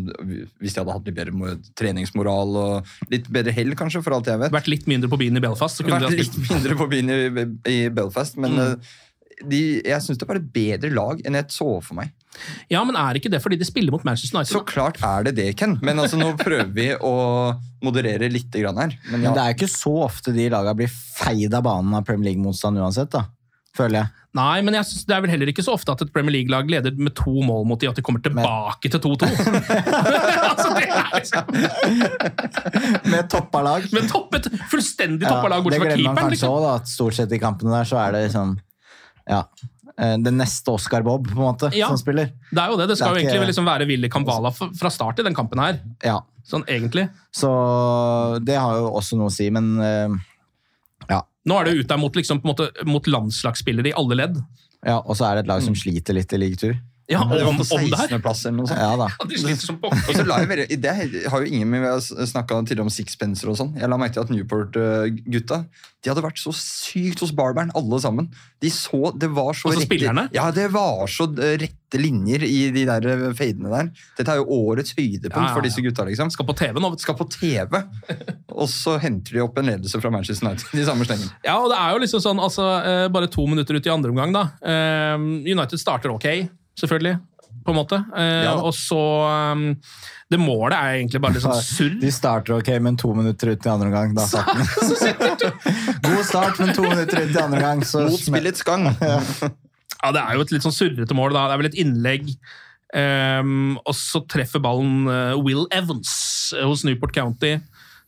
hvis 0.61 0.75
de 0.75 0.81
hadde 0.83 0.93
hatt 0.93 1.07
litt 1.09 1.17
bedre 1.17 1.55
treningsmoral 1.79 2.53
og 2.61 2.91
litt 3.13 3.27
bedre 3.33 3.55
hell, 3.57 3.73
kanskje, 3.79 4.03
for 4.05 4.13
alt 4.17 4.29
jeg 4.29 4.39
vet. 4.43 4.53
Vært 4.53 4.69
litt 4.71 4.85
mindre 4.91 5.09
på 5.09 5.17
byen 5.23 5.39
i 5.41 5.43
Belfast. 5.47 5.79
så 5.81 5.87
kunne 5.87 5.99
de 6.03 6.09
ha 6.09 6.13
Vært 6.13 6.21
spilt. 6.21 6.37
litt 6.37 6.53
mindre 6.53 6.77
på 6.83 6.89
byen 6.93 7.11
i, 7.17 7.47
i 7.73 7.77
Belfast, 7.89 8.37
men 8.37 8.55
Mm. 8.57 8.63
eh, 8.77 8.95
de, 9.47 9.57
jeg 9.85 10.01
syns 10.01 10.17
det 10.17 10.25
var 10.27 10.39
et 10.39 10.47
bedre 10.53 10.89
lag 10.89 11.19
enn 11.25 11.35
jeg 11.37 11.45
så 11.53 11.67
for 11.85 11.93
meg. 11.99 12.09
Ja, 12.73 12.83
men 12.85 12.95
er 12.97 13.17
ikke 13.19 13.29
det 13.29 13.37
fordi 13.43 13.57
de 13.57 13.65
spiller 13.65 13.93
mot 13.93 14.03
Manchester 14.05 14.37
United? 14.37 14.53
Så 14.55 14.63
klart 14.65 14.97
er 15.05 15.23
det 15.27 15.35
det, 15.37 15.55
Ken. 15.57 15.75
Men 15.81 15.97
altså, 16.01 16.17
nå 16.17 16.31
prøver 16.37 16.69
vi 16.73 16.87
å 16.95 17.11
moderere 17.85 18.29
litt 18.33 18.49
grann 18.53 18.77
her. 18.81 18.95
Men 19.11 19.21
ja. 19.21 19.29
Men 19.29 19.37
det 19.37 19.43
er 19.43 19.51
jo 19.53 19.57
ikke 19.59 19.69
så 19.73 19.93
ofte 20.07 20.33
de 20.33 20.47
lagene 20.53 20.75
blir 20.77 20.89
feid 20.89 21.53
av 21.53 21.63
banen 21.69 21.93
av 21.97 22.05
Premier 22.05 22.31
League-motstand 22.31 22.77
uansett, 22.81 23.09
da. 23.13 23.25
Føler 23.75 23.99
jeg. 24.03 24.07
Nei, 24.37 24.61
men 24.61 24.75
jeg 24.77 24.85
synes 24.85 25.05
det 25.09 25.15
er 25.15 25.21
vel 25.23 25.31
heller 25.33 25.49
ikke 25.49 25.63
så 25.65 25.73
ofte 25.73 25.91
at 25.91 26.01
et 26.03 26.11
Premier 26.13 26.31
League-lag 26.35 26.67
leder 26.69 26.93
med 27.01 27.15
to 27.17 27.31
mål 27.41 27.63
mot 27.65 27.79
de 27.81 27.87
at 27.89 27.95
de 27.97 28.03
kommer 28.05 28.21
tilbake 28.21 28.89
til 28.93 28.99
2-2. 29.01 29.25
altså, 30.51 30.69
det 30.77 30.85
er 30.93 31.09
liksom 31.15 31.49
Med 33.11 33.29
toppa 33.31 33.61
lag. 33.65 33.87
Med 33.95 34.05
toppet, 34.11 34.49
fullstendig 34.71 35.25
toppa 35.27 35.49
lag, 35.55 35.63
bortsett 35.65 35.81
det 35.87 35.97
glemmer 35.97 36.13
man 36.13 36.15
keeperen. 36.15 36.29
kanskje 36.29 36.35
Liksom. 36.37 36.61
da, 36.67 36.75
at 36.81 36.91
stort 36.91 37.17
sett 37.17 37.33
i 37.33 37.41
kampene 37.41 37.73
der 37.79 37.89
så 37.89 37.99
er 38.03 38.13
det 38.17 38.23
liksom 38.27 38.53
Ja. 39.27 39.41
eh, 39.97 40.15
Den 40.23 40.37
neste 40.37 40.71
Oscar 40.75 41.01
Bob, 41.03 41.27
på 41.27 41.37
en 41.39 41.47
måte, 41.49 41.71
Ja. 41.75 41.87
som 41.89 41.97
spiller. 41.97 42.29
Det 42.51 42.61
er 42.61 42.69
jo 42.71 42.77
det. 42.77 42.87
Det 42.93 42.97
skal 42.97 43.13
Det 43.15 43.23
jo 43.23 43.29
egentlig 43.29 43.47
liksom 43.53 43.65
være 43.65 43.87
Willy 43.89 44.09
Kambala 44.09 44.51
fra 44.53 44.69
fra 44.77 44.89
start 44.93 45.19
i 45.19 45.23
den 45.23 45.35
kampen 45.35 45.59
her. 45.59 45.79
Ja. 46.03 46.19
Sånn 46.47 46.63
egentlig. 46.67 47.09
Så 47.35 48.39
det 48.45 48.55
har 48.55 48.77
jo 48.77 48.91
også 48.95 49.17
noe 49.17 49.27
å 49.27 49.31
si, 49.33 49.49
men 49.49 49.79
eh. 49.81 50.07
Nå 51.47 51.57
er 51.59 51.69
det 51.69 51.77
ut 51.79 51.89
der 51.89 51.99
mot, 52.01 52.15
liksom, 52.19 52.41
måte, 52.43 52.69
mot 52.87 53.07
landslagsspillere 53.07 53.93
i 53.93 53.97
alle 53.97 54.19
ledd. 54.19 54.39
ja. 54.83 54.99
Og 54.99 55.15
så 55.17 55.29
er 55.29 55.37
det 55.37 55.45
et 55.45 55.51
lag 55.53 55.63
som 55.63 55.75
sliter 55.77 56.17
litt 56.17 56.33
i 56.35 56.41
ligatur. 56.41 56.75
Ja, 57.07 57.21
det 57.23 57.37
var 57.39 57.49
om, 57.53 57.57
på 57.61 57.63
om 57.77 57.85
det 57.87 57.95
her. 58.01 58.09
16.-plass 58.11 58.41
eller 58.49 58.57
noe 58.57 58.67
sånt. 58.67 58.81
Ja 58.83 58.95
da. 58.99 59.05
Ja, 59.15 59.25
de 59.31 59.37
sliter 59.39 59.63
som 59.63 59.77
Og 59.79 59.85
pokker. 59.93 60.17
så 60.17 60.25
la 60.27 60.39
jeg 60.41 60.49
veldig, 60.51 60.65
det 60.83 60.95
har 61.31 61.39
jo 61.45 61.47
ingen 61.47 61.69
med 61.71 61.85
Vi 61.85 61.87
har 61.87 62.27
snakka 62.27 62.57
tidligere 62.67 62.83
om 62.83 62.91
sixpencer 62.91 63.47
og 63.53 63.55
sånn. 63.61 63.69
Jeg 63.79 63.87
la 63.87 63.95
merke 64.01 64.17
til 64.17 64.25
at 64.25 64.33
Newport-gutta 64.35 65.61
De 66.03 66.11
hadde 66.11 66.23
vært 66.25 66.41
så 66.41 66.51
sykt 66.55 67.23
hos 67.23 67.31
barberen, 67.35 67.71
alle 67.79 67.99
sammen. 68.03 68.27
De 68.63 68.69
så, 68.71 69.13
Det 69.17 69.29
var 69.33 69.53
så 69.55 69.69
Altså 69.71 69.85
riktig. 69.85 70.01
spillerne? 70.01 70.27
Ja, 70.35 70.49
det 70.51 70.67
var 70.75 71.07
så 71.11 71.29
eh, 71.39 71.55
rette 71.63 72.01
linjer 72.03 72.43
i 72.43 72.57
de 72.75 72.83
der 72.89 73.07
eh, 73.13 73.23
fadene 73.39 73.71
der. 73.71 73.89
Dette 74.19 74.35
er 74.35 74.41
jo 74.41 74.45
årets 74.67 74.91
høydepunkt 74.97 75.39
Ja, 75.39 75.47
ja, 75.47 75.55
for 75.55 75.63
disse 75.65 75.81
gutta. 75.85 76.03
liksom. 76.07 76.29
Skal 76.35 76.45
på 76.51 76.55
TV 76.59 76.79
nå. 76.83 76.91
Skal 76.99 77.15
på 77.19 77.27
TV, 77.31 77.81
og 78.51 78.67
så 78.71 78.97
henter 78.99 79.39
de 79.39 79.45
opp 79.47 79.57
en 79.63 79.71
ledelse 79.71 79.99
fra 80.03 80.11
Manchester 80.11 80.47
United 80.51 80.75
i 80.75 80.85
samme 80.87 81.07
slengen. 81.07 81.31
Ja, 81.47 81.55
og 81.63 81.71
det 81.71 81.79
er 81.79 81.95
jo 81.95 82.03
liksom 82.03 82.23
sånn, 82.27 82.43
altså, 82.43 82.67
eh, 82.83 83.07
bare 83.15 83.31
to 83.31 83.47
minutter 83.47 83.79
ut 83.79 83.87
i 83.87 83.95
andre 83.95 84.11
omgang, 84.11 84.35
da. 84.35 84.45
United 85.47 85.79
starter 85.79 86.11
ok, 86.13 86.27
selvfølgelig, 86.79 87.17
på 87.65 87.73
en 87.73 87.77
måte. 87.79 87.99
Eh, 88.15 88.43
Ja 88.47 88.53
og 88.61 88.73
så 88.77 88.99
eh, 89.27 89.63
Det 90.31 90.39
målet 90.39 90.75
er 90.77 90.97
egentlig 90.99 91.21
bare 91.23 91.37
litt 91.37 91.43
sånn 91.45 91.61
surr. 91.63 91.95
De 92.01 92.11
starter 92.11 92.57
ok, 92.57 92.69
men 92.83 92.97
to 92.99 93.13
minutter 93.15 93.53
ut 93.53 93.65
i 93.67 93.71
andre 93.71 93.87
omgang. 93.91 94.13
Da 94.17 94.25
satt 94.31 94.53
den. 94.53 95.51
God 96.07 96.23
start, 96.27 96.59
men 96.59 96.73
to 96.75 96.83
minutter 96.87 97.23
ut 97.23 97.31
i 97.35 97.41
andre 97.41 97.57
omgang, 97.61 97.83
så 97.87 98.05
Mot 98.09 98.19
spillets 98.27 98.63
gang. 98.67 98.89
Ja, 99.97 100.11
det 100.13 100.21
er 100.21 100.35
jo 100.37 100.43
et 100.45 100.51
litt 100.53 100.61
sånn 100.61 100.75
surrete 100.75 101.15
mål, 101.17 101.33
da. 101.33 101.47
Det 101.49 101.55
er 101.55 101.59
vel 101.63 101.67
et 101.71 101.77
innlegg. 101.81 102.27
Um, 102.93 103.79
og 103.81 103.95
så 103.97 104.21
treffer 104.29 104.61
ballen 104.63 105.07
eh, 105.11 105.33
Will 105.43 105.65
Evans 105.75 106.11
eh, 106.55 106.61
hos 106.69 106.83
Newport 106.85 107.11
County. 107.15 107.55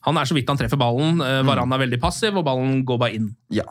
Han 0.06 0.20
er 0.22 0.30
så 0.30 0.38
vidt 0.38 0.48
han 0.48 0.60
treffer 0.60 0.80
ballen. 0.80 1.18
Uh, 1.20 1.42
Varan 1.48 1.74
er 1.76 1.82
veldig 1.82 2.00
passiv, 2.00 2.38
og 2.40 2.46
ballen 2.48 2.84
går 2.88 3.02
bare 3.02 3.18
inn. 3.18 3.32
Ja. 3.52 3.66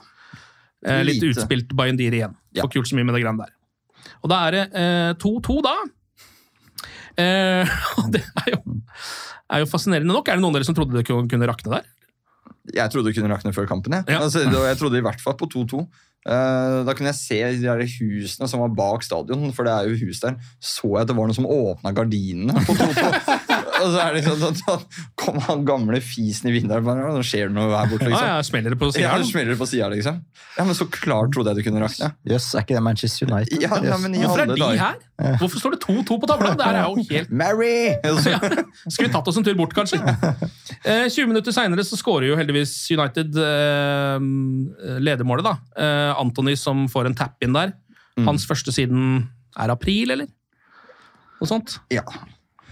Eh, 0.83 1.01
litt 1.07 1.23
utspilt 1.31 1.71
Bayendiri 1.79 2.21
igjen. 2.21 2.35
Ja. 2.53 2.65
Får 2.65 2.73
ikke 2.73 2.81
gjort 2.83 2.91
så 2.91 2.99
mye 2.99 3.07
med 3.09 3.17
det 3.17 3.23
greiene 3.23 3.47
der. 3.47 3.55
Og 4.23 4.33
da 4.33 4.41
er 4.49 4.57
det 4.57 4.65
eh, 4.79 5.13
2-2, 5.23 5.59
da. 5.67 5.77
Eh, 7.19 7.77
og 8.03 8.11
det 8.15 8.25
er 8.45 8.51
jo, 8.57 8.79
er 9.51 9.65
jo 9.65 9.71
fascinerende 9.71 10.15
nok. 10.15 10.29
Er 10.29 10.39
det 10.39 10.45
noen 10.45 10.55
av 10.55 10.61
dere 10.61 10.69
som 10.69 10.77
trodde 10.79 10.99
det 10.99 11.07
kunne 11.09 11.49
rakne 11.51 11.79
der? 11.79 11.89
Jeg 12.75 12.93
trodde 12.93 13.09
det 13.09 13.17
kunne 13.17 13.33
rakne 13.33 13.55
før 13.57 13.69
kampen. 13.71 13.95
Jeg, 13.97 14.05
Ja. 14.13 14.21
altså, 14.25 14.45
jeg 14.45 14.79
trodde 14.81 15.01
i 15.01 15.05
hvert 15.05 15.23
fall 15.25 15.37
på 15.41 15.49
2-2. 15.55 15.87
Eh, 16.29 16.79
da 16.85 16.93
kunne 16.93 17.09
jeg 17.13 17.17
se 17.17 17.39
de 17.63 17.87
husene 17.97 18.49
som 18.51 18.61
var 18.61 18.75
bak 18.77 19.05
stadion, 19.07 19.49
for 19.57 19.65
det 19.65 19.73
er 19.73 19.89
jo 19.89 20.07
hus 20.07 20.21
der. 20.21 20.37
Så 20.61 20.91
jeg 20.93 21.07
at 21.07 21.09
det 21.09 21.17
var 21.17 21.31
noen 21.31 21.39
som 21.39 21.49
åpna 21.49 21.95
gardinene 21.97 22.65
på 22.67 22.77
2-2. 22.77 23.65
og 23.83 23.93
så 23.95 24.01
er 24.03 24.17
det 24.17 24.23
sånn, 24.27 24.57
da 24.67 24.75
kom 25.19 25.39
han 25.47 25.65
gamle 25.69 26.01
fisen 26.05 26.51
i 26.51 26.55
vinduet. 26.57 26.85
Bare, 26.87 27.09
Nå 27.15 27.23
skjer 27.27 27.49
det 27.51 27.57
noe 27.57 27.71
her 27.73 27.89
borte, 27.91 28.09
liksom. 28.09 28.29
ja, 28.31 28.37
smeller 28.47 28.75
det 28.75 28.79
på 28.81 28.91
siden. 28.93 29.07
Ja, 29.07 29.17
det 29.21 29.29
smeller 29.31 29.55
det 29.55 29.59
på 29.61 29.69
sida, 29.71 29.89
liksom. 29.93 30.21
Ja, 30.59 30.65
men 30.67 30.75
så 30.79 30.87
klart 30.91 31.33
trodde 31.35 31.53
jeg 31.53 31.61
det 31.61 31.65
kunne 31.69 31.83
rakne. 31.85 32.11
Jøss, 32.29 32.49
er 32.59 32.65
ikke 32.67 32.77
det 32.79 32.83
Manchester 32.87 33.29
United? 33.31 33.63
Ja, 33.63 33.81
ja, 33.85 33.99
men 34.03 34.17
i 34.17 34.23
Hvorfor 34.25 34.43
er 34.45 34.51
de 34.53 34.57
dager. 34.61 34.81
her? 34.83 35.37
Hvorfor 35.43 35.63
står 35.63 35.75
det 35.77 35.81
2-2 35.87 36.19
på 36.23 36.31
tavla? 36.31 36.53
Det 36.59 36.67
her 36.69 36.79
er 36.81 36.89
jo 36.89 37.05
helt 37.11 37.33
Mary! 37.43 37.75
ja. 38.33 38.39
Skulle 38.87 39.09
vi 39.09 39.13
tatt 39.15 39.31
oss 39.31 39.39
en 39.41 39.47
tur 39.47 39.59
bort, 39.59 39.77
kanskje? 39.77 40.01
Eh, 40.89 41.09
20 41.11 41.27
minutter 41.33 41.51
seinere 41.53 41.83
skårer 41.83 42.29
jo 42.29 42.37
heldigvis 42.39 42.71
United 42.95 43.35
eh, 43.43 44.27
ledermålet. 45.03 45.49
da. 45.49 45.55
Eh, 45.75 46.13
Anthony 46.21 46.55
som 46.61 46.85
får 46.93 47.09
en 47.11 47.17
tap-in 47.19 47.57
der. 47.57 47.73
Hans 48.27 48.47
første 48.47 48.73
siden 48.75 49.25
er 49.59 49.73
april, 49.75 50.15
eller? 50.15 50.31
Noe 51.39 51.51
sånt, 51.51 51.79
Ja, 51.95 52.03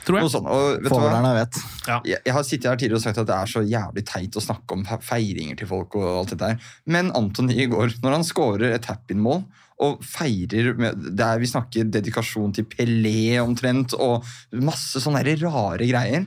tror 0.07 0.19
noe 0.19 0.27
jeg. 0.27 0.33
sånt. 0.37 0.49
Og 0.49 0.67
vet 0.71 0.87
hva? 0.87 0.95
Forholderne 0.95 1.35
vet. 1.37 1.61
jeg, 2.07 2.23
jeg 2.23 2.37
har 2.37 2.47
sittet 2.47 2.71
her 2.71 2.81
tidligere 2.81 3.01
og 3.01 3.05
sagt 3.05 3.21
at 3.23 3.29
det 3.29 3.37
er 3.37 3.53
så 3.53 3.63
jævlig 3.67 4.07
teit 4.09 4.39
å 4.39 4.45
snakke 4.45 4.79
om 4.79 4.87
feiringer 5.05 5.61
til 5.61 5.71
folk. 5.71 5.99
og 5.99 6.09
alt 6.23 6.35
dette 6.35 6.51
her. 6.53 6.73
Men 6.97 7.13
Anton 7.19 7.53
i 7.53 7.69
går, 7.71 7.99
når 8.05 8.19
han 8.19 8.27
scorer 8.27 8.77
et 8.77 8.87
tap-in-mål 8.87 9.45
og 9.85 10.05
feirer 10.07 10.73
med, 10.81 11.09
der 11.19 11.41
Vi 11.43 11.51
snakker 11.51 11.89
dedikasjon 11.93 12.55
til 12.57 12.65
Pelé 12.71 13.37
omtrent, 13.43 13.93
og 13.93 14.25
masse 14.57 15.03
sånne 15.03 15.21
rare 15.43 15.85
greier. 15.85 16.25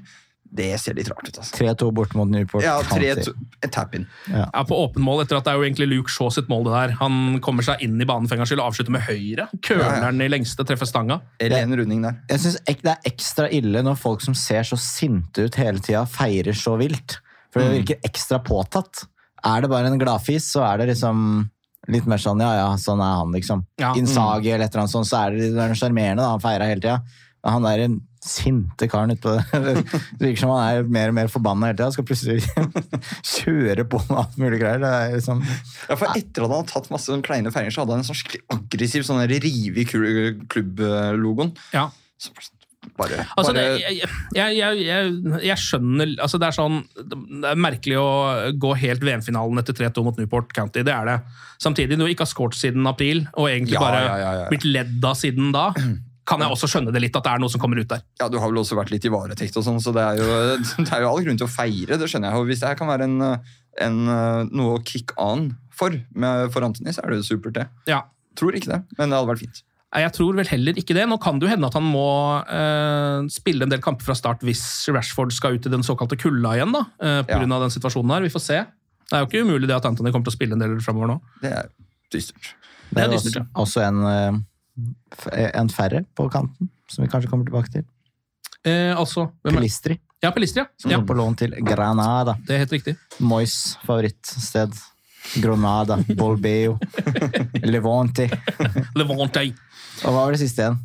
Det 0.51 0.79
ser 0.81 0.95
litt 0.97 1.09
rart 1.11 1.27
ut. 1.27 1.37
altså. 1.37 1.55
3-2 1.59 1.91
bort 1.93 2.15
mot 2.17 2.29
Newport. 2.29 2.63
Ja, 2.65 2.79
et 2.81 3.71
tap-in. 3.71 4.07
Ja, 4.31 4.63
På 4.65 4.79
åpen 4.81 5.03
mål, 5.05 5.21
etter 5.23 5.37
at 5.37 5.45
det 5.45 5.53
er 5.53 5.59
jo 5.61 5.65
egentlig 5.67 5.87
Luke 5.91 6.09
Shaw 6.09 6.31
sitt 6.33 6.49
mål. 6.49 6.63
det 6.65 6.73
der. 6.73 6.95
Han 7.03 7.37
kommer 7.45 7.65
seg 7.65 7.83
inn 7.85 8.01
i 8.01 8.07
banen 8.09 8.25
for 8.27 8.33
en 8.35 8.41
gangs 8.41 8.49
skyld 8.49 8.63
og 8.63 8.71
avslutter 8.71 8.95
med 8.95 9.05
høyre. 9.05 9.45
Køler 9.61 10.07
den 10.07 10.25
i 10.25 10.29
lengste, 10.31 10.65
treffer 10.65 10.89
stanga. 10.89 11.19
Ren 11.39 11.75
runding 11.77 12.01
der. 12.07 12.17
Jeg 12.31 12.39
synes 12.45 12.57
Det 12.65 12.95
er 12.95 13.11
ekstra 13.11 13.47
ille 13.53 13.83
når 13.85 13.99
folk 14.01 14.25
som 14.25 14.33
ser 14.33 14.65
så 14.65 14.79
sinte 14.79 15.45
ut 15.45 15.55
hele 15.61 15.79
tida, 15.79 16.05
feirer 16.09 16.57
så 16.57 16.77
vilt. 16.81 17.19
For 17.53 17.61
det 17.61 17.79
virker 17.79 18.09
ekstra 18.09 18.41
påtatt. 18.45 19.05
Er 19.45 19.61
det 19.61 19.69
bare 19.71 19.87
en 19.87 20.01
gladfis, 20.01 20.49
så 20.51 20.65
er 20.65 20.81
det 20.81 20.91
liksom 20.95 21.49
litt 21.89 22.05
mer 22.09 22.21
sånn 22.21 22.41
ja, 22.43 22.51
ja, 22.57 22.67
sånn 22.77 22.99
er 23.01 23.17
han, 23.21 23.31
liksom. 23.33 23.63
Ja. 23.81 23.93
Innsagi 23.97 24.51
eller 24.51 24.65
et 24.67 24.73
eller 24.73 24.83
annet 24.85 24.93
sånt, 24.93 25.09
så 25.09 25.23
er 25.23 25.33
det, 25.33 25.47
litt 25.49 25.61
er 25.63 25.77
sjarmerende. 25.77 26.25
Han 26.25 26.43
feira 26.43 26.67
hele 26.69 26.81
tida. 26.83 26.99
Han 27.45 27.59
han 27.59 27.67
der 27.69 27.85
sinte 28.29 28.87
karen 28.91 29.11
ute 29.15 29.21
på 29.25 29.33
det 29.65 29.73
virker 30.21 30.41
som 30.43 30.53
han 30.53 30.63
er 30.79 30.89
mer 30.99 31.11
og 31.11 31.17
mer 31.17 31.31
forbanna 31.33 31.69
hele 31.71 31.79
tida. 31.79 31.89
Skal 31.95 32.07
plutselig 32.07 32.43
kjøre 33.35 33.85
på 33.89 34.01
med 34.09 34.15
alt 34.23 34.37
mulig 34.41 34.61
greier. 34.61 34.79
Det 34.83 34.93
er 34.99 35.17
liksom 35.17 35.41
Ja, 35.45 35.97
for 35.97 36.07
Etter 36.13 36.45
at 36.45 36.47
han 36.47 36.55
hadde 36.59 36.71
tatt 36.75 36.91
masse 36.93 37.09
sånne 37.11 37.25
kleine 37.25 37.53
feiringer, 37.55 37.75
så 37.75 37.83
hadde 37.83 37.97
han 37.97 38.03
en 38.05 38.09
sånn 38.11 38.19
skikkelig 38.21 38.45
aggressiv 38.55 39.07
sånn 39.09 39.25
rive 39.29 39.83
i 39.83 39.89
klu- 39.89 40.45
klubblogoen. 40.53 41.53
Ja. 41.75 41.89
Så 42.19 42.31
bare, 42.97 43.25
Altså, 43.35 43.51
bare 43.51 43.59
det, 43.75 43.79
jeg, 43.83 44.07
jeg, 44.35 44.55
jeg, 44.55 44.79
jeg, 44.87 45.11
jeg 45.45 45.59
skjønner 45.59 46.13
altså 46.23 46.39
Det 46.39 46.47
er 46.47 46.55
sånn 46.55 46.77
Det 46.95 47.49
er 47.51 47.59
merkelig 47.59 47.97
å 47.99 48.07
gå 48.59 48.71
helt 48.81 49.03
VM-finalen 49.03 49.59
etter 49.61 49.75
3-2 49.77 50.03
mot 50.07 50.19
Newport 50.19 50.51
County. 50.55 50.83
Det 50.87 50.93
er 50.95 51.07
det. 51.11 51.17
Samtidig, 51.61 51.97
du 51.99 52.05
ikke 52.07 52.23
har 52.25 52.31
scoret 52.31 52.55
siden 52.59 52.87
april, 52.89 53.25
og 53.35 53.49
egentlig 53.51 53.75
Ja, 53.75 53.83
bare 53.83 53.99
ja, 54.05 54.15
ja, 54.23 54.31
ja. 54.41 54.47
blitt 54.51 54.67
ledd 54.67 55.03
av 55.11 55.17
siden 55.19 55.51
da, 55.55 55.67
kan 56.29 56.43
jeg 56.45 56.53
også 56.53 56.67
skjønne 56.69 56.93
det 56.93 57.01
litt, 57.01 57.15
at 57.17 57.25
det 57.25 57.31
er 57.33 57.41
noe 57.41 57.49
som 57.49 57.61
kommer 57.63 57.81
ut 57.81 57.89
der. 57.89 58.03
Ja, 58.21 58.27
Du 58.29 58.37
har 58.39 58.51
vel 58.51 58.61
også 58.61 58.77
vært 58.77 58.91
litt 58.93 59.05
i 59.07 59.11
varetekt, 59.13 59.57
og 59.57 59.65
sånn, 59.65 59.79
så 59.81 59.93
det 59.95 60.03
er, 60.05 60.19
jo, 60.21 60.27
det 60.85 60.91
er 60.93 61.01
jo 61.03 61.09
all 61.09 61.23
grunn 61.25 61.39
til 61.41 61.47
å 61.49 61.51
feire. 61.51 61.97
det 61.97 62.09
skjønner 62.11 62.29
jeg. 62.31 62.39
Og 62.43 62.51
Hvis 62.51 62.61
det 62.61 62.69
her 62.69 62.77
kan 62.79 62.91
være 62.91 63.07
en, 63.09 63.17
en, 63.87 63.97
noe 64.53 64.77
å 64.77 64.83
kick 64.85 65.15
on 65.17 65.49
for 65.73 65.95
med, 66.13 66.51
for 66.53 66.65
Antony, 66.67 66.93
så 66.93 67.01
er 67.03 67.15
det 67.15 67.21
jo 67.23 67.27
supert, 67.33 67.55
det. 67.57 67.65
Ja. 67.89 68.03
Tror 68.37 68.53
ikke 68.55 68.69
det, 68.71 68.83
men 68.99 69.09
det 69.09 69.17
hadde 69.17 69.31
vært 69.33 69.41
fint. 69.47 69.63
Nei, 69.89 70.03
Jeg 70.05 70.13
tror 70.13 70.35
vel 70.37 70.45
heller 70.51 70.77
ikke 70.77 70.93
det. 70.93 71.07
Nå 71.09 71.15
kan 71.17 71.39
det 71.41 71.47
jo 71.47 71.49
hende 71.49 71.65
at 71.65 71.73
han 71.73 71.87
må 71.89 72.03
eh, 72.45 73.23
spille 73.33 73.65
en 73.65 73.71
del 73.73 73.81
kamper 73.81 74.05
fra 74.05 74.15
start 74.17 74.43
hvis 74.45 74.61
Rashford 74.93 75.33
skal 75.33 75.57
ut 75.57 75.65
i 75.65 75.71
den 75.73 75.81
såkalte 75.87 76.17
kulda 76.19 76.51
igjen, 76.59 76.75
da, 76.75 76.83
eh, 77.01 77.21
på 77.25 77.33
Ja. 77.33 77.39
grunn 77.41 77.55
av 77.57 77.63
den 77.65 77.73
situasjonen 77.73 78.13
her. 78.13 78.21
Vi 78.27 78.29
får 78.35 78.43
se. 78.45 78.59
Det 79.09 79.17
er 79.17 79.23
jo 79.25 79.29
ikke 79.31 79.41
umulig 79.47 79.65
det 79.71 79.75
at 79.79 79.87
Anthony 79.89 80.11
kommer 80.13 80.29
til 80.29 80.35
å 80.35 80.37
spille 80.37 80.53
en 80.53 80.61
del 80.61 80.77
framover 80.85 81.09
nå. 81.15 81.17
Det 81.41 81.49
er 81.57 81.71
dystert. 82.13 82.51
Det 82.93 83.01
er 83.01 83.07
Det 83.07 83.07
er 83.07 83.15
dystert, 83.17 83.49
også, 83.57 83.81
også 83.81 83.87
en, 83.87 83.99
eh, 84.05 84.39
en 85.55 85.69
færre 85.73 86.03
på 86.15 86.27
kanten, 86.33 86.69
som 86.89 87.03
vi 87.05 87.09
kanskje 87.11 87.29
kommer 87.31 87.45
tilbake 87.49 87.71
til. 87.73 87.85
Eh, 88.67 88.91
altså 88.97 89.29
hvem 89.43 89.53
er- 89.55 89.59
Pelistri, 89.61 89.99
Ja, 90.21 90.31
Pelistri, 90.35 90.59
ja. 90.65 90.67
som 90.77 90.91
ja. 90.91 90.99
på 90.99 91.15
lån 91.15 91.37
til 91.39 91.53
Granada. 91.63 92.33
Det 92.45 92.55
er 92.55 92.63
helt 92.65 92.73
riktig. 92.75 92.97
Mois 93.19 93.77
favorittsted. 93.87 94.73
Granada, 95.43 95.97
Bolbeo, 96.17 96.77
Levante. 97.63 98.29
Levante. 98.95 99.43
Og 100.03 100.13
hva 100.15 100.23
var 100.25 100.31
det 100.33 100.39
siste 100.41 100.63
igjen? 100.63 100.77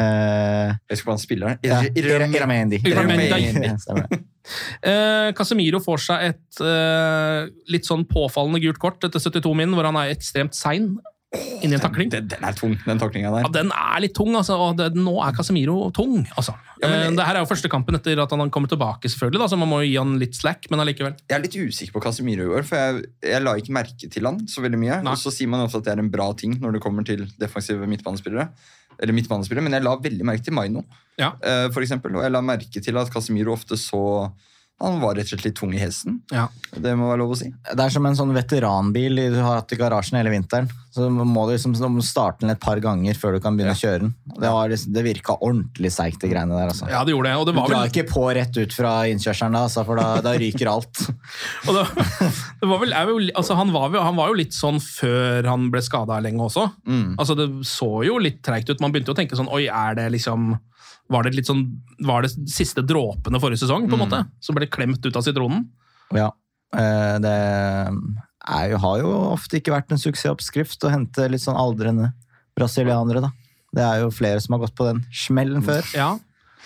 Uh, 0.00 0.72
Jeg 0.88 0.98
skal 0.98 1.10
hva 1.10 1.14
han 1.14 1.20
spiller. 1.22 1.58
ja, 1.62 1.82
Iramendi. 1.94 2.80
Eh, 4.82 5.28
Casemiro 5.38 5.78
får 5.84 6.00
seg 6.02 6.24
et 6.32 6.60
uh, 6.64 7.46
litt 7.70 7.86
sånn 7.86 8.02
påfallende 8.10 8.58
gult 8.64 8.80
kort 8.82 9.04
etter 9.06 9.22
72 9.22 9.52
min, 9.60 9.70
hvor 9.76 9.86
han 9.86 9.98
er 10.00 10.10
ekstremt 10.16 10.56
sein 10.58 10.96
inn 11.32 11.72
i 11.72 11.76
en 11.76 11.80
takling. 11.80 12.10
Den, 12.12 12.26
den 12.28 12.44
er 12.44 12.52
tung, 12.56 12.74
den 12.84 12.98
taklinga 13.00 13.30
der. 13.32 13.46
Ja, 13.46 13.50
den 13.54 13.70
er 13.72 14.00
litt 14.04 14.12
tung, 14.16 14.34
altså, 14.36 14.56
og 14.60 14.76
det, 14.76 14.90
nå 14.98 15.14
er 15.24 15.32
Casemiro 15.36 15.90
tung. 15.96 16.26
Altså. 16.36 16.52
Ja, 16.82 16.88
men- 16.90 17.12
Eh, 17.12 17.16
det 17.16 17.24
her 17.24 17.36
er 17.36 17.44
jo 17.44 17.48
første 17.48 17.70
kampen 17.72 17.94
etter 17.96 18.18
at 18.20 18.30
han 18.34 18.50
kommer 18.50 18.68
tilbake, 18.68 19.08
selvfølgelig, 19.08 19.38
da, 19.40 19.46
så 19.48 19.56
man 19.58 19.68
må 19.70 19.80
jo 19.82 19.88
gi 19.88 19.96
han 19.96 20.18
litt 20.18 20.34
slack, 20.36 20.66
men 20.70 20.80
allikevel. 20.80 21.14
Jeg 21.30 21.38
er 21.38 21.42
litt 21.42 21.56
usikker 21.56 21.92
på 21.96 22.02
Casemiro 22.02 22.42
i 22.44 22.58
år, 22.58 22.64
for 22.68 22.76
jeg, 22.76 23.06
jeg 23.22 23.42
la 23.42 23.54
ikke 23.56 23.72
merke 23.72 24.10
til 24.10 24.26
han 24.28 24.40
så 24.46 24.60
veldig 24.60 24.78
mye. 24.82 25.00
Nei. 25.02 25.12
Og 25.12 25.18
så 25.22 25.32
sier 25.32 25.48
man 25.48 25.64
ofte 25.64 25.78
at 25.80 25.84
det 25.84 25.94
er 25.96 26.02
en 26.04 26.10
bra 26.12 26.32
ting 26.34 26.58
når 26.60 26.72
det 26.76 26.82
kommer 26.82 27.04
til 27.06 27.24
defensive 27.40 27.86
midtbanespillere. 27.88 28.48
Eller 29.00 29.14
midtbanespillere, 29.16 29.62
Men 29.64 29.72
jeg 29.72 29.82
la 29.84 29.96
veldig 29.96 30.22
merke 30.28 30.44
til 30.44 30.52
Maino, 30.54 30.84
Ja. 31.18 31.32
eh, 31.42 31.68
for 31.72 31.80
eksempel. 31.80 32.14
Og 32.14 32.22
jeg 32.22 32.30
la 32.30 32.40
merke 32.42 32.82
til 32.82 32.96
at 32.98 33.08
Casemiro 33.10 33.52
ofte 33.56 33.74
så 33.80 34.30
Han 34.82 35.00
var 35.02 35.14
rett 35.16 35.28
og 35.28 35.34
slett 35.36 35.44
litt 35.46 35.56
tung 35.58 35.72
i 35.76 35.80
hesten. 35.80 36.20
Ja. 36.34 36.48
Det 36.74 36.92
må 36.98 37.06
være 37.10 37.20
lov 37.22 37.34
å 37.34 37.38
si. 37.38 37.48
Det 37.70 37.78
er 37.84 37.92
som 37.94 38.06
en 38.08 38.16
sånn 38.18 38.32
veteranbil 38.34 39.20
du 39.32 39.38
har 39.38 39.60
hatt 39.60 39.72
i 39.74 39.78
garasjen 39.78 40.18
hele 40.18 40.32
vinteren. 40.32 40.66
Så 40.92 41.06
må 41.08 41.46
du 41.48 41.54
liksom 41.54 41.72
starte 42.04 42.42
den 42.42 42.52
et 42.52 42.60
par 42.60 42.76
ganger 42.84 43.16
før 43.16 43.36
du 43.36 43.40
kan 43.44 43.56
begynne 43.56 43.72
å 43.72 43.78
kjøre 43.78 44.02
den. 44.02 44.10
Det, 44.34 44.50
var 44.50 44.72
liksom, 44.72 44.92
det 44.92 45.04
virka 45.06 45.36
ordentlig 45.38 45.92
seigt, 45.94 46.18
de 46.20 46.28
greiene 46.32 46.58
der. 46.58 46.72
altså. 46.74 46.88
ja, 46.90 47.00
det 47.06 47.14
gjorde 47.14 47.30
det. 47.30 47.36
Og 47.40 47.46
det 47.48 47.54
Du 47.54 47.60
drar 47.62 47.78
vel, 47.78 47.92
ikke 47.92 48.04
på 48.10 48.24
rett 48.36 48.58
ut 48.58 48.76
fra 48.76 48.92
innkjørselen, 49.12 49.56
da, 49.56 49.62
altså, 49.70 49.86
for 49.88 50.02
da, 50.02 50.08
da 50.24 50.34
ryker 50.42 50.72
alt. 50.72 51.04
og 51.68 51.78
det, 51.78 51.86
det 52.60 52.72
var 52.74 52.82
vel, 52.84 52.92
altså, 53.30 53.56
han, 53.56 53.72
var, 53.72 53.88
jo- 53.94 54.04
han 54.04 54.18
var 54.18 54.32
jo 54.34 54.40
litt 54.42 54.56
sånn 54.58 54.82
før 54.82 55.48
han 55.48 55.70
ble 55.72 55.84
skada 55.86 56.18
lenge 56.24 56.44
også. 56.50 56.66
Mm. 56.84 57.14
Altså, 57.16 57.38
det 57.38 57.48
så 57.70 57.92
jo 58.08 58.18
litt 58.20 58.42
treigt 58.44 58.68
ut. 58.68 58.82
Man 58.84 58.92
begynte 58.92 59.14
jo 59.14 59.16
å 59.16 59.20
tenke 59.22 59.38
sånn 59.38 59.50
Oi, 59.52 59.64
er 59.72 59.96
det 59.96 60.10
liksom 60.18 60.52
Var 61.12 61.26
det 61.26 61.34
litt 61.36 61.48
sånn 61.48 61.66
Var 62.02 62.24
det 62.24 62.32
siste 62.50 62.84
dråpene 62.86 63.40
forrige 63.42 63.62
sesong, 63.64 63.88
på 63.90 63.98
en 63.98 64.04
måte? 64.04 64.22
Som 64.44 64.56
ble 64.58 64.70
klemt 64.72 65.04
ut 65.04 65.18
av 65.18 65.24
sitronen? 65.26 65.66
Ja, 66.12 66.30
eh, 66.76 67.16
det 67.22 67.36
jo, 68.72 68.80
har 68.82 68.98
jo 69.00 69.12
ofte 69.30 69.60
ikke 69.60 69.74
vært 69.74 69.92
en 69.94 70.00
suksessoppskrift 70.02 70.82
å 70.84 70.92
hente 70.92 71.28
litt 71.30 71.44
sånn 71.44 71.58
aldrende 71.58 72.10
brasilianere, 72.58 73.22
da. 73.24 73.30
Det 73.72 73.84
er 73.86 74.02
jo 74.02 74.10
flere 74.12 74.40
som 74.42 74.56
har 74.56 74.66
gått 74.66 74.76
på 74.76 74.88
den 74.90 75.00
smellen 75.14 75.64
før. 75.64 75.86
Ja. 75.96 76.10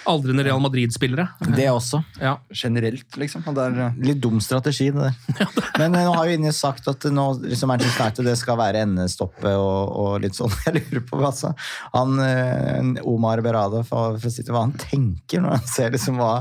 Aldrende 0.06 0.44
Real 0.46 0.60
Madrid-spillere. 0.62 1.24
Det 1.56 1.66
også. 1.70 2.00
Ja. 2.20 2.36
Generelt, 2.54 3.16
liksom. 3.18 3.42
Og 3.50 3.56
der, 3.58 3.74
eh, 3.86 3.96
Litt 4.06 4.20
dum 4.22 4.38
strategi, 4.44 4.88
det 4.94 5.08
der. 5.08 5.48
Men 5.80 5.94
eh, 5.98 6.04
nå 6.06 6.14
har 6.14 6.28
jo 6.30 6.36
Inni 6.38 6.52
sagt 6.54 6.86
at 6.90 7.06
nå, 7.10 7.26
liksom 7.42 7.72
Manchester 7.72 8.06
United 8.06 8.28
det 8.30 8.36
skal 8.40 8.58
være 8.60 8.84
endestoppet 8.86 9.50
og, 9.52 9.92
og 10.02 10.22
litt 10.24 10.38
sånn. 10.38 10.54
Jeg 10.68 10.78
lurer 10.78 11.04
på 11.08 11.20
altså, 11.26 11.52
han, 11.94 12.16
eh, 12.22 13.02
Omar 13.06 13.42
Berada 13.44 13.82
for, 13.86 14.16
for 14.20 14.30
å 14.30 14.32
si 14.32 14.46
det, 14.46 14.54
hva 14.54 14.64
han 14.68 14.76
tenker 14.78 15.42
når 15.44 15.58
han 15.58 15.68
ser 15.74 15.94
liksom 15.96 16.18
hva 16.22 16.32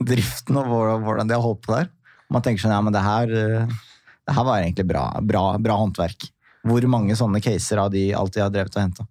driften 0.00 0.58
og 0.60 0.72
hvordan- 0.72 1.28
de 1.28 1.36
har 1.36 1.44
holdt 1.44 1.62
på 1.66 1.76
der. 1.76 1.88
Man 2.30 2.42
tenker 2.42 2.62
sånn, 2.62 2.72
ja, 2.74 2.80
men 2.84 2.94
det 2.94 3.02
her, 3.04 3.32
eh, 3.36 3.78
det 4.26 4.34
her 4.36 4.44
var 4.46 4.60
egentlig 4.62 4.86
bra, 4.88 5.04
bra, 5.22 5.44
bra 5.58 5.76
håndverk. 5.82 6.28
Hvor 6.66 6.84
mange 6.92 7.16
sånne 7.16 7.40
caser 7.42 7.80
har 7.80 7.90
de 7.92 8.10
alltid 8.16 8.42
har 8.44 8.52
drevet 8.54 8.76
og 8.76 8.82
henta? 8.82 9.06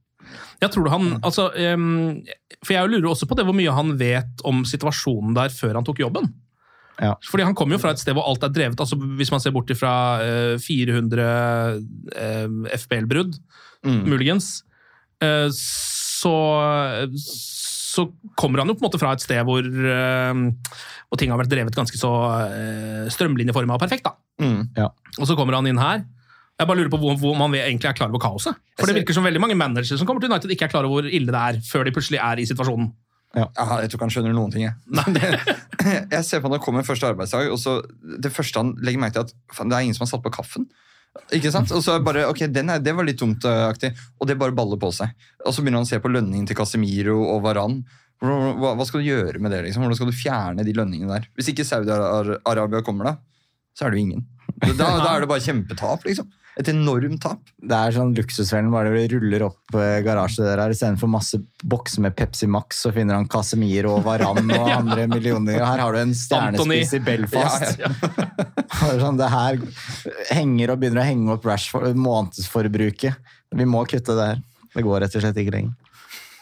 Jeg 0.59 0.73
tror 0.75 0.89
han, 0.91 1.09
altså, 1.23 1.47
um, 1.73 2.19
for 2.59 2.75
jeg 2.75 2.91
lurer 2.91 3.09
også 3.13 3.27
på 3.29 3.37
det 3.39 3.45
hvor 3.47 3.55
mye 3.55 3.73
han 3.73 3.93
vet 3.99 4.43
om 4.47 4.65
situasjonen 4.67 5.37
der 5.37 5.53
før 5.55 5.77
han 5.79 5.87
tok 5.87 6.01
jobben. 6.03 6.27
Ja. 6.99 7.13
Fordi 7.23 7.45
Han 7.47 7.55
kommer 7.55 7.77
jo 7.77 7.79
fra 7.79 7.93
et 7.95 8.01
sted 8.01 8.11
hvor 8.11 8.27
alt 8.27 8.43
er 8.43 8.51
drevet. 8.51 8.79
altså 8.79 8.97
Hvis 8.99 9.31
man 9.31 9.39
ser 9.39 9.53
bort 9.55 9.71
fra 9.79 9.93
uh, 10.19 10.59
400 10.59 11.23
uh, 11.23 12.75
FBL-brudd, 12.75 13.39
muligens, 13.87 14.65
uh, 15.23 15.47
så, 15.55 16.35
så 17.15 18.05
kommer 18.35 18.59
han 18.61 18.67
jo 18.67 18.75
på 18.75 18.83
en 18.83 18.89
måte 18.89 18.99
fra 19.01 19.13
et 19.15 19.23
sted 19.23 19.39
hvor, 19.47 19.63
eh, 19.63 20.41
hvor 21.07 21.19
ting 21.19 21.31
har 21.31 21.39
vært 21.39 21.51
drevet 21.51 21.75
ganske 21.75 21.97
så 21.99 22.11
uh, 22.11 23.07
strømlinjeforma 23.11 23.77
og 23.77 23.81
perfekt. 23.81 24.07
da. 24.07 24.15
mm. 24.43 24.61
Og 25.17 25.25
så 25.27 25.37
kommer 25.39 25.57
han 25.57 25.69
inn 25.71 25.79
her. 25.81 26.03
Jeg 26.59 26.67
bare 26.67 26.81
lurer 26.81 26.91
på 26.91 26.99
hvor, 26.99 27.13
hvor 27.21 27.37
man 27.39 27.53
egentlig 27.55 27.87
er 27.87 27.95
klar 27.95 28.09
over 28.11 28.19
kaoset. 28.19 28.57
For 28.79 28.89
Det 28.89 28.97
virker 28.97 29.15
som 29.15 29.23
veldig 29.23 29.39
mange 29.39 29.55
managere 29.55 29.99
som 29.99 30.07
kommer 30.07 30.23
til 30.23 30.31
United 30.31 30.51
ikke 30.51 30.67
er 30.67 30.73
klar 30.73 30.87
over 30.87 31.05
hvor 31.05 31.13
ille 31.19 31.31
det 31.31 31.39
er, 31.39 31.61
før 31.63 31.87
de 31.87 31.93
plutselig 31.95 32.19
er 32.19 32.41
i 32.41 32.47
situasjonen. 32.49 32.89
Ja, 33.37 33.45
jeg 33.45 33.91
tror 33.91 33.99
ikke 33.99 34.05
han 34.07 34.13
skjønner 34.13 34.33
noen 34.35 34.51
ting. 34.51 34.65
Jeg, 34.65 34.75
jeg 36.15 36.25
ser 36.27 36.43
på 36.43 36.51
han 36.51 36.61
kommer 36.63 36.83
første 36.87 37.07
arbeidsdag, 37.13 37.47
og 37.53 37.61
så 37.61 37.77
det 38.19 38.33
første 38.33 38.59
han 38.59 38.73
legger 38.83 39.03
merke 39.05 39.21
til, 39.21 39.29
at 39.29 39.61
det 39.69 39.77
er 39.77 39.85
ingen 39.85 39.95
som 39.95 40.07
har 40.07 40.11
satt 40.15 40.25
på 40.25 40.33
kaffen. 40.33 40.67
Ikke 41.33 41.51
sant? 41.53 41.71
Og 41.75 41.81
så 41.85 41.95
bare, 42.05 42.27
ok, 42.29 42.43
den 42.53 42.69
er, 42.69 42.81
Det 42.83 42.93
var 42.95 43.07
litt 43.07 43.19
dumt, 43.19 43.45
uh, 43.47 43.69
aktig. 43.69 43.91
Og 44.19 44.27
det 44.29 44.37
bare 44.39 44.55
baller 44.55 44.79
på 44.81 44.91
seg. 44.93 45.15
Og 45.45 45.55
så 45.55 45.63
begynner 45.63 45.81
han 45.81 45.87
å 45.87 45.89
se 45.89 46.01
på 46.01 46.11
lønningen 46.11 46.45
til 46.49 46.57
Casemiro 46.57 47.17
og 47.33 47.41
Varan. 47.45 47.79
Hva, 48.19 48.73
hva 48.75 48.85
skal 48.85 49.01
du 49.01 49.07
gjøre 49.07 49.39
med 49.41 49.53
det? 49.53 49.63
liksom? 49.65 49.85
Hvordan 49.85 49.97
skal 49.97 50.11
du 50.11 50.17
fjerne 50.17 50.65
de 50.67 50.75
lønningene 50.75 51.15
der? 51.15 51.29
Hvis 51.39 51.53
ikke 51.53 51.65
Saudi-Arabia 51.65 52.83
kommer, 52.85 53.13
da, 53.13 53.15
så 53.77 53.87
er 53.87 53.93
det 53.93 54.01
jo 54.01 54.09
ingen. 54.09 54.25
Da, 54.59 54.89
da 54.99 55.13
er 55.13 55.23
det 55.23 55.29
bare 55.31 55.43
kjempetap, 55.43 56.03
liksom. 56.07 56.27
Et 56.59 56.69
enormt 56.73 57.21
tap. 57.23 57.39
Det 57.55 57.75
er 57.75 57.93
sånn 57.95 58.11
luksusfellen 58.17 58.71
bare 58.73 58.91
det 58.91 59.05
ruller 59.13 59.45
opp 59.45 59.77
eh, 59.79 60.01
garasjedøra. 60.03 60.65
Istedenfor 60.73 61.11
masse 61.11 61.39
bokser 61.63 62.03
med 62.03 62.17
Pepsi 62.19 62.49
Max, 62.51 62.81
så 62.83 62.91
finner 62.95 63.15
han 63.15 63.29
Casemiro 63.31 63.93
og 63.95 64.03
Varan 64.07 64.51
og 64.57 64.67
andre 64.79 65.07
millioner. 65.07 65.61
Her 65.63 65.85
har 65.85 65.95
du 65.95 66.01
en 66.01 66.11
stjernespiss 66.17 66.97
i 66.97 67.01
Belfast. 67.05 67.79
Ja, 67.79 67.93
er 68.89 68.99
sånn, 68.99 69.19
det 69.21 69.31
her 69.31 69.61
henger 70.33 70.75
og 70.75 70.81
begynner 70.83 71.05
å 71.05 71.07
henge 71.07 71.37
opp 71.37 71.47
Rashford, 71.47 71.95
månedsforbruket. 71.95 73.35
Vi 73.55 73.69
må 73.69 73.85
kutte 73.87 74.19
det 74.19 74.31
her. 74.33 74.43
Det 74.75 74.83
går 74.85 75.05
rett 75.05 75.15
og 75.15 75.23
slett 75.23 75.39
ikke 75.41 75.55
lenger. 75.55 75.88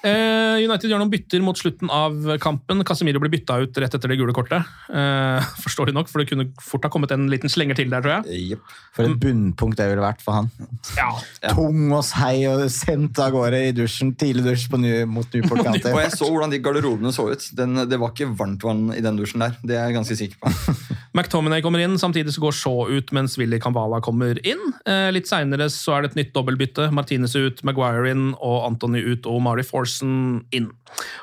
Eh, 0.07 0.63
United 0.65 0.91
gjør 0.91 1.01
noen 1.03 1.13
bytter 1.13 1.43
mot 1.45 1.57
slutten 1.57 1.91
av 1.93 2.15
kampen. 2.43 2.83
Casemiro 2.87 3.21
blir 3.23 3.33
bytta 3.33 3.59
ut 3.63 3.81
rett 3.81 3.97
etter 3.97 4.13
det 4.13 4.19
gule 4.19 4.35
kortet. 4.35 4.63
Forstår 5.63 5.87
forståelig 5.87 5.93
nok, 5.93 6.09
for 6.09 6.21
det 6.21 6.29
kunne 6.29 6.47
fort 6.63 6.85
ha 6.85 6.91
kommet 6.91 7.11
en 7.11 7.27
liten 7.31 7.51
slenger 7.51 7.77
til 7.77 7.89
der, 7.91 8.01
tror 8.03 8.17
jeg. 8.17 8.53
Yep. 8.53 8.75
For 8.97 9.05
et 9.05 9.19
bunnpunkt 9.21 9.77
det 9.77 9.87
ville 9.91 10.03
vært 10.03 10.23
for 10.25 10.39
han. 10.39 10.49
Ja, 10.97 11.11
Tung 11.53 11.91
og 11.93 12.03
seig 12.07 12.47
og 12.49 12.65
sendt 12.73 13.19
av 13.21 13.33
gårde 13.35 13.61
i 13.69 13.73
dusjen. 13.75 14.13
Tidlig 14.17 14.45
dusj 14.47 14.67
på 14.71 14.79
New, 14.81 15.03
mot 15.09 15.27
Newport 15.35 15.63
Og 15.67 16.01
jeg 16.01 16.13
så 16.15 16.29
hvordan 16.29 16.53
de 16.53 16.61
garderobene 16.63 17.13
så 17.15 17.29
ut. 17.31 17.49
Den, 17.57 17.83
det 17.89 17.99
var 18.01 18.13
ikke 18.13 18.31
varmt 18.37 18.65
vann 18.65 18.87
i 18.95 19.03
den 19.03 19.19
dusjen 19.19 19.43
der. 19.45 19.57
Det 19.63 19.77
er 19.77 19.89
jeg 19.89 19.99
ganske 19.99 20.17
sikker 20.17 20.41
på. 20.41 20.97
McTominay 21.17 21.63
kommer 21.65 21.81
inn, 21.81 21.97
samtidig 21.99 22.33
så 22.35 22.43
går 22.43 22.53
Shaw 22.53 22.91
ut 22.93 23.13
mens 23.15 23.37
Willy 23.39 23.59
Kambala 23.61 24.01
kommer 24.05 24.37
inn. 24.45 24.61
Eh, 24.85 25.09
litt 25.13 25.29
seinere 25.29 25.69
så 25.73 25.95
er 25.95 26.05
det 26.05 26.11
et 26.11 26.19
nytt 26.21 26.33
dobbeltbytte. 26.35 26.89
Martinez 26.93 27.33
ut, 27.37 27.63
Maguire 27.67 28.11
inn 28.11 28.31
og 28.35 28.67
Anthony 28.67 29.01
ut 29.07 29.29
og 29.29 29.41
Mari 29.45 29.65
Forsen 29.97 30.45
inn. 30.53 30.69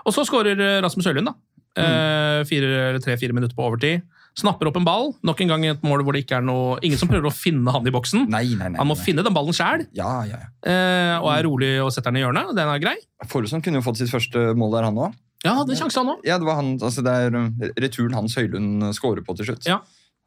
Og 0.05 0.15
så 0.15 0.25
skårer 0.27 0.59
eh, 0.61 0.81
Rasmus 0.83 1.07
Høylund, 1.07 1.31
da. 1.31 1.35
Eh, 1.77 2.45
fire 2.47 2.69
eller 2.91 3.01
tre-fire 3.03 3.35
minutter 3.35 3.55
på 3.57 3.65
overtid. 3.67 4.03
Snapper 4.39 4.67
opp 4.67 4.77
en 4.81 4.85
ball. 4.87 5.13
Nok 5.23 5.41
en 5.45 5.49
gang 5.53 5.65
et 5.67 5.83
mål 5.87 6.03
hvor 6.03 6.15
det 6.15 6.25
ikke 6.25 6.41
er 6.41 6.43
noe 6.43 6.79
Ingen 6.83 6.99
som 6.99 7.07
prøver 7.11 7.29
å 7.29 7.35
finne 7.35 7.71
han 7.71 7.87
i 7.87 7.93
boksen. 7.95 8.25
Nei, 8.31 8.49
nei, 8.59 8.73
nei. 8.73 8.79
Han 8.81 8.89
må 8.91 8.97
finne 8.99 9.23
den 9.23 9.35
ballen 9.35 9.55
sjæl, 9.55 9.85
Ja, 9.95 10.25
ja, 10.27 10.41
ja. 10.41 10.49
eh, 10.67 11.17
og 11.23 11.31
er 11.37 11.45
rolig 11.47 11.73
og 11.85 11.93
setter 11.95 12.11
den 12.11 12.19
i 12.19 12.25
hjørnet. 12.25 12.51
Den 12.59 12.71
er 12.73 12.83
grei. 12.83 12.97
Forrest 13.31 13.55
kunne 13.63 13.79
jo 13.79 13.87
fått 13.87 14.01
sitt 14.03 14.11
første 14.11 14.53
mål 14.59 14.75
der, 14.79 14.89
han 14.91 14.99
òg. 15.07 15.15
Ja, 15.45 15.55
hadde 15.61 15.75
en 15.77 15.79
sjanse, 15.79 16.01
han 16.01 16.11
òg. 16.17 16.23
Ja, 16.27 16.39
det, 16.41 16.47
var 16.49 16.57
han, 16.59 16.75
altså 16.83 17.03
det 17.05 17.13
er 17.27 17.35
uh, 17.37 17.67
returen 17.85 18.15
hans 18.17 18.35
Høylund 18.39 18.89
scorer 18.97 19.23
på 19.27 19.35
til 19.39 19.51
slutt. 19.53 19.67
Ja. 19.69 19.83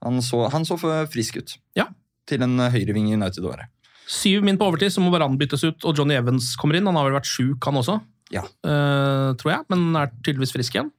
Han, 0.06 0.22
så, 0.24 0.44
han 0.54 0.64
så 0.68 0.78
for 0.80 1.08
frisk 1.12 1.40
ut 1.42 1.56
Ja. 1.76 1.88
til 2.30 2.44
en 2.46 2.60
høyreving 2.60 3.10
i 3.10 3.16
United-året. 3.18 3.72
Syv 4.08 4.46
min 4.46 4.56
på 4.62 4.64
overtid, 4.70 4.94
så 4.94 5.02
må 5.04 5.10
Varan 5.12 5.36
byttes 5.36 5.66
ut, 5.68 5.84
og 5.84 5.98
Johnny 5.98 6.16
Evans 6.16 6.54
kommer 6.56 6.78
inn. 6.78 6.86
Han 6.88 6.96
har 6.96 7.10
vel 7.10 7.18
vært 7.18 7.28
sjuk, 7.28 7.58
han 7.68 7.76
også, 7.82 7.98
Ja. 8.34 8.44
uh, 8.44 9.34
tror 9.40 9.52
jeg, 9.54 9.66
men 9.72 9.96
er 9.96 10.12
tydeligvis 10.20 10.52
frisk 10.56 10.76
igjen. 10.76 10.92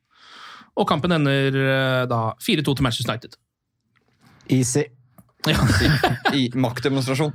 Og 0.79 0.87
kampen 0.89 1.13
ender 1.13 1.57
uh, 1.59 2.05
da 2.09 2.21
4-2 2.41 2.65
til 2.79 2.87
Manchester 2.87 3.13
United. 3.13 3.37
Easy. 4.49 4.87
Ja. 5.47 5.59
I 6.41 6.49
maktdemonstrasjon. 6.57 7.35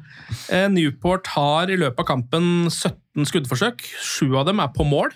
Uh, 0.49 0.67
Newport 0.73 1.29
har 1.35 1.69
i 1.71 1.77
løpet 1.79 2.01
av 2.03 2.09
kampen 2.09 2.71
17 2.71 3.29
skuddforsøk. 3.29 3.85
Sju 4.01 4.33
av 4.39 4.47
dem 4.49 4.63
er 4.63 4.73
på 4.75 4.87
mål. 4.87 5.13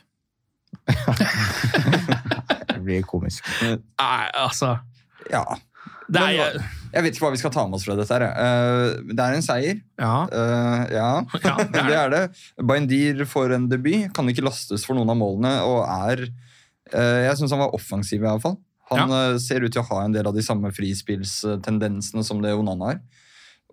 Det 2.73 2.83
blir 2.83 3.01
komisk. 3.07 3.47
Nei, 3.63 4.27
altså 4.33 4.77
Ja. 5.31 5.43
Det 6.07 6.23
er 6.23 6.59
Jeg 6.93 7.03
vet 7.03 7.15
ikke 7.15 7.25
hva 7.25 7.33
vi 7.33 7.39
skal 7.41 7.51
ta 7.53 7.65
med 7.67 7.77
oss 7.77 7.85
fra 7.87 7.95
dette. 7.99 8.15
her. 8.15 8.23
Uh, 8.31 9.11
det 9.11 9.23
er 9.23 9.35
en 9.35 9.45
seier. 9.45 9.81
Ja. 9.99 10.13
Uh, 10.31 10.83
ja, 10.93 11.09
Ja, 11.47 11.55
det 11.59 11.81
er 11.81 11.87
det 11.91 11.97
er 11.99 12.13
det. 12.13 12.21
Baindir 12.63 13.25
får 13.27 13.55
en 13.57 13.67
debut. 13.71 14.07
Kan 14.15 14.31
ikke 14.31 14.45
lastes 14.47 14.87
for 14.87 14.97
noen 14.97 15.11
av 15.11 15.19
målene. 15.19 15.53
og 15.67 15.83
er 15.83 16.27
uh, 16.95 17.19
Jeg 17.27 17.37
syns 17.39 17.55
han 17.55 17.63
var 17.65 17.75
offensiv, 17.75 18.23
i 18.23 18.29
alle 18.31 18.43
fall. 18.43 18.57
Han 18.93 19.11
uh, 19.11 19.37
ser 19.43 19.65
ut 19.65 19.73
til 19.73 19.83
å 19.83 19.89
ha 19.89 20.03
en 20.05 20.15
del 20.15 20.29
av 20.29 20.35
de 20.35 20.45
samme 20.45 20.71
frispillstendensene 20.75 22.23
som 22.23 22.39
det 22.43 22.55
Onana 22.55 22.93
har. 22.93 23.01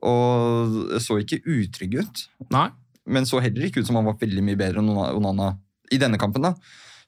Og 0.05 0.99
så 1.01 1.21
ikke 1.23 1.41
utrygg 1.47 2.01
ut. 2.03 2.25
Nei. 2.53 2.67
Men 3.07 3.29
så 3.29 3.39
heller 3.45 3.69
ikke 3.69 3.85
ut 3.85 3.89
som 3.89 4.01
han 4.01 4.09
var 4.09 4.19
veldig 4.21 4.43
mye 4.45 4.59
bedre 4.59 4.83
enn 4.83 4.91
Onana 4.91 5.55
i 5.93 6.01
denne 6.01 6.19
kampen. 6.21 6.45
da. 6.45 6.55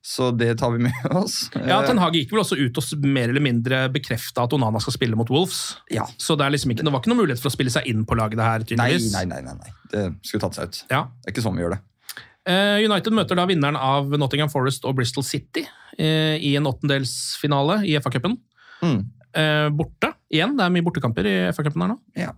Så 0.05 0.31
det 0.39 0.53
tar 0.61 0.71
vi 0.75 0.85
med 0.87 1.07
oss. 1.19 1.49
Ja, 1.67 1.81
Ten 1.87 1.99
Hag 1.99 2.15
gikk 2.15 2.31
vel 2.35 2.43
også 2.45 2.59
ut 2.59 2.79
og 2.79 3.07
mer 3.07 3.33
eller 3.33 3.43
mindre 3.43 3.87
bekrefta 3.93 4.45
at 4.47 4.55
Onana 4.55 4.81
skal 4.83 4.95
spille 4.95 5.19
mot 5.19 5.31
Wolves. 5.33 5.77
ja. 5.91 6.07
Så 6.17 6.37
det, 6.39 6.47
er 6.47 6.55
liksom 6.55 6.75
ikke, 6.75 6.87
det 6.87 6.93
var 6.95 7.03
ikke 7.03 7.13
noen 7.13 7.25
mulighet 7.25 7.43
for 7.43 7.51
å 7.51 7.57
spille 7.57 7.73
seg 7.75 7.89
inn 7.91 8.07
på 8.07 8.19
laget 8.19 8.39
det 8.39 8.47
her, 8.47 8.67
tydeligvis. 8.71 9.11
nei, 9.17 9.25
nei, 9.31 9.43
nei, 9.47 9.57
nei. 9.59 9.75
Det 9.91 10.07
skulle 10.27 10.47
tatt 10.47 10.59
seg 10.59 10.71
ut. 10.71 10.81
Ja. 10.93 11.05
Det 11.23 11.31
er 11.31 11.37
ikke 11.37 11.47
sånn 11.49 11.59
vi 11.59 11.67
gjør 11.67 11.77
det. 11.77 11.83
Eh, 12.47 12.85
United 12.87 13.15
møter 13.17 13.39
da 13.39 13.47
vinneren 13.51 13.79
av 13.79 14.13
Nottingham 14.15 14.51
Forest 14.53 14.87
og 14.87 14.95
Bristol 15.01 15.27
City 15.27 15.65
eh, 15.99 16.37
i 16.39 16.55
en 16.59 16.69
åttendelsfinale 16.71 17.81
i 17.91 17.97
FA-cupen. 17.99 18.37
Mm. 18.85 19.01
Eh, 19.37 19.69
borte 19.75 20.13
igjen. 20.31 20.55
Det 20.59 20.67
er 20.67 20.75
mye 20.77 20.87
bortekamper 20.87 21.27
i 21.27 21.35
FA-cupen 21.57 21.83
her 21.83 21.91
nå. 21.97 21.99
Ja. 22.19 22.31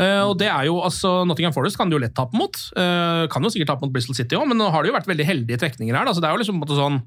Eh, 0.00 0.22
og 0.24 0.38
det 0.40 0.48
er 0.48 0.70
jo, 0.70 0.78
altså, 0.80 1.20
Nottingham 1.28 1.54
Forest 1.56 1.76
kan 1.80 1.90
de 1.90 1.98
jo 1.98 2.02
lett 2.02 2.14
tape 2.16 2.36
mot. 2.38 2.56
Uh, 2.76 3.28
kan 3.32 3.44
jo 3.44 3.52
sikkert 3.52 3.74
tape 3.74 3.84
mot 3.84 3.92
Bristol 3.92 4.16
City 4.16 4.38
òg, 4.38 4.46
men 4.48 4.60
nå 4.60 4.70
har 4.72 4.82
det 4.82 4.92
jo 4.92 4.96
vært 4.96 5.10
veldig 5.10 5.28
heldige 5.28 5.60
trekninger 5.60 5.96
her. 5.98 6.08
Da, 6.08 6.16
så 6.16 6.24
det 6.24 6.30
er 6.30 6.36
jo 6.36 6.42
liksom 6.44 6.58
på 6.58 6.64
en 6.64 6.66
måte 6.66 6.80
sånn 6.80 7.02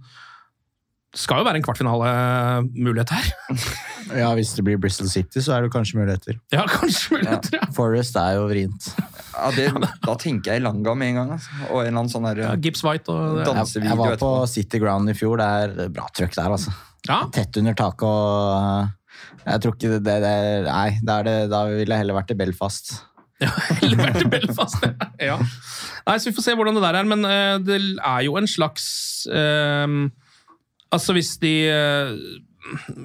skal 1.16 1.40
jo 1.40 1.46
være 1.48 1.62
en 1.62 1.66
kvartfinalemulighet 1.66 3.16
her. 3.16 3.30
Ja, 4.14 4.28
Hvis 4.38 4.52
det 4.54 4.62
blir 4.62 4.78
Bristol 4.78 5.08
City, 5.10 5.42
så 5.42 5.56
er 5.56 5.64
det 5.66 5.72
kanskje 5.74 5.98
muligheter. 5.98 6.36
Ja, 6.54 6.68
kanskje 6.70 7.16
muligheter, 7.16 7.56
ja. 7.58 7.66
Forest 7.74 8.20
er 8.22 8.36
jo 8.38 8.44
vrient. 8.52 8.92
Ja, 9.32 9.48
det, 9.56 9.64
Da 10.04 10.14
tenker 10.22 10.54
jeg 10.54 10.62
Langa 10.62 10.94
med 10.94 11.10
en 11.10 11.18
gang. 11.18 11.32
Altså. 11.40 11.56
Og 11.72 11.80
en 11.80 11.88
eller 11.88 12.04
annen 12.04 12.12
sånn 12.14 12.28
der, 12.28 12.44
ja 12.44 12.52
Gibbs 12.54 12.84
White 12.86 13.10
og 13.10 13.40
det. 13.40 13.48
Jeg, 13.50 13.88
jeg 13.88 13.98
var 13.98 14.20
på. 14.22 14.30
City 14.52 14.82
Ground 14.84 15.10
i 15.10 15.16
fjor. 15.18 15.42
Det 15.42 15.48
er 15.64 15.90
bra 15.96 16.06
trøkk 16.14 16.38
der, 16.38 16.54
altså. 16.54 16.76
Ja, 17.10 17.24
Tett 17.34 17.58
under 17.58 17.74
taket 17.82 18.06
og 18.06 18.94
Jeg 19.46 19.62
tror 19.62 19.76
ikke 19.76 20.00
det, 20.02 20.16
det, 20.24 20.32
Nei, 20.66 20.96
da, 21.06 21.20
er 21.22 21.50
ville 21.70 21.94
jeg 21.94 22.02
heller 22.04 22.18
vært 22.22 22.34
i 22.36 22.40
Belfast. 22.40 22.96
Ja, 23.44 23.50
heller 23.82 24.00
vært 24.00 24.22
i 24.24 24.30
Belfast. 24.32 24.86
ja. 25.20 25.34
Nei, 26.08 26.14
så 26.24 26.30
Vi 26.30 26.36
får 26.38 26.46
se 26.46 26.54
hvordan 26.56 26.78
det 26.78 26.84
der 26.86 26.98
er, 27.02 27.08
men 27.10 27.26
uh, 27.28 27.58
det 27.60 27.82
er 28.00 28.22
jo 28.24 28.38
en 28.40 28.48
slags 28.48 28.86
uh, 29.28 29.92
Altså 30.96 31.12
Hvis 31.18 31.34
de 31.44 31.52
uh, 31.68 32.14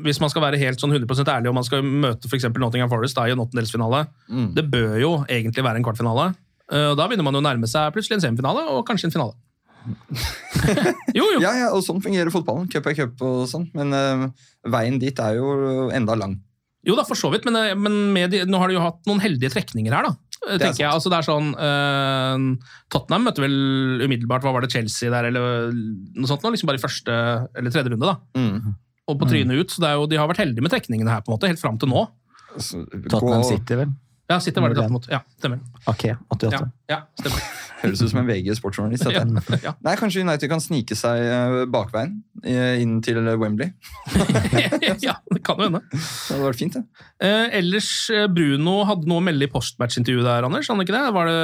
Hvis 0.06 0.20
man 0.22 0.30
skal 0.30 0.44
være 0.46 0.60
helt 0.62 0.78
sånn 0.78 0.94
100% 0.94 1.32
ærlig 1.34 1.50
og 1.50 1.56
man 1.58 1.66
skal 1.66 1.82
møte 1.82 2.30
for 2.30 2.62
Nottingham 2.62 2.92
Forest 2.92 3.18
da, 3.18 3.26
i 3.26 3.34
en 3.34 3.42
åttendelsfinale, 3.42 4.04
Mm. 4.30 4.52
det 4.54 4.68
bør 4.70 4.94
jo 5.02 5.10
egentlig 5.26 5.66
være 5.66 5.82
en 5.82 5.84
kvartfinale. 5.84 6.30
Da 6.70 6.94
begynner 7.10 7.26
man 7.26 7.34
jo 7.34 7.40
å 7.42 7.44
nærme 7.44 7.66
seg 7.66 7.90
plutselig 7.92 8.20
en 8.20 8.22
semifinale 8.28 8.62
og 8.70 8.84
kanskje 8.86 9.10
en 9.10 9.16
finale. 9.18 9.34
jo, 11.18 11.24
jo. 11.24 11.40
Ja, 11.42 11.52
ja, 11.56 11.68
og 11.72 11.82
sånn 11.86 12.02
fungerer 12.04 12.32
fotballen. 12.34 12.68
Cup 12.72 12.88
er 12.90 12.96
cup 12.98 13.22
og 13.26 13.44
sånn. 13.50 13.68
Men 13.76 13.94
uh, 13.96 14.26
veien 14.70 15.00
dit 15.00 15.22
er 15.22 15.38
jo 15.38 15.88
enda 15.94 16.16
lang. 16.18 16.38
Jo 16.86 16.96
da, 16.96 17.04
for 17.04 17.18
så 17.18 17.28
vidt, 17.32 17.44
men, 17.44 17.56
eh, 17.60 17.76
men 17.76 17.96
med 18.14 18.32
de, 18.32 18.42
nå 18.48 18.60
har 18.60 18.70
de 18.70 18.78
jo 18.78 18.84
hatt 18.84 19.08
noen 19.08 19.20
heldige 19.20 19.52
trekninger 19.52 19.92
her. 19.92 20.08
da. 20.08 20.14
eh, 20.48 20.60
tenker 20.60 20.86
jeg. 20.86 20.88
Altså, 20.88 21.10
det 21.12 21.18
er 21.18 21.26
sånn 21.26 21.50
uh, 21.52 22.70
Tottenham 22.92 23.26
møtte 23.28 23.44
vel 23.44 23.56
umiddelbart 24.06 24.46
Hva 24.46 24.54
var 24.56 24.64
det, 24.64 24.72
Chelsea 24.72 25.12
der, 25.12 25.28
eller 25.28 25.74
noe 25.74 26.30
sånt? 26.30 26.40
nå, 26.40 26.54
liksom 26.54 26.70
Bare 26.70 26.80
i 26.80 26.84
første 26.84 27.18
eller 27.52 27.74
tredje 27.74 27.92
runde, 27.92 28.08
da. 28.08 28.16
Mm. 28.38 28.78
Og 29.10 29.18
på 29.20 29.28
trynet 29.28 29.60
ut. 29.60 29.74
Så 29.74 29.84
det 29.84 29.90
er 29.90 30.00
jo, 30.00 30.08
de 30.08 30.20
har 30.20 30.30
vært 30.30 30.40
heldige 30.44 30.64
med 30.64 30.72
trekningene 30.72 31.12
her, 31.12 31.26
på 31.26 31.32
en 31.32 31.36
måte, 31.36 31.50
helt 31.50 31.60
fram 31.60 31.76
til 31.80 31.92
nå. 31.92 32.06
Altså, 32.54 32.84
Tottenham 33.10 33.44
City, 33.44 33.76
vel? 33.82 33.92
Ja, 34.30 34.38
sitter 34.38 34.62
var 34.62 34.74
det 34.74 34.86
mot. 34.92 35.06
Ja, 35.10 35.24
stemmer. 35.40 35.58
Ok, 35.90 36.04
88. 36.30 36.54
Ja, 36.54 36.60
ja, 36.94 37.00
stemmer. 37.18 37.42
Høres 37.80 38.02
ut 38.04 38.10
som 38.12 38.20
en 38.20 38.28
VG 38.28 38.52
sportsjournalist. 38.58 39.06
Ja, 39.10 39.24
ja. 39.64 39.72
Nei, 39.82 39.94
Kanskje 39.98 40.22
United 40.22 40.50
kan 40.52 40.62
snike 40.62 40.94
seg 40.98 41.22
eh, 41.24 41.54
bakveien 41.72 42.20
eh, 42.44 42.78
inn 42.82 42.98
til 43.04 43.18
Wembley. 43.40 43.72
ja, 45.06 45.16
det 45.32 45.40
kan 45.46 45.58
jo 45.58 45.66
hende. 45.66 45.80
Det 45.90 46.02
hadde 46.30 46.44
vært 46.44 46.60
fint, 46.60 46.76
det. 46.78 47.08
Eh, 47.24 47.56
ellers, 47.58 47.90
eh, 48.14 48.28
Bruno 48.30 48.80
hadde 48.88 49.10
noe 49.10 49.22
å 49.22 49.24
melde 49.24 49.48
i 49.48 49.52
postmatch-intervjuet 49.52 50.28
der, 50.28 50.46
Anders. 50.46 50.70
Han 50.70 50.84
ikke 50.84 50.94
det? 50.94 51.04
Var 51.16 51.30
det 51.30 51.40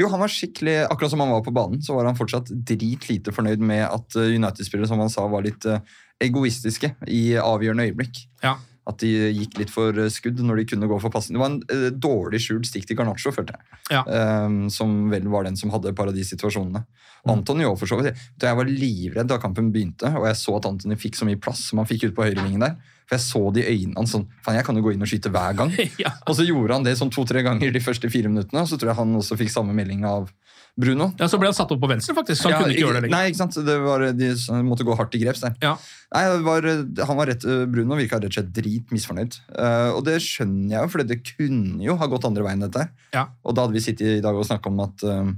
Jo, 0.00 0.08
han 0.14 0.22
var 0.22 0.32
skikkelig, 0.32 0.78
Akkurat 0.88 1.12
som 1.12 1.24
han 1.24 1.34
var 1.34 1.44
på 1.46 1.54
banen, 1.54 1.82
så 1.84 1.98
var 1.98 2.08
han 2.08 2.18
fortsatt 2.18 2.52
dritlite 2.70 3.34
fornøyd 3.34 3.62
med 3.62 3.84
at 3.88 4.20
eh, 4.20 4.32
United-spillere 4.38 4.88
som 4.90 5.02
han 5.02 5.12
sa, 5.12 5.26
var 5.30 5.44
litt 5.44 5.66
eh, 5.68 5.82
egoistiske 6.24 6.94
i 7.10 7.24
avgjørende 7.42 7.90
øyeblikk. 7.90 8.24
Ja. 8.44 8.56
At 8.84 9.00
de 9.00 9.10
gikk 9.32 9.56
litt 9.62 9.72
for 9.72 9.96
eh, 9.96 10.10
skudd 10.12 10.42
når 10.44 10.60
de 10.60 10.66
kunne 10.74 10.88
gå 10.90 10.98
for 11.00 11.12
passing. 11.12 11.36
Det 11.36 11.40
var 11.40 11.52
en 11.54 11.60
uh, 11.70 11.86
dårlig 11.88 12.42
skjult 12.44 12.68
stikk 12.68 12.88
til 12.88 12.98
Garnaccio, 12.98 13.32
følte 13.32 13.56
jeg. 13.56 13.78
Ja. 13.94 14.02
Um, 14.44 14.66
som 14.72 15.06
vel 15.12 15.28
var 15.32 15.48
den 15.48 15.56
som 15.60 15.72
hadde 15.72 15.92
et 15.92 15.96
par 15.98 16.10
av 16.10 16.16
de 16.16 16.24
situasjonene. 16.26 16.84
Antony 17.32 17.64
også, 17.64 17.80
for 17.80 17.94
så 17.94 18.00
vidt. 18.02 18.24
Jeg 18.42 18.58
var 18.58 18.68
livredd 18.68 19.30
da 19.30 19.40
kampen 19.40 19.70
begynte, 19.72 20.10
og 20.12 20.28
jeg 20.28 20.36
så 20.36 20.58
at 20.58 20.68
Antony 20.68 20.98
fikk 21.00 21.16
så 21.16 21.28
mye 21.28 21.40
plass 21.40 21.62
som 21.70 21.80
han 21.80 21.88
fikk 21.88 22.10
ut 22.10 22.18
på 22.18 22.26
høyrevingen 22.26 22.66
der. 22.66 22.76
For 23.04 23.18
jeg 23.18 23.24
så 23.26 23.42
det 23.52 23.64
i 23.66 23.74
øynene 23.74 23.98
hans 24.00 24.14
sånn 24.16 24.24
Faen, 24.44 24.56
jeg 24.56 24.64
kan 24.64 24.76
jo 24.78 24.82
gå 24.86 24.94
inn 24.94 25.02
og 25.04 25.10
skyte 25.10 25.28
hver 25.34 25.56
gang. 25.58 25.74
ja. 26.04 26.14
Og 26.28 26.38
så 26.38 26.46
gjorde 26.48 26.78
han 26.78 26.86
det 26.86 26.96
sånn 27.00 27.12
to-tre 27.12 27.42
ganger 27.44 27.72
de 27.74 27.82
første 27.84 28.08
fire 28.12 28.30
minuttene, 28.32 28.62
og 28.64 28.70
så 28.70 28.78
tror 28.80 28.94
jeg 28.94 29.00
han 29.02 29.14
også 29.20 29.36
fikk 29.40 29.52
samme 29.52 29.74
melding 29.76 30.06
av 30.08 30.30
Bruno. 30.74 31.12
ja, 31.20 31.28
Så 31.30 31.38
ble 31.38 31.46
han 31.46 31.54
satt 31.54 31.70
opp 31.70 31.78
på 31.84 31.86
venstre, 31.86 32.16
faktisk. 32.16 32.40
Så 32.42 32.48
han 32.50 32.56
Ja, 32.56 32.62
kunne 32.64 32.74
ikke 32.74 32.82
gjøre 32.82 32.94
det 32.98 33.02
lenger. 33.04 33.14
Nei, 33.14 33.28
ikke 33.30 33.38
sant? 33.44 33.58
Det 33.68 33.76
var, 33.84 34.02
de 34.18 34.30
måtte 34.66 34.86
gå 34.88 34.96
hardt 34.98 35.14
i 35.14 35.20
greps 35.22 35.44
der. 35.44 35.52
Ja. 35.62 35.76
Nei, 36.16 36.22
var, 36.42 36.66
han 37.06 37.20
var 37.20 37.30
rett, 37.30 37.44
Bruno 37.70 37.94
virka 38.00 38.18
rett 38.18 38.26
og 38.32 38.34
slett 38.40 38.50
drit 38.56 38.90
misfornøyd. 38.90 39.36
Uh, 39.54 39.92
og 39.94 40.00
det 40.08 40.16
skjønner 40.24 40.74
jeg 40.74 40.80
jo, 40.82 40.90
for 40.90 41.04
det 41.06 41.20
kunne 41.28 41.78
jo 41.84 41.94
ha 42.00 42.08
gått 42.10 42.26
andre 42.26 42.42
veien, 42.48 42.64
dette. 42.66 42.88
Ja. 43.14 43.28
Og 43.46 43.54
da 43.54 43.68
hadde 43.68 43.76
vi 43.78 43.84
sittet 43.86 44.16
i 44.18 44.24
dag 44.24 44.34
og 44.34 44.48
snakka 44.48 44.72
om 44.72 44.82
at 44.82 45.06
uh, 45.06 45.30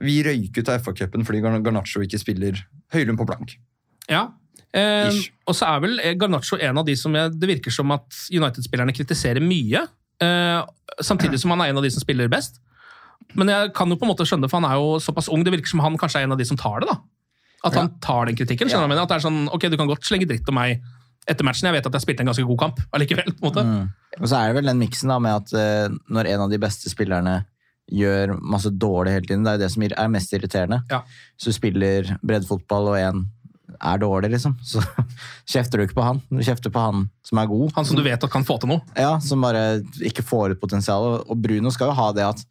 vi 0.00 0.16
røyk 0.24 0.56
ut 0.62 0.72
av 0.72 0.80
FA-cupen 0.80 1.28
fordi 1.28 1.42
Gar- 1.44 1.60
Garnaccio 1.68 2.00
ikke 2.06 2.22
spiller 2.24 2.64
Høylund 2.96 3.20
på 3.20 3.28
blank. 3.28 3.58
Ja. 4.08 4.30
Eh, 4.74 5.18
og 5.46 5.54
så 5.54 5.68
er 5.70 5.82
vel 5.84 6.00
eh, 6.02 6.16
Garnaccio 6.18 6.58
en 6.58 6.80
av 6.80 6.86
de 6.86 6.96
som 6.98 7.14
jeg, 7.14 7.34
det 7.38 7.50
virker 7.50 7.74
som 7.74 7.92
at 7.94 8.20
United-spillerne 8.34 8.94
kritiserer 8.96 9.44
mye. 9.44 9.84
Eh, 10.22 10.60
samtidig 11.04 11.38
som 11.42 11.54
han 11.54 11.62
er 11.62 11.72
en 11.72 11.78
av 11.78 11.86
de 11.86 11.92
som 11.94 12.02
spiller 12.02 12.30
best. 12.32 12.58
Men 13.38 13.50
jeg 13.50 13.72
kan 13.76 13.90
jo 13.90 13.98
på 13.98 14.06
en 14.06 14.12
måte 14.12 14.26
skjønne, 14.26 14.50
for 14.50 14.60
han 14.60 14.68
er 14.68 14.80
jo 14.80 14.98
såpass 15.02 15.30
ung. 15.32 15.44
Det 15.46 15.54
virker 15.54 15.70
som 15.70 15.82
han 15.84 15.98
kanskje 16.00 16.22
er 16.22 16.28
en 16.28 16.34
av 16.34 16.40
de 16.40 16.48
som 16.48 16.58
tar 16.58 16.82
det. 16.82 16.90
da. 16.90 16.98
At 17.64 17.78
han 17.78 17.94
tar 18.04 18.28
den 18.28 18.36
kritikken. 18.36 18.68
skjønner 18.68 18.90
du 18.90 18.94
jeg? 18.94 19.06
At 19.06 19.14
det 19.14 19.16
er 19.16 19.24
sånn, 19.24 19.40
ok, 19.48 19.70
Du 19.72 19.78
kan 19.80 19.88
godt 19.88 20.04
slenge 20.04 20.28
dritt 20.28 20.50
om 20.50 20.58
meg 20.58 20.82
etter 21.30 21.46
matchen. 21.46 21.70
Jeg 21.70 21.78
vet 21.78 21.86
at 21.88 21.96
jeg 21.96 22.04
spilte 22.04 22.24
en 22.24 22.30
ganske 22.30 22.44
god 22.44 22.60
kamp 22.60 22.82
allikevel. 22.92 23.32
på 23.32 23.40
en 23.40 23.48
måte. 23.48 23.64
Mm. 23.64 24.20
Og 24.20 24.28
så 24.28 24.40
er 24.40 24.50
det 24.50 24.58
vel 24.58 24.70
den 24.70 24.82
miksen 24.82 25.10
da 25.10 25.18
med 25.22 25.38
at 25.38 25.54
eh, 25.56 25.96
når 26.12 26.30
en 26.34 26.44
av 26.44 26.52
de 26.52 26.60
beste 26.60 26.92
spillerne 26.92 27.38
gjør 27.92 28.36
masse 28.40 28.70
dårlig 28.80 29.12
hele 29.12 29.28
tiden, 29.28 29.44
det 29.44 29.52
er 29.52 29.58
jo 29.58 29.64
det 29.64 29.72
som 29.72 29.86
er 29.86 30.12
mest 30.12 30.36
irriterende. 30.36 30.82
Ja. 30.92 31.02
Så 31.36 31.52
du 31.52 31.56
spiller 31.56 32.14
breddfotball 32.24 32.92
og 32.92 33.00
en 33.00 33.24
er 33.84 33.98
dårlig, 34.02 34.30
liksom, 34.34 34.56
så 34.64 34.82
kjefter 35.52 35.78
du 35.80 35.84
ikke 35.86 35.98
på 35.98 36.06
han. 36.06 36.20
Du 36.30 36.42
kjefter 36.44 36.72
på 36.74 36.80
han 36.82 37.06
som 37.26 37.40
er 37.42 37.48
god. 37.50 37.72
Han 37.76 37.84
som 37.88 37.96
du 37.98 38.02
vet 38.06 38.22
at 38.24 38.32
kan 38.32 38.44
få 38.46 38.56
til 38.62 38.72
noe. 38.74 38.82
Ja, 38.98 39.16
som 39.22 39.44
bare 39.44 39.82
ikke 40.04 40.24
får 40.26 40.54
ut 40.56 40.60
potensialet. 40.62 41.24
Og 41.30 41.40
Bruno 41.44 41.72
skal 41.74 41.90
jo 41.92 41.98
ha 41.98 42.10
det 42.16 42.24
at 42.26 42.44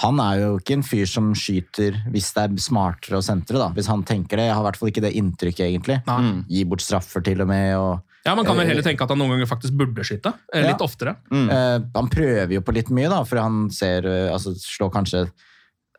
han 0.00 0.20
er 0.22 0.38
jo 0.40 0.50
ikke 0.60 0.76
en 0.78 0.84
fyr 0.86 1.08
som 1.10 1.32
skyter 1.36 1.96
hvis 2.14 2.28
det 2.36 2.44
er 2.46 2.60
smartere 2.62 3.18
å 3.18 3.24
sentre. 3.26 3.58
da. 3.58 3.66
Hvis 3.74 3.88
han 3.90 4.04
tenker 4.06 4.38
det. 4.38 4.46
Jeg 4.48 4.54
har 4.56 4.62
i 4.62 4.68
hvert 4.68 4.78
fall 4.80 4.92
ikke 4.92 5.02
det 5.04 5.10
inntrykket, 5.18 5.64
egentlig. 5.66 5.98
Nei. 6.06 6.20
Gi 6.48 6.62
bort 6.70 6.84
straffer 6.84 7.24
til 7.26 7.42
og 7.42 7.50
med. 7.50 7.74
og 7.76 7.98
Ja, 8.24 8.34
Man 8.38 8.46
kan 8.46 8.56
vel 8.56 8.68
heller 8.70 8.86
tenke 8.86 9.02
at 9.04 9.10
han 9.12 9.18
noen 9.20 9.34
ganger 9.34 9.50
faktisk 9.50 9.74
burde 9.76 10.04
skyte. 10.06 10.32
eh, 10.54 10.62
Litt 10.68 10.78
Ja. 10.80 10.86
oftere. 10.86 11.16
Eh, 11.34 11.78
han 11.96 12.08
prøver 12.08 12.54
jo 12.54 12.60
på 12.62 12.72
litt 12.78 12.88
mye, 12.94 13.10
da, 13.10 13.22
for 13.24 13.42
han 13.42 13.68
ser 13.74 14.06
uh, 14.06 14.32
altså, 14.32 14.54
slår 14.56 14.92
kanskje 14.94 15.26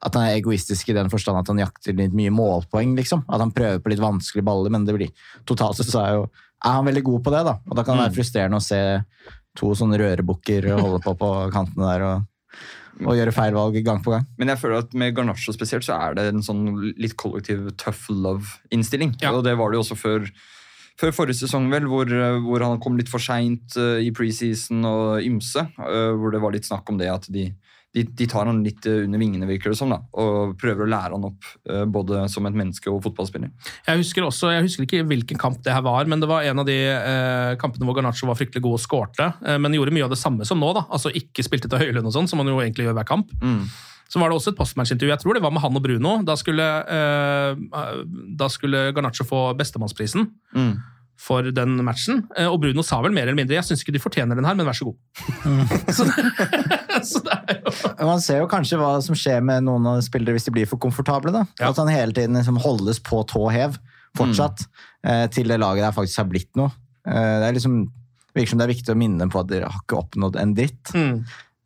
at 0.02 0.16
han 0.18 0.26
er 0.26 0.40
egoistisk 0.40 0.90
i 0.90 0.96
den 0.98 1.12
forstand 1.14 1.42
at 1.42 1.52
han 1.52 1.62
jakter 1.62 1.94
litt 1.98 2.16
mye 2.18 2.34
målpoeng. 2.34 2.96
liksom. 2.98 3.22
At 3.30 3.44
han 3.44 3.54
prøver 3.54 3.82
på 3.84 3.94
litt 3.94 4.02
vanskelige 4.02 4.48
baller, 4.48 4.74
men 4.74 4.88
det 4.88 4.96
blir 4.98 5.14
totalt 5.50 5.78
sett 5.78 5.92
så 5.92 6.02
er, 6.02 6.16
jo, 6.18 6.26
er 6.66 6.78
han 6.80 6.88
veldig 6.90 7.04
god 7.06 7.24
på 7.28 7.34
det. 7.36 7.44
da. 7.46 7.56
Og 7.70 7.78
da 7.78 7.86
kan 7.86 8.00
det 8.00 8.08
være 8.08 8.18
frustrerende 8.18 8.58
å 8.58 8.66
se 8.66 8.82
to 9.60 9.74
sånne 9.78 10.00
rørebukker 10.00 10.70
holde 10.74 11.02
på 11.04 11.14
på 11.20 11.30
kantene 11.52 11.90
der 11.90 12.06
og, 12.08 12.30
og 13.04 13.18
gjøre 13.18 13.34
feil 13.36 13.58
valg 13.58 13.78
gang 13.86 14.02
på 14.04 14.14
gang. 14.16 14.26
Men 14.40 14.54
jeg 14.54 14.62
føler 14.62 14.86
at 14.86 14.96
med 14.98 15.14
Garnaccio 15.18 15.54
spesielt 15.54 15.86
så 15.86 16.00
er 16.00 16.18
det 16.18 16.26
en 16.32 16.46
sånn 16.46 16.64
litt 16.98 17.18
kollektiv 17.20 17.70
tough 17.82 18.10
love-innstilling. 18.10 19.18
Ja. 19.22 19.36
Og 19.36 19.46
det 19.46 19.54
var 19.60 19.70
det 19.70 19.78
jo 19.80 19.84
også 19.86 20.00
før, 20.00 20.26
før 21.02 21.14
forrige 21.14 21.44
sesong, 21.44 21.70
vel, 21.74 21.86
hvor, 21.92 22.10
hvor 22.48 22.66
han 22.66 22.82
kom 22.82 22.98
litt 22.98 23.12
for 23.12 23.22
seint 23.22 23.78
i 23.78 24.10
preseason 24.16 24.82
og 24.88 25.28
ymse. 25.28 25.68
Uh, 25.78 26.14
Hvor 26.18 26.34
det 26.34 26.42
var 26.42 26.58
litt 26.58 26.70
snakk 26.70 26.90
om 26.90 26.98
det 27.02 27.12
at 27.12 27.30
de, 27.34 27.52
de, 27.94 28.04
de 28.04 28.28
tar 28.30 28.48
han 28.48 28.62
litt 28.64 28.86
eh, 28.88 29.04
under 29.06 29.20
vingene, 29.20 29.48
virker 29.50 29.74
det 29.74 29.80
som, 29.80 29.92
da, 29.92 30.00
og 30.22 30.56
prøver 30.62 30.86
å 30.86 30.90
lære 30.92 31.18
han 31.18 31.28
opp 31.28 31.48
eh, 31.70 31.84
både 31.92 32.24
som 32.32 32.48
et 32.48 32.56
menneske 32.56 32.88
og 32.92 33.02
fotballspiller. 33.04 33.52
Jeg 33.88 34.02
husker 34.02 34.28
også, 34.28 34.54
jeg 34.56 34.66
husker 34.68 34.88
ikke 34.88 35.04
hvilken 35.10 35.42
kamp 35.42 35.60
det 35.66 35.76
her 35.76 35.84
var, 35.86 36.08
men 36.08 36.24
det 36.24 36.30
var 36.32 36.48
en 36.48 36.64
av 36.64 36.68
de 36.70 36.78
eh, 36.88 37.54
kampene 37.62 37.88
hvor 37.88 37.98
Garnaccio 38.00 38.30
var 38.30 38.40
fryktelig 38.40 38.64
god 38.64 38.78
og 38.80 38.84
skårte, 38.86 39.32
eh, 39.44 39.60
men 39.62 39.76
gjorde 39.76 39.96
mye 39.98 40.08
av 40.08 40.14
det 40.16 40.22
samme 40.22 40.48
som 40.48 40.62
nå. 40.62 40.72
da, 40.78 40.86
altså 40.88 41.12
Ikke 41.18 41.44
spilte 41.46 41.72
til 41.72 41.84
Høylund 41.84 42.08
og 42.08 42.16
sånn, 42.16 42.32
som 42.32 42.40
man 42.42 42.52
jo 42.52 42.62
egentlig 42.64 42.88
gjør 42.88 42.98
hver 43.02 43.10
kamp. 43.12 43.34
Mm. 43.44 43.66
Så 44.12 44.20
var 44.20 44.32
det 44.32 44.40
også 44.40 44.52
et 44.52 44.58
postmatch-intervju, 44.60 45.12
jeg 45.14 45.24
tror 45.24 45.38
det 45.38 45.44
var 45.44 45.54
med 45.56 45.64
han 45.64 45.78
og 45.80 45.84
Bruno. 45.84 46.18
Da 46.28 46.36
skulle, 46.40 46.66
eh, 46.92 48.02
da 48.40 48.50
skulle 48.52 48.90
Garnaccio 48.96 49.28
få 49.28 49.52
bestemannsprisen 49.60 50.32
Mm. 50.52 50.74
For 51.22 51.46
den 51.54 51.78
matchen. 51.86 52.24
Eh, 52.34 52.50
og 52.50 52.60
Bruno 52.64 52.84
sa 52.86 52.98
vel 53.04 53.14
mer 53.14 53.28
eller 53.28 53.38
mindre 53.38 53.56
'jeg 53.58 53.68
syns 53.68 53.84
ikke 53.84 53.94
de 53.94 54.02
fortjener 54.02 54.36
den 54.36 54.48
her, 54.48 54.56
men 54.58 54.66
vær 54.66 54.78
så 54.78 54.90
god'. 54.90 54.98
så, 55.98 56.08
det, 56.10 57.06
så 57.12 57.22
det 57.28 57.38
er 57.38 57.62
jo 57.62 58.08
Man 58.08 58.22
ser 58.22 58.42
jo 58.42 58.50
kanskje 58.50 58.80
hva 58.82 58.96
som 59.06 59.16
skjer 59.16 59.42
med 59.46 59.68
noen 59.68 59.86
av 59.86 60.02
spillere 60.02 60.34
hvis 60.34 60.50
de 60.50 60.56
blir 60.56 60.70
for 60.70 60.82
komfortable. 60.82 61.32
da. 61.32 61.46
Ja. 61.60 61.70
At 61.70 61.78
han 61.78 61.92
hele 61.94 62.12
tiden 62.18 62.36
liksom 62.40 62.58
holdes 62.58 63.00
på 63.00 63.22
tå 63.30 63.48
hev, 63.54 63.78
fortsatt, 64.18 64.66
mm. 65.06 65.30
til 65.32 65.48
det 65.48 65.62
laget 65.62 65.86
der 65.86 65.96
faktisk 65.96 66.18
har 66.18 66.30
blitt 66.32 66.52
noe. 66.60 66.74
Eh, 67.08 67.38
det 67.40 67.48
er 67.48 67.56
liksom, 67.56 67.86
virker 68.36 68.50
som 68.50 68.60
det 68.60 68.68
er 68.68 68.76
viktig 68.76 68.94
å 68.94 69.00
minne 69.00 69.22
dem 69.22 69.32
på 69.32 69.40
at 69.40 69.50
dere 69.52 69.70
har 69.70 69.86
ikke 69.86 70.02
oppnådd 70.02 70.42
en 70.42 70.58
dritt. 70.58 70.94
mm. 70.94 71.18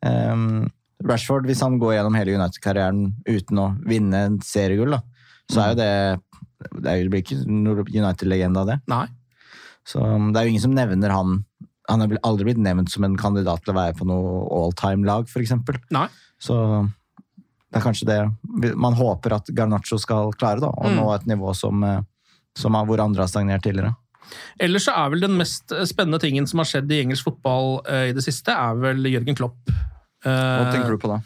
Um, 0.06 0.68
Rashford, 1.04 1.46
hvis 1.48 1.60
han 1.64 1.78
går 1.80 1.96
gjennom 1.96 2.16
hele 2.16 2.36
United-karrieren 2.38 3.10
uten 3.26 3.60
å 3.60 3.66
vinne 3.88 4.22
en 4.28 4.38
seriegull, 4.44 4.96
da, 4.96 5.02
så 5.50 5.62
er 5.62 5.72
jo 5.72 5.78
det 5.80 5.90
Det 6.56 6.92
det 6.96 7.10
blir 7.12 7.20
ikke 7.20 7.42
noe 7.52 7.84
United-legende 7.84 8.62
av 8.62 8.70
det. 8.70 8.76
Nei. 8.88 9.06
Så 9.86 10.02
um, 10.02 10.32
det 10.32 10.40
er 10.40 10.48
jo 10.48 10.54
ingen 10.54 10.64
som 10.64 10.74
nevner 10.74 11.12
han 11.14 11.40
Han 11.86 12.02
har 12.02 12.16
aldri 12.26 12.48
blitt 12.48 12.58
nevnt 12.58 12.90
som 12.90 13.04
en 13.06 13.16
kandidat 13.18 13.62
til 13.62 13.70
å 13.70 13.76
være 13.76 13.94
på 13.94 14.06
noe 14.08 14.40
all 14.50 14.72
time-lag, 14.74 15.28
f.eks. 15.30 15.52
Så 16.42 16.56
det 17.70 17.78
er 17.78 17.84
kanskje 17.84 18.08
det 18.08 18.72
man 18.74 18.96
håper 18.98 19.36
at 19.36 19.52
Garnaccio 19.54 19.98
skal 20.02 20.32
klare, 20.34 20.58
da, 20.64 20.72
å 20.72 20.90
Mm. 20.90 20.96
nå 20.98 21.14
et 21.14 21.28
nivå 21.30 21.54
som, 21.54 21.84
eh, 21.84 22.00
som 22.58 22.72
hvor 22.72 22.98
andre 22.98 23.22
har 23.22 23.28
stagnert 23.30 23.62
tidligere. 23.62 23.94
Ellers 24.58 24.88
så 24.88 24.96
er 24.96 25.10
vel 25.10 25.20
den 25.20 25.36
mest 25.38 25.70
spennende 25.86 26.18
tingen 26.18 26.46
som 26.46 26.58
har 26.58 26.66
skjedd 26.66 26.90
i 26.90 27.02
engelsk 27.04 27.22
fotball 27.28 27.82
uh, 27.86 28.08
i 28.08 28.12
det 28.12 28.24
siste, 28.24 28.50
er 28.50 28.74
vel 28.74 29.06
Jørgen 29.06 29.36
Klopp. 29.38 29.58
Uh, 30.26 30.26
Hva 30.26 30.72
tenker 30.72 30.90
du 30.90 30.98
på 30.98 31.12
da? 31.12 31.20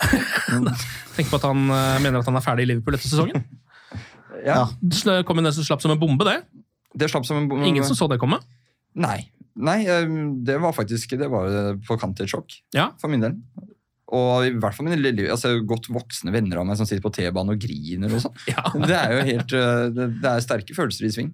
tenker 1.14 1.30
på 1.30 1.38
at 1.38 1.46
han 1.46 1.70
uh, 1.70 1.98
mener 2.02 2.18
at 2.18 2.26
han 2.26 2.40
er 2.40 2.44
ferdig 2.44 2.66
i 2.66 2.72
Liverpool 2.72 2.96
etter 2.98 3.06
sesongen. 3.12 3.44
Ja, 4.42 4.66
Det 4.80 5.20
kom 5.28 5.38
jo 5.38 5.44
nesten 5.44 5.66
slapp 5.66 5.82
som 5.84 5.92
en 5.92 6.00
bombe, 6.00 6.24
det. 6.26 6.40
Det 6.96 7.10
slapp 7.10 7.26
som 7.28 7.42
en 7.42 7.66
Ingen 7.66 7.86
som 7.86 7.98
så 7.98 8.08
det 8.10 8.18
komme. 8.22 8.40
Nei. 8.98 9.30
Nei, 9.60 9.82
eh, 9.86 10.08
det 10.46 10.56
var 10.62 10.74
faktisk 10.74 11.16
det 11.20 11.28
var 11.30 11.76
på 11.86 11.98
kant 12.00 12.16
til 12.18 12.26
et 12.26 12.32
sjokk. 12.32 12.56
Ja. 12.76 12.90
For 13.00 13.12
min 13.12 13.22
del. 13.24 13.38
Og 14.10 14.48
i 14.48 14.54
hvert 14.58 14.74
fall 14.74 14.88
mine 14.88 14.98
lille, 14.98 15.28
altså, 15.30 15.52
godt 15.66 15.86
voksne 15.92 16.32
venner 16.34 16.58
av 16.60 16.66
meg 16.66 16.78
som 16.80 16.88
sitter 16.88 17.04
på 17.04 17.12
T-banen 17.14 17.54
og 17.54 17.62
griner 17.62 18.16
og 18.16 18.24
sånn. 18.24 18.40
Ja. 18.50 18.64
Det 18.74 18.96
er 18.96 19.14
jo 19.14 19.20
helt 19.28 19.54
eh, 19.54 19.84
det, 19.94 20.08
det 20.24 20.32
er 20.32 20.44
sterke 20.44 20.76
følelser 20.76 21.06
i 21.06 21.12
sving. 21.14 21.30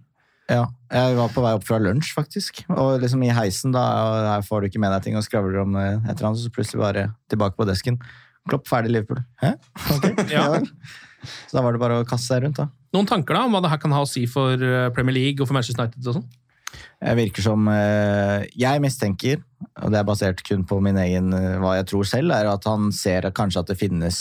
Ja, 0.47 0.69
jeg 0.93 1.17
var 1.19 1.33
på 1.35 1.43
vei 1.43 1.57
opp 1.57 1.65
fra 1.67 1.79
lunsj, 1.83 2.13
faktisk. 2.15 2.61
Og 2.71 3.01
liksom 3.03 3.25
i 3.27 3.33
heisen, 3.35 3.73
da 3.75 3.83
og 4.05 4.29
her 4.29 4.45
får 4.47 4.63
du 4.63 4.69
ikke 4.69 4.83
med 4.83 4.93
deg 4.95 5.09
ting 5.09 5.17
og 5.19 5.25
skravler 5.27 5.65
om 5.65 5.75
eh, 5.81 5.97
et 6.05 6.13
eller 6.15 6.31
annet, 6.31 6.45
så 6.45 6.53
plutselig 6.55 6.85
bare 6.85 7.09
tilbake 7.33 7.59
på 7.59 7.67
desken. 7.67 7.99
Klopp 8.47 8.69
ferdig 8.71 8.93
Liverpool. 8.93 9.25
Hæ? 9.43 9.57
Okay. 9.97 10.15
Ja. 10.31 10.61
Så 11.47 11.59
da 11.59 11.64
var 11.64 11.77
det 11.77 11.83
bare 11.83 12.01
å 12.03 12.09
kaste 12.09 12.33
seg 12.33 12.45
rundt, 12.45 12.61
da. 12.61 12.70
Noen 12.97 13.09
tanker 13.09 13.37
da 13.37 13.45
om 13.47 13.55
hva 13.55 13.62
det 13.64 13.72
her 13.72 13.83
kan 13.83 13.95
ha 13.95 14.03
å 14.05 14.09
si 14.09 14.24
for 14.31 14.57
eh, 14.57 14.89
Premier 14.97 15.16
League 15.16 15.43
og 15.43 15.51
for 15.51 15.57
Manchester 15.59 15.85
United? 15.85 16.03
og 16.07 16.20
sånn? 16.20 16.29
Jeg 16.77 17.16
virker 17.18 17.45
som 17.45 17.68
eh, 17.72 18.47
Jeg 18.57 18.83
mistenker, 18.85 19.43
og 19.83 19.93
det 19.93 20.01
er 20.01 20.09
basert 20.09 20.43
kun 20.47 20.64
på 20.68 20.81
min 20.85 20.99
egen 21.01 21.33
eh, 21.37 21.57
hva 21.62 21.77
jeg 21.79 21.91
tror 21.93 22.09
selv, 22.09 22.35
er 22.37 22.49
at 22.51 22.68
han 22.68 22.91
ser 22.95 23.29
kanskje 23.37 23.62
at 23.62 23.72
det 23.72 23.79
finnes 23.81 24.20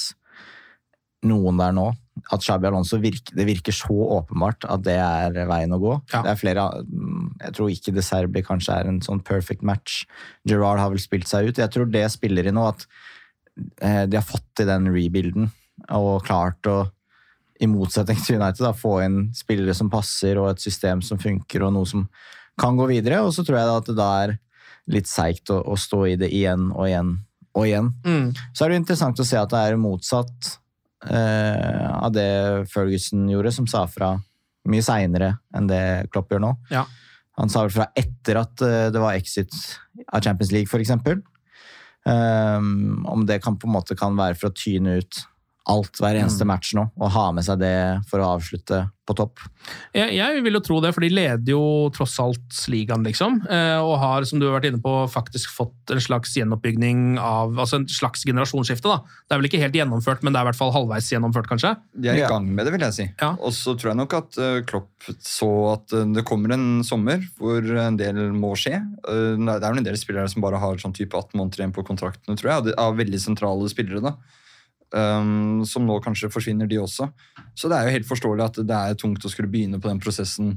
noen 1.26 1.58
der 1.58 1.74
nå. 1.76 1.88
At 2.32 2.44
Xabi 2.46 2.70
Alonso 2.70 3.00
virker, 3.02 3.34
det 3.36 3.48
virker 3.48 3.76
så 3.76 3.96
åpenbart 4.20 4.68
at 4.72 4.84
det 4.86 4.96
er 5.02 5.36
veien 5.50 5.74
å 5.76 5.82
gå. 5.82 5.96
Ja. 6.14 6.22
Det 6.24 6.32
er 6.32 6.40
flere, 6.40 6.68
mm, 6.86 7.26
Jeg 7.42 7.56
tror 7.58 7.72
ikke 7.74 7.94
De 7.96 8.04
Serbi 8.06 8.44
kanskje 8.46 8.78
er 8.78 8.92
en 8.92 9.02
sånn 9.04 9.24
perfect 9.26 9.66
match. 9.66 10.04
Gerard 10.48 10.80
har 10.80 10.94
vel 10.94 11.02
spilt 11.04 11.28
seg 11.32 11.50
ut. 11.50 11.60
Jeg 11.60 11.74
tror 11.74 11.90
det 11.92 12.06
spiller 12.14 12.48
i 12.48 12.56
nå 12.56 12.70
at 12.70 12.88
de 13.56 14.18
har 14.18 14.26
fått 14.28 14.48
til 14.60 14.68
den 14.68 14.90
rebuilden 14.92 15.48
og 15.96 16.26
klart 16.28 16.68
å, 16.68 16.86
i 17.60 17.68
motsetning 17.72 18.20
til 18.20 18.40
United, 18.40 18.64
da, 18.66 18.74
få 18.76 18.98
inn 19.06 19.20
spillere 19.36 19.76
som 19.78 19.92
passer 19.92 20.40
og 20.42 20.52
et 20.52 20.64
system 20.64 21.04
som 21.06 21.20
funker 21.22 21.64
og 21.64 21.76
noe 21.76 21.88
som 21.90 22.08
kan 22.60 22.76
gå 22.80 22.90
videre. 22.92 23.22
Og 23.24 23.34
så 23.36 23.46
tror 23.46 23.60
jeg 23.60 23.70
da 23.70 23.78
at 23.80 23.90
det 23.90 23.98
da 24.00 24.10
er 24.26 24.36
litt 24.92 25.10
seigt 25.10 25.50
å, 25.54 25.62
å 25.64 25.78
stå 25.80 26.04
i 26.12 26.18
det 26.20 26.30
igjen 26.36 26.70
og 26.74 26.86
igjen 26.90 27.16
og 27.56 27.66
igjen. 27.66 27.90
Mm. 28.04 28.30
Så 28.52 28.66
er 28.66 28.72
det 28.72 28.82
interessant 28.82 29.20
å 29.20 29.28
se 29.28 29.40
at 29.40 29.52
det 29.54 29.62
er 29.64 29.80
motsatt 29.80 30.50
eh, 31.08 31.86
av 31.96 32.12
det 32.14 32.30
Ferguson 32.72 33.30
gjorde, 33.32 33.54
som 33.56 33.70
sa 33.72 33.86
fra 33.88 34.14
mye 34.70 34.84
seinere 34.84 35.36
enn 35.56 35.70
det 35.70 35.82
Klopp 36.12 36.34
gjør 36.34 36.44
nå. 36.44 36.52
Ja. 36.74 36.84
Han 37.40 37.52
sa 37.52 37.66
vel 37.66 37.74
fra 37.76 37.88
etter 37.98 38.42
at 38.42 38.64
eh, 38.66 38.90
det 38.92 39.02
var 39.02 39.16
exit 39.16 39.56
av 40.08 40.24
Champions 40.26 40.52
League, 40.56 40.82
eksempel. 40.82 41.24
Um, 42.06 43.02
om 43.10 43.24
det 43.26 43.40
kan 43.42 43.56
på 43.58 43.66
en 43.66 43.74
måte 43.74 43.96
kan 43.98 44.14
være 44.14 44.38
for 44.38 44.52
å 44.52 44.54
tyne 44.54 45.00
ut 45.02 45.24
alt 45.72 45.98
hver 46.02 46.20
eneste 46.20 46.46
match 46.46 46.76
nå, 46.78 46.84
og 47.02 47.10
ha 47.16 47.30
med 47.34 47.46
seg 47.48 47.58
det 47.64 47.76
for 48.10 48.22
å 48.22 48.36
avslutte 48.36 48.84
på 49.06 49.14
topp. 49.18 49.42
Jeg, 49.94 50.16
jeg 50.18 50.42
vil 50.42 50.58
jo 50.58 50.62
tro 50.66 50.80
det, 50.82 50.90
for 50.96 51.06
de 51.06 51.12
leder 51.14 51.52
jo 51.52 51.62
tross 51.94 52.16
alt 52.22 52.58
ligaen, 52.74 53.04
liksom. 53.06 53.36
eh, 53.46 53.78
Og 53.78 54.00
har, 54.02 54.26
som 54.26 54.40
du 54.42 54.48
har 54.48 54.56
vært 54.56 54.72
inne 54.72 54.82
på, 54.82 54.94
faktisk 55.14 55.52
fått 55.54 55.94
en 55.94 56.02
slags 56.02 56.34
gjenoppbygging 56.38 57.20
av 57.22 57.54
Altså 57.62 57.80
en 57.82 57.86
slags 57.92 58.26
generasjonsskifte, 58.26 58.90
da. 58.90 59.04
Det 59.26 59.36
er 59.36 59.42
vel 59.42 59.50
ikke 59.52 59.62
helt 59.62 59.78
gjennomført, 59.78 60.26
men 60.26 60.34
det 60.34 60.42
er 60.42 60.48
i 60.48 60.50
hvert 60.50 60.58
fall 60.58 60.74
halvveis 60.74 61.10
gjennomført, 61.14 61.50
kanskje? 61.52 61.76
De 61.94 62.10
er 62.10 62.22
i 62.24 62.26
gang 62.26 62.50
med 62.50 62.66
det, 62.66 62.74
vil 62.74 62.86
jeg 62.88 62.98
si. 62.98 63.06
Ja. 63.22 63.36
Og 63.38 63.54
så 63.54 63.76
tror 63.78 63.94
jeg 63.94 64.00
nok 64.02 64.16
at 64.18 64.40
eh, 64.42 64.62
Klopp 64.70 65.10
så 65.22 65.52
at 65.76 65.94
eh, 65.94 66.08
det 66.18 66.26
kommer 66.26 66.56
en 66.56 66.82
sommer 66.88 67.22
hvor 67.38 67.62
en 67.62 68.00
del 68.02 68.24
må 68.34 68.56
skje. 68.58 68.80
Eh, 68.82 69.36
det 69.38 69.60
er 69.60 69.68
vel 69.70 69.84
en 69.84 69.90
del 69.92 70.02
spillere 70.02 70.34
som 70.34 70.46
bare 70.46 70.62
har 70.62 70.82
sånn 70.82 70.98
type 70.98 71.14
18 71.14 71.38
måneder 71.38 71.62
igjen 71.62 71.78
på 71.78 71.86
kontraktene, 71.86 72.38
tror 72.42 72.56
jeg, 72.56 72.74
av 72.82 72.98
veldig 72.98 73.22
sentrale 73.22 73.70
spillere. 73.70 74.02
da. 74.10 74.18
Um, 74.96 75.66
som 75.68 75.84
nå 75.84 75.98
kanskje 76.00 76.30
forsvinner, 76.32 76.70
de 76.72 76.78
også. 76.80 77.10
Så 77.58 77.68
det 77.68 77.76
er 77.76 77.88
jo 77.88 77.96
helt 77.98 78.08
forståelig 78.08 78.46
at 78.46 78.60
det 78.64 78.78
er 78.78 78.96
tungt 78.96 79.26
å 79.28 79.32
skulle 79.32 79.52
begynne 79.52 79.82
på 79.84 79.90
den 79.90 80.00
prosessen 80.00 80.54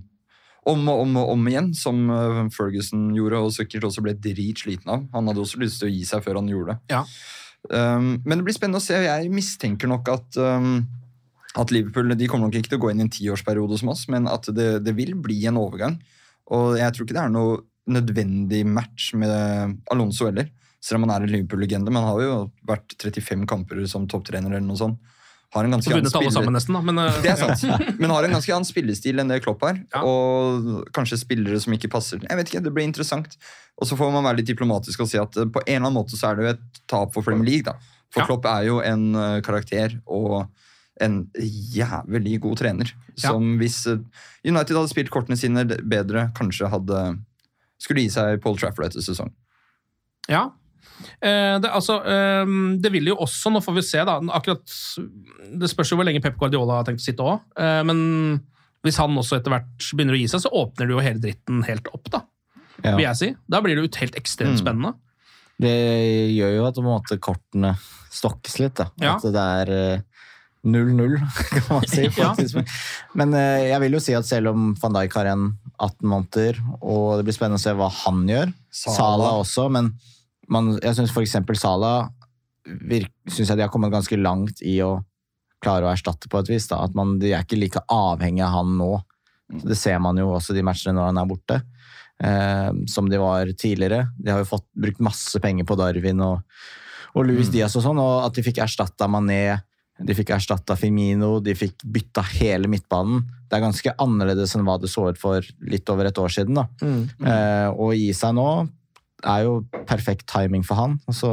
om 0.68 0.84
og 0.90 1.02
om 1.02 1.16
og 1.18 1.32
om 1.32 1.48
igjen, 1.48 1.72
som 1.76 2.04
eh, 2.12 2.40
Ferguson 2.54 3.08
gjorde, 3.16 3.40
og 3.40 3.54
sikkert 3.56 3.88
også 3.88 4.04
ble 4.04 4.14
dritsliten 4.14 4.92
av. 4.92 5.06
Han 5.14 5.30
hadde 5.30 5.42
også 5.42 5.60
lyst 5.62 5.80
til 5.82 5.88
å 5.88 5.92
gi 5.92 6.04
seg 6.06 6.24
før 6.24 6.40
han 6.40 6.50
gjorde 6.50 6.76
det. 6.76 6.94
Ja. 6.94 7.02
Um, 7.72 8.10
men 8.24 8.38
det 8.38 8.46
blir 8.46 8.56
spennende 8.56 8.82
å 8.82 8.84
se. 8.84 8.98
Jeg 9.02 9.32
mistenker 9.32 9.90
nok 9.90 10.10
at, 10.12 10.38
um, 10.38 10.84
at 11.58 11.72
Liverpool 11.74 12.14
de 12.14 12.28
kommer 12.30 12.48
nok 12.48 12.60
ikke 12.60 12.74
til 12.74 12.80
å 12.80 12.84
gå 12.84 12.92
inn 12.92 13.02
i 13.02 13.06
en 13.06 13.14
tiårsperiode 13.14 13.80
som 13.80 13.90
oss, 13.94 14.04
men 14.12 14.28
at 14.30 14.50
det, 14.54 14.68
det 14.86 14.94
vil 14.98 15.16
bli 15.18 15.40
en 15.50 15.58
overgang. 15.60 15.98
Og 16.54 16.78
jeg 16.78 16.94
tror 16.94 17.08
ikke 17.08 17.18
det 17.18 17.24
er 17.24 17.34
noe 17.34 17.58
nødvendig 17.88 18.62
match 18.68 19.12
med 19.18 19.78
Alonso 19.92 20.28
heller. 20.28 20.50
Selv 20.84 21.00
om 21.00 21.08
han 21.08 21.16
er 21.16 21.26
en 21.26 21.32
Liverpool-legende, 21.32 21.90
men 21.90 22.02
han 22.02 22.12
har 22.12 22.22
jo 22.22 22.34
vært 22.68 22.94
35 23.02 23.46
kamper 23.50 23.80
som 23.90 24.06
topptrener 24.10 24.52
eller 24.52 24.66
noe 24.66 24.78
sånt. 24.78 24.98
Har 25.56 25.64
en 25.64 25.72
ganske 25.72 25.94
annen 25.94 26.10
spiller- 26.12 26.50
nesten, 26.52 26.76
da. 26.76 26.82
Men, 26.84 26.98
uh... 27.00 27.20
det 27.24 27.30
er 27.32 27.38
sant. 27.40 27.96
Men 27.98 28.12
har 28.12 28.26
en 28.26 28.34
ganske 28.36 28.52
annen 28.52 28.68
spillestil 28.68 29.18
enn 29.22 29.30
det 29.32 29.40
Klopp 29.46 29.64
har. 29.64 29.78
Ja. 29.94 30.02
Og 30.04 30.84
kanskje 30.94 31.16
spillere 31.22 31.58
som 31.64 31.72
ikke 31.72 31.88
passer. 31.92 32.20
Jeg 32.20 32.36
vet 32.40 32.52
ikke, 32.52 32.62
Det 32.66 32.72
blir 32.76 32.84
interessant. 32.84 33.38
Og 33.80 33.88
så 33.88 33.96
får 33.96 34.12
man 34.12 34.26
være 34.28 34.42
litt 34.42 34.50
diplomatisk 34.50 35.00
og 35.04 35.08
si 35.08 35.18
at 35.20 35.38
eh, 35.40 35.48
på 35.48 35.62
en 35.64 35.70
eller 35.72 35.86
annen 35.86 35.96
måte 35.96 36.18
så 36.18 36.30
er 36.30 36.36
det 36.36 36.44
jo 36.44 36.52
et 36.52 36.82
tap 36.90 37.14
for 37.16 37.24
Premier 37.24 37.48
League. 37.48 37.64
da. 37.64 37.78
For 38.12 38.22
Ja. 38.22 38.26
Klopp 38.28 38.48
er 38.50 38.66
jo 38.68 38.80
en 38.84 39.14
eh, 39.14 39.40
karakter 39.46 39.96
og 40.04 40.50
en 41.00 41.30
jævlig 41.38 42.40
god 42.44 42.58
trener. 42.60 42.92
Ja. 43.16 43.30
Som 43.30 43.56
hvis 43.62 43.86
eh, 43.88 44.02
United 44.44 44.76
hadde 44.76 44.92
spilt 44.92 45.10
kortene 45.14 45.38
sine 45.38 45.64
bedre, 45.64 46.28
kanskje 46.36 46.68
hadde 46.68 47.02
skulle 47.80 48.02
gi 48.04 48.10
seg 48.12 48.40
Paul 48.42 48.58
Trafford 48.58 48.90
etter 48.90 49.04
sesong. 49.04 49.30
Ja. 50.28 50.50
Eh, 51.22 51.56
det, 51.62 51.70
altså, 51.70 51.98
eh, 52.06 52.52
det 52.82 52.90
vil 52.92 53.10
jo 53.12 53.16
også, 53.24 53.50
nå 53.54 53.60
får 53.64 53.74
vi 53.78 53.82
se, 53.86 54.04
da 54.04 54.18
akkurat, 54.34 54.62
Det 55.58 55.70
spørs 55.70 55.90
jo 55.92 55.96
hvor 55.98 56.04
lenge 56.08 56.22
Pep 56.22 56.36
Guardiola 56.38 56.80
har 56.80 56.84
tenkt 56.88 57.00
å 57.02 57.06
sitte 57.06 57.24
òg. 57.24 57.40
Eh, 57.58 57.82
men 57.88 58.40
hvis 58.86 58.98
han 59.00 59.14
også 59.18 59.38
etter 59.38 59.50
hvert 59.54 59.90
begynner 59.94 60.14
å 60.14 60.20
gi 60.20 60.28
seg, 60.30 60.42
så 60.44 60.50
åpner 60.54 60.86
det 60.86 60.94
jo 60.96 61.04
hele 61.04 61.22
dritten 61.22 61.62
helt 61.66 61.88
opp. 61.92 62.10
da, 62.10 62.22
Ja. 62.84 62.94
vil 62.96 63.04
jeg 63.06 63.16
si. 63.16 63.36
Da 63.50 63.60
blir 63.60 63.74
det 63.74 63.84
jo 63.86 63.98
helt 64.00 64.14
ekstremt 64.20 64.54
Mm. 64.58 64.62
spennende. 64.62 64.94
Det 65.60 65.74
gjør 66.36 66.52
jo 66.56 66.66
at 66.68 66.74
på 66.76 66.84
en 66.84 66.92
måte 66.92 67.18
kortene 67.18 67.72
stokkes 68.14 68.58
litt. 68.60 68.74
da. 68.78 68.90
Ja. 69.00 69.16
At 69.16 69.22
det 69.22 69.34
er 69.34 69.72
eh, 69.96 70.00
0-0, 70.64 71.18
kan 71.66 71.76
man 71.80 71.86
si. 71.86 72.06
Ja. 72.18 72.34
Men 73.14 73.34
eh, 73.34 73.68
jeg 73.72 73.80
vil 73.80 73.92
jo 73.92 74.00
si 74.02 74.14
at 74.14 74.24
selv 74.26 74.48
om 74.52 74.74
van 74.80 74.92
Dijk 74.94 75.12
har 75.14 75.24
igjen 75.26 75.48
18 75.80 76.08
måneder, 76.08 76.60
og 76.82 77.18
det 77.18 77.24
blir 77.26 77.34
spennende 77.36 77.58
å 77.58 77.62
se 77.62 77.74
hva 77.74 77.90
han 78.04 78.24
gjør, 78.28 78.52
Sala, 78.70 78.96
Sala 78.96 79.28
også, 79.42 79.68
men 79.70 79.92
man, 80.48 80.74
jeg 80.82 80.96
syns 80.98 81.12
f.eks. 81.14 81.36
Salah 81.60 82.08
virk- 82.68 83.12
synes 83.30 83.48
jeg 83.48 83.56
de 83.56 83.64
har 83.64 83.72
kommet 83.72 83.92
ganske 83.94 84.16
langt 84.20 84.60
i 84.62 84.78
å 84.84 84.98
klare 85.64 85.86
å 85.88 85.92
erstatte 85.92 86.28
på 86.30 86.40
et 86.42 86.50
vis. 86.52 86.68
Da. 86.70 86.82
At 86.84 86.94
man, 86.94 87.16
De 87.18 87.32
er 87.32 87.42
ikke 87.44 87.58
like 87.58 87.82
avhengig 87.90 88.44
av 88.46 88.58
han 88.60 88.76
nå. 88.78 88.92
Det 89.64 89.76
ser 89.80 89.98
man 90.04 90.18
jo 90.20 90.28
også 90.36 90.54
de 90.54 90.62
matchene 90.66 90.94
når 90.98 91.06
han 91.08 91.18
er 91.22 91.28
borte, 91.30 91.56
eh, 92.22 92.68
som 92.86 93.08
de 93.08 93.16
var 93.20 93.48
tidligere. 93.56 94.10
De 94.18 94.30
har 94.30 94.42
jo 94.42 94.50
fått 94.50 94.66
brukt 94.76 95.00
masse 95.00 95.40
penger 95.40 95.64
på 95.64 95.76
Darwin 95.80 96.20
og, 96.20 96.42
og 97.14 97.24
Luis 97.26 97.48
Diaz 97.48 97.74
og 97.80 97.86
sånn, 97.86 97.98
og 98.02 98.26
at 98.26 98.36
de 98.36 98.44
fikk 98.44 98.60
erstatta 98.60 99.08
Mané, 99.08 99.56
de 99.98 100.14
fikk 100.14 100.30
erstatta 100.36 100.76
Firmino, 100.78 101.40
de 101.42 101.56
fikk 101.58 101.80
bytta 101.82 102.22
hele 102.36 102.68
midtbanen. 102.70 103.24
Det 103.48 103.56
er 103.56 103.64
ganske 103.64 103.94
annerledes 103.98 104.52
enn 104.54 104.62
hva 104.68 104.76
det 104.78 104.92
så 104.92 105.08
ut 105.08 105.18
for 105.18 105.42
litt 105.64 105.88
over 105.90 106.06
et 106.06 106.20
år 106.20 106.28
siden. 106.30 106.54
da. 106.60 106.68
Eh, 106.84 107.68
å 107.72 107.88
gi 107.96 108.12
seg 108.14 108.36
nå 108.36 108.68
er 109.26 109.46
jo 109.46 109.62
perfekt 109.88 110.28
timing 110.30 110.64
for 110.66 110.78
han. 110.78 110.98
Og 111.08 111.16
så 111.16 111.32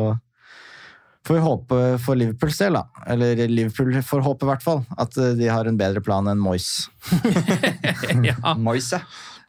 får 1.26 1.38
vi 1.38 1.44
håpe 1.46 1.78
for 2.06 2.18
Liverpools 2.20 2.58
del, 2.62 2.78
da. 2.78 3.06
Eller 3.12 3.48
Liverpool 3.50 3.96
får 4.06 4.26
håpe 4.26 4.46
i 4.46 4.52
hvert 4.52 4.66
fall, 4.66 4.84
at 5.02 5.18
eh, 5.18 5.34
de 5.38 5.50
har 5.50 5.70
en 5.70 5.80
bedre 5.80 6.04
plan 6.06 6.28
enn 6.30 6.42
Moyes. 6.42 6.88
ja. 8.30 8.38
Moise. 8.68 9.02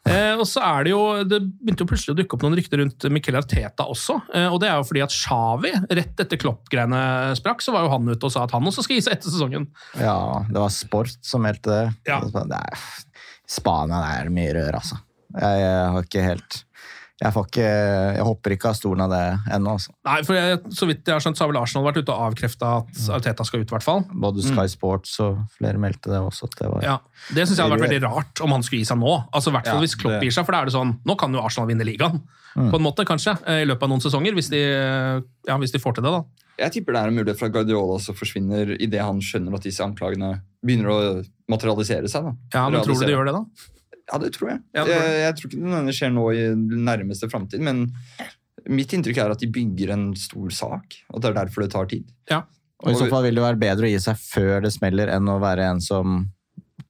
Eh, 0.07 0.37
og 0.39 0.45
så 0.47 0.63
er 0.63 0.87
Det 0.87 0.93
jo, 0.93 1.01
det 1.27 1.41
begynte 1.43 1.83
jo 1.83 1.89
plutselig 1.91 2.15
å 2.15 2.19
dukke 2.21 2.37
opp 2.37 2.45
noen 2.47 2.55
rykter 2.61 2.79
rundt 2.79 3.07
Miquel 3.11 3.39
Arteta 3.41 3.89
også. 3.91 4.21
Eh, 4.33 4.47
og 4.47 4.61
det 4.63 4.71
er 4.71 4.79
jo 4.79 4.87
fordi 4.87 5.03
at 5.03 5.15
Xavi, 5.15 5.73
rett 5.99 6.23
etter 6.23 6.41
Klopp-greiene 6.41 7.01
sprakk, 7.39 7.65
så 7.65 7.75
var 7.75 7.87
jo 7.87 7.93
han 7.97 8.13
ute 8.13 8.29
og 8.29 8.33
sa 8.33 8.45
at 8.47 8.55
han 8.55 8.71
også 8.71 8.87
skal 8.87 9.01
gi 9.01 9.07
seg 9.09 9.17
etter 9.19 9.35
sesongen. 9.35 9.67
Ja, 9.99 10.45
det 10.47 10.63
var 10.63 10.71
Sport 10.75 11.19
som 11.27 11.43
meldte 11.47 11.73
det. 11.73 11.83
Ja. 12.13 12.21
det 12.23 12.61
er, 12.61 12.87
Spania 13.51 14.05
er 14.21 14.31
mye 14.33 14.55
rør, 14.55 14.79
altså. 14.79 15.01
Jeg, 15.37 15.59
jeg 15.61 15.91
har 15.97 16.07
ikke 16.07 16.23
helt 16.25 16.61
jeg, 17.17 17.33
får 17.33 17.47
ikke, 17.49 17.67
jeg 18.17 18.25
hopper 18.29 18.53
ikke 18.53 18.69
av 18.69 18.75
stolen 18.77 19.01
av 19.07 19.11
det 19.15 19.23
ennå. 19.57 19.73
Altså. 19.79 19.93
Nei, 20.05 20.17
for 20.27 20.37
jeg, 20.37 20.59
Så 20.77 20.89
vidt 20.91 21.07
jeg 21.09 21.15
har 21.17 21.23
skjønt, 21.25 21.39
så 21.39 21.47
har 21.47 21.53
vel 21.53 21.61
Arsenal 21.63 21.87
vært 21.87 22.01
ute 22.03 22.13
og 22.13 22.25
avkrefta 22.27 22.73
at 22.83 23.01
Arteta 23.17 23.47
skal 23.49 23.63
ut, 23.63 23.71
i 23.71 23.75
hvert 23.77 23.87
fall. 23.87 24.03
Både 24.13 24.45
Sky 24.45 24.67
Sports 24.69 25.15
og 25.25 25.39
flere 25.57 25.81
meldte 25.81 26.13
det 26.13 26.21
også. 26.21 26.45
At 26.51 26.59
det 26.61 26.69
var, 26.73 26.83
Ja, 26.85 26.99
Det 27.33 27.47
syns 27.49 27.57
jeg 27.57 27.65
hadde 27.65 27.79
vært 27.79 27.89
veldig 27.89 28.03
rart 28.05 28.41
om 28.45 28.53
han 28.53 28.63
skulle 28.63 28.83
gi 28.85 28.91
seg 28.93 28.99
nå. 29.01 29.15
Altså 29.33 29.49
i 29.49 29.57
hvert 29.57 29.67
fall 29.71 29.81
Ja, 29.81 29.85
hvis 29.87 29.97
Klopp 29.97 30.13
det- 30.21 30.23
gir 30.29 30.37
seg, 30.37 30.45
for 30.45 30.53
da 30.53 30.61
er 30.61 30.65
det 30.69 30.75
sånn 30.77 30.99
Nå 31.07 31.17
kan 31.17 31.33
jo 31.33 31.41
Arsenal 31.41 31.69
vinne 31.69 31.85
ligaen, 31.89 32.21
på 32.57 32.75
en 32.77 32.83
måte, 32.85 33.05
kanskje, 33.05 33.37
eh, 33.47 33.63
i 33.63 33.67
løpet 33.69 33.83
av 33.83 33.89
noen 33.91 34.01
sesonger. 34.01 34.33
Hvis 34.33 34.49
de, 34.49 34.61
ja, 35.47 35.57
hvis 35.61 35.73
de 35.73 35.79
får 35.79 35.95
til 35.97 36.05
det, 36.05 36.13
da. 36.13 36.23
Jeg 36.59 36.73
tipper 36.73 36.95
det 36.95 37.01
er 37.03 37.09
en 37.09 37.17
mulighet 37.17 37.37
for 37.39 37.47
at 37.47 37.53
Guardiola 37.53 37.99
også 37.99 38.15
forsvinner 38.17 38.81
idet 38.81 39.01
han 39.05 39.21
skjønner 39.21 39.55
at 39.59 39.63
disse 39.67 39.85
anklagene 39.85 40.41
begynner 40.65 40.89
å 40.89 41.25
materialisere 41.53 42.09
seg. 42.09 42.25
da. 42.25 42.33
Ja, 42.55 42.69
men 42.71 42.81
Tror 42.81 42.97
du 42.99 43.05
de 43.05 43.13
gjør 43.13 43.27
det, 43.29 43.35
da? 43.37 43.45
Ja, 44.13 44.19
det 44.23 44.33
tror 44.37 44.53
jeg. 44.53 44.61
Ja, 44.77 44.85
det 44.87 44.95
tror 44.95 45.07
jeg, 45.11 45.21
jeg 45.25 45.37
tror 45.39 45.49
ikke 45.51 45.57
det 45.61 45.67
nødvendigvis 45.67 46.01
skjer 46.03 46.13
nå 46.15 46.27
i 46.31 46.45
nærmeste 46.87 47.31
framtid, 47.33 47.65
men 47.67 47.81
mitt 48.71 48.93
inntrykk 48.95 49.19
er 49.23 49.35
at 49.35 49.43
de 49.43 49.49
bygger 49.53 49.93
en 49.95 50.07
stor 50.19 50.51
sak, 50.55 51.01
og 51.13 51.23
det 51.23 51.31
er 51.33 51.37
derfor 51.41 51.63
det 51.67 51.73
tar 51.75 51.91
tid. 51.91 52.07
Ja. 52.31 52.45
Og 52.85 52.93
I 52.93 52.97
så 52.99 53.07
fall 53.11 53.25
vil 53.25 53.39
det 53.39 53.45
være 53.47 53.59
bedre 53.61 53.89
å 53.89 53.91
gi 53.91 53.99
seg 54.05 54.19
før 54.21 54.61
det 54.67 54.73
smeller, 54.75 55.11
enn 55.15 55.29
å 55.33 55.39
være 55.43 55.65
en 55.73 55.81
som 55.83 56.25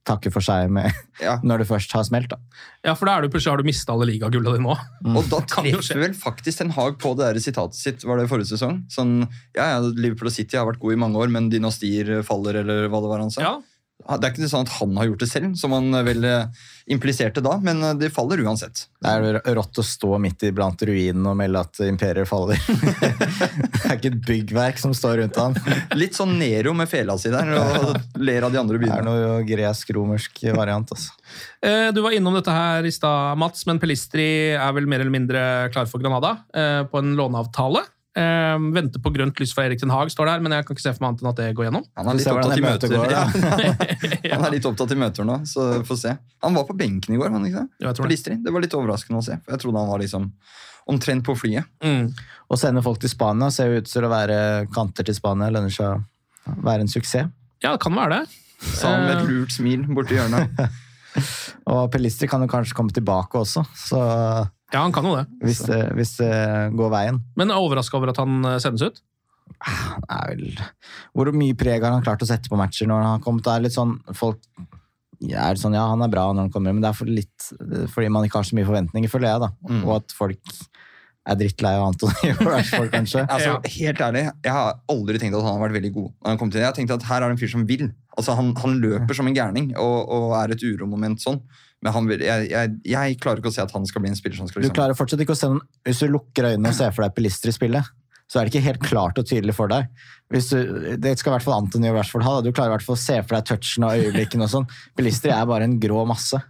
takker 0.07 0.31
for 0.31 0.43
seg 0.43 0.69
med 0.71 0.87
Ja. 1.25 1.33
når 1.43 1.63
det 1.63 1.67
først 1.67 1.91
har 1.97 2.03
smelt. 2.07 2.29
da. 2.31 2.37
Ja, 2.85 2.93
for 2.95 3.09
da 3.09 3.17
er 3.17 3.25
du 3.25 3.31
plutselig 3.33 3.51
har 3.55 3.61
du 3.63 3.67
mista 3.67 3.91
alle 3.95 4.05
ligagulla 4.07 4.53
dine 4.55 4.63
nå. 4.67 4.75
Og 5.17 5.25
da 5.31 5.41
treffer 5.51 5.99
vel 6.03 6.13
faktisk 6.15 6.61
Ten 6.61 6.71
Hag 6.77 6.99
på 7.01 7.11
det 7.17 7.31
der 7.33 7.41
sitatet 7.43 7.75
sitt, 7.79 8.05
var 8.07 8.19
det 8.21 8.27
forrige 8.31 8.51
sesong? 8.53 8.83
Sånn, 8.93 9.17
ja, 9.57 9.65
ja, 9.73 9.79
Liverpool 9.83 10.29
og 10.31 10.35
City 10.37 10.59
har 10.59 10.67
vært 10.69 10.79
gode 10.83 10.95
i 10.95 11.01
mange 11.01 11.19
år, 11.19 11.31
men 11.33 11.49
dynastier 11.51 12.21
faller, 12.27 12.61
eller 12.63 12.87
hva 12.93 13.01
det 13.03 13.11
var 13.11 13.23
han 13.25 13.33
sa. 13.33 13.43
Ja, 13.43 13.55
Det 14.07 14.23
er 14.23 14.29
ikke 14.31 14.47
sånn 14.47 14.63
at 14.67 14.75
han 14.77 14.91
har 15.01 15.07
gjort 15.09 15.23
det 15.23 15.27
selv, 15.27 15.55
som 15.59 15.73
han 15.75 15.89
vel 16.05 16.23
eh, 16.23 16.67
impliserte 16.93 17.41
da, 17.43 17.55
men 17.59 17.81
eh, 17.83 17.95
det 17.99 18.11
faller 18.15 18.39
uansett. 18.45 18.85
Det 19.03 19.09
er 19.09 19.55
rått 19.57 19.81
å 19.81 19.83
stå 19.83 20.19
midt 20.23 20.45
iblant 20.47 20.79
ruinene 20.85 21.33
og 21.33 21.35
melde 21.39 21.63
at 21.65 21.81
imperier 21.83 22.29
faller. 22.29 22.61
det 23.01 23.81
er 23.89 23.97
ikke 23.97 24.11
et 24.13 24.21
byggverk 24.29 24.79
som 24.79 24.93
står 24.95 25.17
rundt 25.23 25.39
han. 25.41 25.57
Litt 26.01 26.15
sånn 26.15 26.37
Nero 26.39 26.75
med 26.77 26.87
fela 26.91 27.17
si 27.19 27.33
der, 27.33 27.51
og 27.57 28.21
ler 28.21 28.47
av 28.47 28.53
de 28.55 28.61
andre 28.61 28.79
Det 28.79 28.85
er 28.87 28.93
byene. 29.01 29.09
noe 29.09 29.43
gresk-romersk 29.49 30.45
variant. 30.55 30.93
altså. 30.95 31.17
Eh, 31.65 31.89
Du 31.91 31.99
var 32.05 32.15
innom 32.15 32.37
dette 32.37 32.53
her 32.53 32.87
i 32.87 32.93
stad, 32.95 33.35
Mats, 33.41 33.65
men 33.67 33.81
Pelistri 33.81 34.29
er 34.55 34.77
vel 34.77 34.87
mer 34.87 35.03
eller 35.03 35.17
mindre 35.17 35.43
klar 35.73 35.89
for 35.89 35.99
Granada 35.99 36.37
på 36.87 37.01
en 37.01 37.15
låneavtale. 37.17 37.83
Eh, 38.17 38.57
venter 38.73 39.01
på 39.03 39.11
grønt 39.13 39.37
lys 39.37 39.51
fra 39.53 39.67
Erik 39.67 39.79
Den 39.83 39.91
Hag, 39.93 40.09
står 40.09 40.25
det 40.25 40.31
her, 40.33 40.39
men 40.41 40.55
jeg 40.55 40.65
kan 40.65 40.73
ikke 40.77 40.81
se 40.87 40.93
for 40.95 41.03
meg 41.03 41.09
annet 41.11 41.21
enn 41.21 41.29
at 41.29 41.39
det 41.41 41.47
går 41.57 41.67
gjennom. 41.67 41.83
Han 41.99 42.07
er 42.09 42.17
litt 42.17 42.29
opptatt 42.31 42.57
i 42.57 42.63
møter. 42.65 42.93
går, 42.95 43.11
Ja. 43.13 43.25
Han 44.37 44.45
er 44.47 44.55
litt 44.55 44.65
opptatt 44.65 44.93
i 44.95 44.97
møter 44.97 45.27
nå, 45.27 45.35
så 45.45 45.67
vi 45.75 45.83
får 45.85 45.99
se. 46.01 46.13
Han 46.45 46.57
var 46.57 46.65
på 46.69 46.75
benken 46.79 47.13
i 47.13 47.19
går, 47.21 47.29
men 47.29 47.43
han 47.43 47.49
ikke 47.51 47.61
sant? 47.61 47.75
På 47.99 48.07
det. 48.07 48.09
Listri. 48.15 48.37
Det 48.41 48.53
var 48.55 48.63
litt 48.65 48.73
overraskende 48.79 49.21
å 49.21 49.25
se. 49.27 49.37
for 49.45 49.53
Jeg 49.53 49.61
trodde 49.65 49.83
han 49.83 49.91
var 49.93 50.01
liksom 50.01 50.25
omtrent 50.87 51.25
på 51.27 51.35
flyet. 51.37 51.67
Mm. 51.83 52.09
Å 52.49 52.57
sende 52.57 52.81
folk 52.85 52.99
til 53.03 53.11
Spania 53.11 53.51
ser 53.53 53.69
jo 53.73 53.81
ut 53.83 53.91
til 53.91 54.07
å 54.07 54.11
være 54.11 54.37
kanter 54.73 55.03
til 55.05 55.17
Spania. 55.17 55.51
Lønner 55.53 55.73
seg 55.73 55.85
å 55.93 56.57
være 56.63 56.85
en 56.87 56.91
suksess. 56.91 57.29
Ja, 57.61 57.73
det 57.75 57.81
kan 57.83 57.93
være 57.97 58.21
det. 58.21 58.37
Sa 58.79 58.95
han 58.95 59.03
med 59.05 59.17
et 59.17 59.23
Eh. 59.25 59.29
lurt 59.29 59.51
smil 59.53 59.83
borti 59.93 60.15
hjørnet. 60.17 60.69
Og 61.73 61.91
Pelistri 61.93 62.27
kan 62.29 62.41
jo 62.41 62.47
kanskje 62.49 62.73
komme 62.77 62.93
tilbake 62.95 63.37
også, 63.41 63.65
så 63.77 63.99
Ja, 64.73 64.81
han 64.83 64.91
kan 64.95 65.05
jo 65.07 65.13
det. 65.15 65.25
hvis 65.45 65.61
det, 65.63 65.79
hvis 65.95 66.17
det 66.19 66.31
går 66.75 66.89
veien 66.91 67.21
Men 67.39 67.53
overraska 67.55 67.95
over 67.99 68.11
at 68.11 68.19
han 68.19 68.41
eh, 68.45 68.57
sendes 68.63 68.83
ut? 68.83 69.03
er 70.11 70.33
vel, 70.33 70.57
Hvor 71.15 71.31
mye 71.33 71.55
preg 71.57 71.85
har 71.85 71.95
han 71.95 72.03
klart 72.05 72.21
å 72.21 72.27
sette 72.29 72.51
på 72.51 72.59
matcher 72.59 72.89
når 72.89 72.99
han 72.99 73.13
har 73.15 73.23
kommet? 73.23 73.45
Det 73.45 73.53
er 73.53 73.63
litt 73.63 73.75
sånn, 73.77 73.95
folk 74.17 74.41
er 75.23 75.57
sånn, 75.57 75.73
ja, 75.73 75.85
han 75.89 76.03
er 76.05 76.11
bra 76.13 76.27
når 76.29 76.45
han 76.45 76.51
kommer, 76.53 76.75
men 76.75 76.83
det 76.83 76.91
er 76.91 76.97
for 76.97 77.09
litt, 77.09 77.47
fordi 77.93 78.09
man 78.13 78.27
ikke 78.27 78.37
har 78.41 78.45
så 78.49 78.57
mye 78.57 78.67
forventninger, 78.67 79.09
føler 79.09 79.31
jeg. 79.31 79.41
da. 79.47 79.49
Mm. 79.71 79.79
Og 79.87 79.93
at 79.95 80.13
folk 80.13 80.51
er 81.27 81.39
drittlei 81.39 81.71
av 81.75 81.87
Antony 81.89 82.33
Rashford, 82.51 82.91
kanskje. 82.93 83.23
Altså, 83.33 83.55
Helt 83.79 84.03
ærlig, 84.03 84.25
jeg 84.45 84.53
har 84.53 84.77
aldri 84.93 85.21
tenkt 85.23 85.39
at 85.39 85.47
han 85.47 85.57
har 85.57 85.63
vært 85.65 85.77
veldig 85.79 85.93
god. 85.95 86.11
når 86.21 86.33
han 86.33 86.41
kom 86.43 86.51
til 86.53 86.61
Jeg 86.61 86.69
har 86.69 86.77
tenkt 86.77 86.93
at 86.95 87.07
her 87.09 87.23
er 87.23 87.31
det 87.31 87.37
en 87.37 87.41
fyr 87.41 87.53
som 87.55 87.65
vil. 87.71 87.87
Altså, 88.17 88.35
han, 88.37 88.53
han 88.61 88.77
løper 88.83 89.17
som 89.17 89.31
en 89.31 89.35
gærning 89.37 89.71
og, 89.79 89.97
og 90.05 90.35
er 90.43 90.53
et 90.53 90.67
uromoment 90.67 91.23
sånn. 91.23 91.41
Men 91.85 91.93
han 91.93 92.09
jeg, 92.09 92.49
jeg, 92.49 92.73
jeg 92.89 93.17
klarer 93.21 93.41
ikke 93.41 93.51
å 93.51 93.53
se 93.53 93.61
at 93.61 93.73
han 93.75 93.85
skal 93.85 94.01
bli 94.01 94.09
en 94.09 94.17
spiller 94.17 94.39
som 94.39 94.49
skal 94.49 94.63
Du 94.63 94.65
liksom, 94.65 94.77
klarer 94.79 94.97
fortsatt 94.97 95.21
ikke 95.21 95.35
å 95.35 95.37
se 95.37 95.49
den, 95.51 95.59
Hvis 95.85 96.01
du 96.01 96.07
lukker 96.09 96.49
øynene 96.49 96.71
og 96.73 96.77
ser 96.77 96.95
for 96.95 97.05
deg 97.05 97.13
Pelistri 97.13 97.53
spille, 97.53 97.83
så 98.27 98.39
er 98.39 98.47
det 98.47 98.53
ikke 98.53 98.65
helt 98.65 98.83
klart 98.83 99.19
og 99.21 99.27
tydelig 99.29 99.55
for 99.55 99.71
deg. 99.71 99.87
Hvis 100.33 100.49
du, 100.51 100.57
det 100.99 101.13
skal 101.19 101.31
i 101.31 101.35
hvert 101.37 101.45
fall 101.45 101.61
Antony 101.61 101.91
og 101.91 101.99
Rashford 101.99 102.25
ha. 102.25 102.33
Du 102.43 102.49
klarer 102.51 102.73
i 102.73 102.75
hvert 102.75 102.87
fall 102.87 102.97
å 102.97 102.99
se 102.99 103.21
for 103.21 103.37
deg 103.37 103.45
touchen 103.47 103.85
og 103.87 104.01
øyeblikkene 104.01 104.47
og 104.49 104.51
sånn. 104.51 104.67
Er 104.99 105.45
bare 105.47 105.69
en 105.69 105.77
grå 105.79 106.03
masse. 106.09 106.41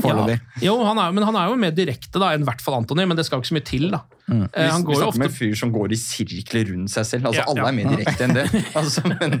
Foreløpig. 0.00 0.36
Jo, 0.64 0.74
han 0.86 0.98
er, 1.02 1.12
men 1.16 1.24
han 1.28 1.36
er 1.40 1.50
jo 1.50 1.56
mer 1.60 1.72
direkte 1.76 2.20
da, 2.22 2.30
enn 2.34 2.44
i 2.44 2.48
hvert 2.48 2.62
fall 2.64 2.78
Antony, 2.78 3.04
men 3.08 3.18
det 3.18 3.24
skal 3.28 3.38
jo 3.38 3.44
ikke 3.44 3.50
så 3.52 3.56
mye 3.58 3.66
til. 3.68 3.86
da. 3.92 4.00
Mm. 4.26 4.42
Eh, 4.42 4.48
vi, 4.56 4.68
han 4.72 4.82
vi 4.82 4.86
går 4.88 4.94
jo 4.94 4.98
snakker 5.00 5.08
ofte 5.12 5.22
med 5.22 5.28
en 5.30 5.36
fyr 5.36 5.54
som 5.60 5.72
går 5.74 5.92
i 5.94 5.98
sirkler 6.00 6.70
rundt 6.72 6.92
seg 6.94 7.06
selv. 7.10 7.28
Altså, 7.30 7.42
Ja, 7.42 7.46
alle 7.52 7.64
ja. 7.64 7.68
er 7.68 7.76
mer 7.78 7.92
direkte 7.96 8.26
enn 8.28 8.36
det. 8.38 8.46
Altså, 8.80 9.04
men 9.10 9.36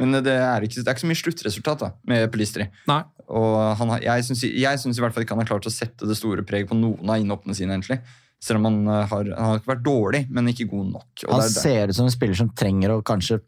men 0.00 0.18
det, 0.24 0.34
er 0.40 0.66
ikke, 0.66 0.80
det 0.82 0.88
er 0.88 0.96
ikke 0.96 1.04
så 1.06 1.10
mye 1.12 1.22
sluttresultat 1.22 1.84
da, 1.84 1.92
med 2.10 2.26
Pelistri. 2.34 2.68
Nei. 2.90 3.00
Og 3.28 3.54
han 3.80 3.94
har, 3.94 4.02
jeg 4.04 4.26
syns 4.28 4.44
i 4.44 5.00
hvert 5.02 5.14
fall 5.16 5.24
ikke 5.24 5.36
han 5.36 5.44
har 5.44 5.48
klart 5.54 5.66
å 5.68 5.72
sette 5.72 6.08
det 6.08 6.16
store 6.18 6.44
preget 6.44 6.68
på 6.72 6.76
noen 6.76 7.08
av 7.08 7.20
innhoppene 7.22 7.56
sine. 7.56 7.72
egentlig. 7.78 8.00
Selv 8.44 8.60
om 8.60 8.66
han 8.68 8.80
eh, 8.88 9.06
har, 9.08 9.30
han 9.38 9.50
har 9.54 9.60
ikke 9.62 9.72
vært 9.72 9.84
dårlig, 9.86 10.22
men 10.34 10.50
ikke 10.52 10.66
god 10.68 10.90
nok. 10.98 11.10
Og 11.24 11.32
Han 11.32 11.40
det 11.40 11.46
er 11.46 11.54
det. 11.54 11.62
ser 11.62 11.92
ut 11.92 11.96
som 12.00 12.08
en 12.10 12.16
spiller 12.18 12.36
som 12.42 12.50
trenger 12.52 12.92
å 12.96 13.02
kanskje 13.06 13.40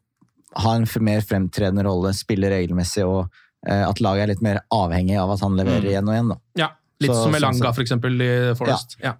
ha 0.56 0.72
en 0.78 0.86
mer 1.04 1.20
fremtredende 1.20 1.84
rolle, 1.84 2.14
spille 2.16 2.48
regelmessig, 2.48 3.04
og 3.04 3.26
at 3.72 4.00
laget 4.00 4.22
er 4.22 4.26
litt 4.28 4.42
mer 4.42 4.60
avhengig 4.72 5.16
av 5.20 5.30
at 5.30 5.40
han 5.40 5.56
leverer 5.56 5.82
Mm. 5.82 5.90
igjen 5.90 6.08
og 6.08 6.14
igjen. 6.14 6.28
da. 6.28 6.36
Ja, 6.56 6.68
Litt 6.98 7.10
Så- 7.10 7.24
som 7.24 7.32
sånn 7.32 7.36
Elanga, 7.36 7.60
sånn, 7.60 7.74
for 7.74 7.82
eksempel, 7.82 8.20
i 8.22 8.54
Forest. 8.54 8.96
Ja. 9.02 9.14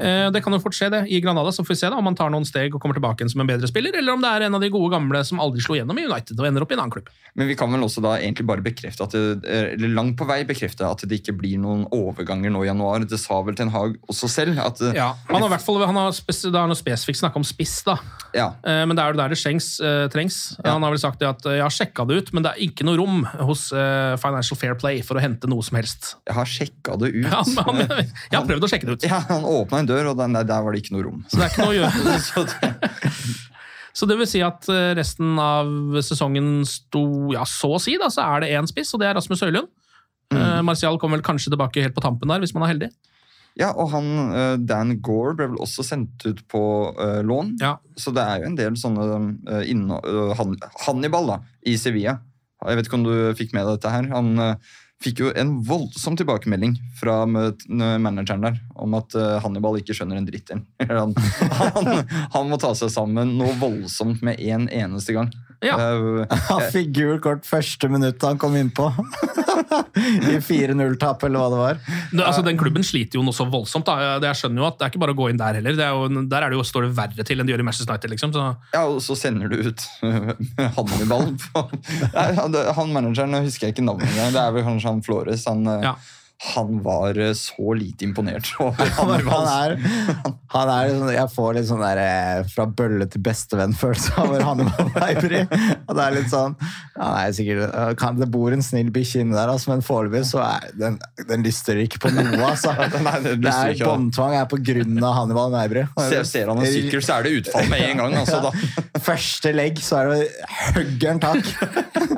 Eh, 0.00 0.30
Det 0.30 0.42
kan 0.44 0.52
jo 0.52 0.58
fort 0.62 0.74
skje 0.76 0.90
det 0.90 1.02
i 1.10 1.20
Granada, 1.20 1.50
så 1.54 1.62
får 1.64 1.74
vi 1.74 1.78
se 1.80 1.90
da 1.90 1.96
om 1.96 2.04
han 2.08 2.14
tar 2.18 2.30
noen 2.30 2.44
steg 2.46 2.74
og 2.74 2.80
kommer 2.82 2.94
tilbake 2.98 3.28
som 3.30 3.40
en 3.40 3.46
bedre 3.48 3.68
spiller, 3.70 3.94
eller 3.96 4.12
om 4.16 4.20
det 4.24 4.30
er 4.30 4.46
en 4.46 4.54
av 4.58 4.60
de 4.60 4.70
gode 4.72 4.90
gamle 4.92 5.22
som 5.24 5.40
aldri 5.40 5.62
slo 5.64 5.76
gjennom 5.78 5.98
i 5.98 6.04
United 6.06 6.38
og 6.40 6.46
ender 6.48 6.62
opp 6.66 6.72
i 6.72 6.76
en 6.76 6.82
annen 6.84 6.94
klubb. 6.96 7.08
Men 7.36 7.48
vi 7.50 7.56
kan 7.58 7.70
vel 7.72 7.84
også 7.84 8.02
da 8.04 8.14
egentlig 8.18 8.46
bare 8.48 8.64
bekrefte 8.64 9.04
at 9.04 9.12
det, 9.12 9.44
eller 9.76 9.92
langt 9.94 10.16
på 10.16 10.26
vei 10.28 10.42
bekrefte 10.48 10.86
at 10.88 11.04
det 11.08 11.20
ikke 11.20 11.36
blir 11.36 11.58
noen 11.60 11.84
overganger 11.92 12.50
nå 12.52 12.64
i 12.64 12.70
januar. 12.70 13.04
Det 13.08 13.18
sa 13.20 13.40
vel 13.44 13.54
Ten 13.58 13.68
Hag 13.74 13.96
også 14.08 14.28
selv. 14.32 14.58
at 14.58 14.80
eh, 14.80 14.94
Ja, 14.96 15.10
han 15.28 15.40
har 15.42 15.48
i 15.50 15.54
hvert 15.54 15.64
fall 15.66 15.82
han 15.86 15.98
har 16.00 16.12
spes, 16.16 16.42
da 16.48 16.62
har 16.62 16.70
han 16.70 16.78
spesifikt 16.78 17.20
snakka 17.20 17.36
om 17.42 17.44
spiss, 17.46 17.82
da. 17.86 17.98
ja, 18.34 18.52
Eh, 18.66 18.84
Men 18.86 18.96
det 18.96 19.02
er 19.04 19.12
jo 19.12 19.18
der 19.20 19.28
det 19.34 19.40
eh, 19.46 20.08
trengs. 20.08 20.56
Ja. 20.64 20.72
Han 20.72 20.82
har 20.82 20.90
vel 20.94 20.98
sagt 21.02 21.20
det 21.20 21.28
at 21.28 21.42
jeg 21.44 21.60
har 21.62 21.70
sjekka 21.70 22.06
det 22.08 22.16
ut, 22.16 22.32
men 22.32 22.42
det 22.42 22.52
er 22.54 22.62
ikke 22.66 22.84
noe 22.84 22.96
rom 22.96 23.24
hos 23.46 23.68
Financial 24.22 24.56
Fair 24.58 24.74
Play 24.78 25.02
for 25.02 25.16
å 25.18 25.22
hente 25.22 25.48
noe 25.50 25.62
som 25.62 25.76
helst. 25.76 26.14
jeg 26.26 26.34
har 26.34 26.44
sjekka 26.48 26.96
det 27.00 27.12
ut. 27.14 27.26
Ja, 27.36 27.42
han, 27.42 27.76
jeg 27.86 28.36
har 28.38 28.46
prøvd 28.48 28.64
å 28.64 28.68
sjekke 28.70 28.86
det 28.88 28.96
ut, 28.96 29.04
Ja, 29.08 29.20
Han 29.28 29.44
åpna 29.44 29.75
en 29.80 29.88
dør, 29.88 30.12
og 30.12 30.18
den 30.20 30.36
der, 30.36 30.46
var 30.48 30.72
det 30.72 30.82
ikke 30.84 30.94
noe 30.96 31.04
rom. 31.06 31.24
så 31.30 31.38
det 31.40 31.46
er 31.46 31.52
ikke 31.52 31.66
noe 31.66 31.74
å 31.74 31.78
gjøre. 31.80 32.16
Så 32.26 32.44
det, 32.50 32.70
Så 33.96 34.06
det 34.10 34.18
vil 34.20 34.28
si 34.28 34.42
at 34.44 34.66
eh, 34.68 34.92
resten 34.98 35.38
av 35.40 35.70
sesongen 36.04 36.60
sto 36.68 37.32
ja, 37.32 37.46
så 37.48 37.70
å 37.78 37.80
si, 37.80 37.94
da, 38.00 38.10
så 38.12 38.26
er 38.26 38.44
det 38.44 38.50
én 38.58 38.68
spiss, 38.68 38.90
og 38.92 39.00
det 39.00 39.08
er 39.08 39.16
Rasmus 39.16 39.40
Høylund. 39.46 39.70
Eh, 40.34 40.60
Martial 40.66 40.98
kommer 41.00 41.16
vel 41.16 41.24
kanskje 41.24 41.52
tilbake 41.54 41.80
helt 41.84 41.96
på 41.96 42.02
tampen 42.04 42.28
der, 42.28 42.42
hvis 42.44 42.52
man 42.52 42.66
er 42.66 42.74
heldig. 42.74 42.90
ja, 43.56 43.70
og 43.72 43.88
han, 43.94 44.10
uh, 44.34 44.56
Dan 44.60 44.98
Gore 45.00 45.32
ble 45.38 45.46
vel 45.54 45.60
også 45.64 45.80
sendt 45.86 46.26
ut 46.28 46.42
på 46.52 46.60
uh, 46.98 47.22
lån. 47.24 47.54
Ja. 47.62 47.78
Så 47.96 48.12
det 48.12 48.20
er 48.20 48.42
jo 48.42 48.50
en 48.50 48.58
del 48.58 48.76
sånne 48.76 49.06
uh, 49.48 49.62
inno, 49.64 50.02
Han- 50.36 50.58
Hannibal 50.84 51.30
da, 51.32 51.38
i 51.64 51.78
Sevilla. 51.80 52.18
Jeg 52.66 52.76
vet 52.76 52.90
ikke 52.90 52.98
om 53.00 53.06
du 53.06 53.14
fikk 53.38 53.54
med 53.56 53.64
deg 53.64 53.78
dette 53.78 53.94
her. 53.94 54.10
Han 54.12 54.36
fikk 55.02 55.20
jo 55.20 55.32
en 55.36 55.56
voldsom 55.66 56.16
tilbakemelding 56.16 56.76
fra 57.00 57.24
manageren 57.28 58.46
der 58.46 58.60
om 58.80 58.96
at 58.96 59.16
eh, 59.18 59.36
Hannibal 59.44 59.78
ikke 59.80 59.96
skjønner 59.96 60.20
en 60.20 60.28
dritt. 60.28 60.52
Han, 60.88 61.12
han, 61.16 61.90
han 62.32 62.48
må 62.48 62.58
ta 62.60 62.72
seg 62.78 62.92
sammen 62.92 63.34
noe 63.38 63.52
voldsomt 63.60 64.22
med 64.24 64.40
en 64.40 64.68
eneste 64.72 65.16
gang. 65.16 65.30
Ja. 65.66 65.76
Eh, 65.78 66.38
Han 66.50 66.62
fikk 66.72 66.92
gult 66.96 67.22
kort 67.24 67.44
første 67.48 67.88
minuttet 67.92 68.22
han 68.26 68.38
kom 68.38 68.54
innpå. 68.58 68.88
I 69.96 70.36
4-0-tap, 70.44 71.22
eller 71.26 71.40
hva 71.40 71.48
det 71.52 71.58
var. 71.60 71.78
Det, 72.12 72.22
altså, 72.24 72.42
den 72.46 72.58
klubben 72.60 72.84
sliter 72.86 73.18
jo 73.18 73.24
noe 73.26 73.34
så 73.36 73.46
voldsomt. 73.50 73.86
Da. 73.88 74.18
Det- 74.22 74.28
Jeg 74.30 74.40
skjønner 74.42 74.62
jo 74.62 74.66
at 74.68 74.78
det 74.78 74.84
er 74.86 74.90
ikke 74.92 75.02
bare 75.04 75.14
å 75.16 75.18
gå 75.18 75.28
inn 75.32 75.40
der 75.40 75.58
heller. 75.58 75.76
Det 75.78 75.84
er 75.86 75.94
jo, 75.96 76.22
der 76.28 76.42
er 76.46 76.50
det 76.52 76.58
jo, 76.58 76.64
står 76.68 76.86
det 76.88 76.92
verre 76.96 77.24
til 77.26 77.40
enn 77.40 77.46
det 77.48 77.54
gjør 77.56 77.64
i 77.64 77.68
Manchester 77.68 77.92
United. 77.92 78.10
liksom. 78.14 78.32
Så, 78.36 78.44
Ja, 78.74 78.84
og 78.86 79.00
så 79.04 79.16
sender 79.18 79.48
du 79.48 79.56
ut 79.68 79.86
Hannibal. 80.02 81.02
i 81.02 81.08
ball 81.10 81.70
han, 82.76 82.92
manageren 82.92 83.34
husker 83.42 83.68
jeg 83.68 83.76
ikke 83.76 83.86
navnet 83.86 84.08
engang. 84.12 84.32
Det 84.36 84.42
er 84.42 84.52
vel 84.56 84.64
kanskje 84.66 84.92
han 84.92 85.02
Flores. 85.02 85.44
Han, 85.48 85.66
eh, 85.66 85.82
Ja. 85.90 85.94
Han 86.38 86.82
var 86.82 87.18
eh, 87.18 87.32
så 87.32 87.74
lite 87.74 88.04
imponert 88.04 88.54
over 88.58 89.22
Han 89.24 89.46
er, 89.48 89.76
han 90.52 90.68
er 90.68 90.90
sånn, 90.92 91.12
Jeg 91.14 91.32
får 91.32 91.54
litt 91.56 91.68
sånn 91.70 91.80
der 91.80 92.00
eh, 92.02 92.40
fra 92.52 92.66
bølle 92.68 93.06
til 93.08 93.22
bestevenn-følelse 93.24 94.12
over 94.24 94.44
Hannibal 94.44 94.90
Leibri. 94.98 95.40
Og 95.86 95.96
det 95.96 96.04
er 96.04 96.16
litt 96.18 96.28
sånn 96.32 96.56
ja, 96.60 97.08
nei, 97.08 97.30
sikkert, 97.36 97.64
eh, 97.70 97.92
kan, 98.00 98.20
Det 98.20 98.28
bor 98.32 98.52
en 98.52 98.64
snill 98.64 98.92
bikkje 98.92 99.24
inni 99.24 99.36
der, 99.36 99.52
altså, 99.54 99.72
men 99.72 99.84
foreløpig 99.86 100.26
så 100.28 100.42
er 100.44 100.68
den, 100.76 101.00
den 101.30 101.46
lyster 101.46 101.80
ikke 101.80 102.02
på 102.04 102.12
noe. 102.12 102.36
Altså. 102.50 102.74
Nei, 103.06 103.16
det 103.24 103.52
er 103.52 103.80
båndtvang 103.80 104.36
er 104.36 104.48
på 104.50 104.60
grunn 104.60 105.00
av 105.00 105.16
Hannibal 105.22 105.52
Leibri. 105.56 105.86
Ser, 106.10 106.28
ser 106.28 106.52
han 106.52 106.60
en 106.60 106.68
sykkel, 106.68 107.00
så 107.04 107.18
er 107.18 107.26
det 107.26 107.34
utfall 107.40 107.72
med 107.72 107.88
en 107.90 108.04
gang. 108.04 108.18
Altså, 108.20 108.42
da. 108.44 109.00
Første 109.06 109.52
legg, 109.56 109.80
så 109.84 110.02
er 110.02 110.12
det 110.12 110.52
høggeren 110.76 111.22
tak. 111.22 112.15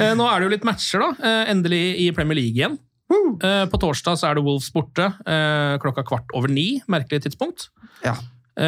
Eh, 0.00 0.14
Nå 0.18 0.26
er 0.30 0.40
det 0.40 0.46
jo 0.48 0.52
litt 0.56 0.66
matcher, 0.68 1.02
da. 1.04 1.10
eh, 1.28 1.50
Endelig 1.52 1.82
i 2.06 2.10
Premier 2.16 2.38
League 2.40 2.56
igjen. 2.56 2.78
Eh, 3.42 3.64
På 3.70 3.78
torsdag 3.82 4.18
så 4.20 4.28
er 4.30 4.38
det 4.38 4.44
Wolves 4.46 4.70
borte 4.72 5.08
klokka 5.82 6.04
kvart 6.06 6.30
over 6.36 6.48
ni. 6.52 6.80
Merkelig 6.88 7.24
tidspunkt. 7.26 7.68
Ja. 8.04 8.14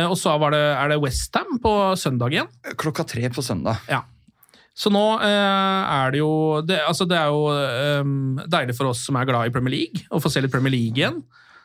Og 0.09 0.15
så 0.17 0.33
var 0.41 0.55
det, 0.55 0.61
er 0.79 0.89
det 0.93 1.01
Westham 1.03 1.59
på 1.63 1.73
søndag 2.01 2.33
igjen. 2.33 2.49
Klokka 2.81 3.05
tre 3.07 3.29
på 3.35 3.43
søndag. 3.45 3.83
Ja. 3.91 4.03
Så 4.75 4.89
nå 4.89 5.03
eh, 5.21 5.83
er 5.93 6.15
det 6.15 6.23
jo 6.23 6.31
det, 6.65 6.79
altså 6.89 7.05
det 7.05 7.19
er 7.19 7.29
jo 7.29 8.47
deilig 8.49 8.77
for 8.79 8.89
oss 8.89 9.03
som 9.05 9.19
er 9.21 9.29
glad 9.29 9.51
i 9.51 9.53
Premier 9.53 9.75
League, 9.75 10.07
å 10.11 10.21
få 10.23 10.31
se 10.33 10.41
litt 10.41 10.53
Premier 10.55 10.73
League 10.73 10.97
igjen. 10.97 11.19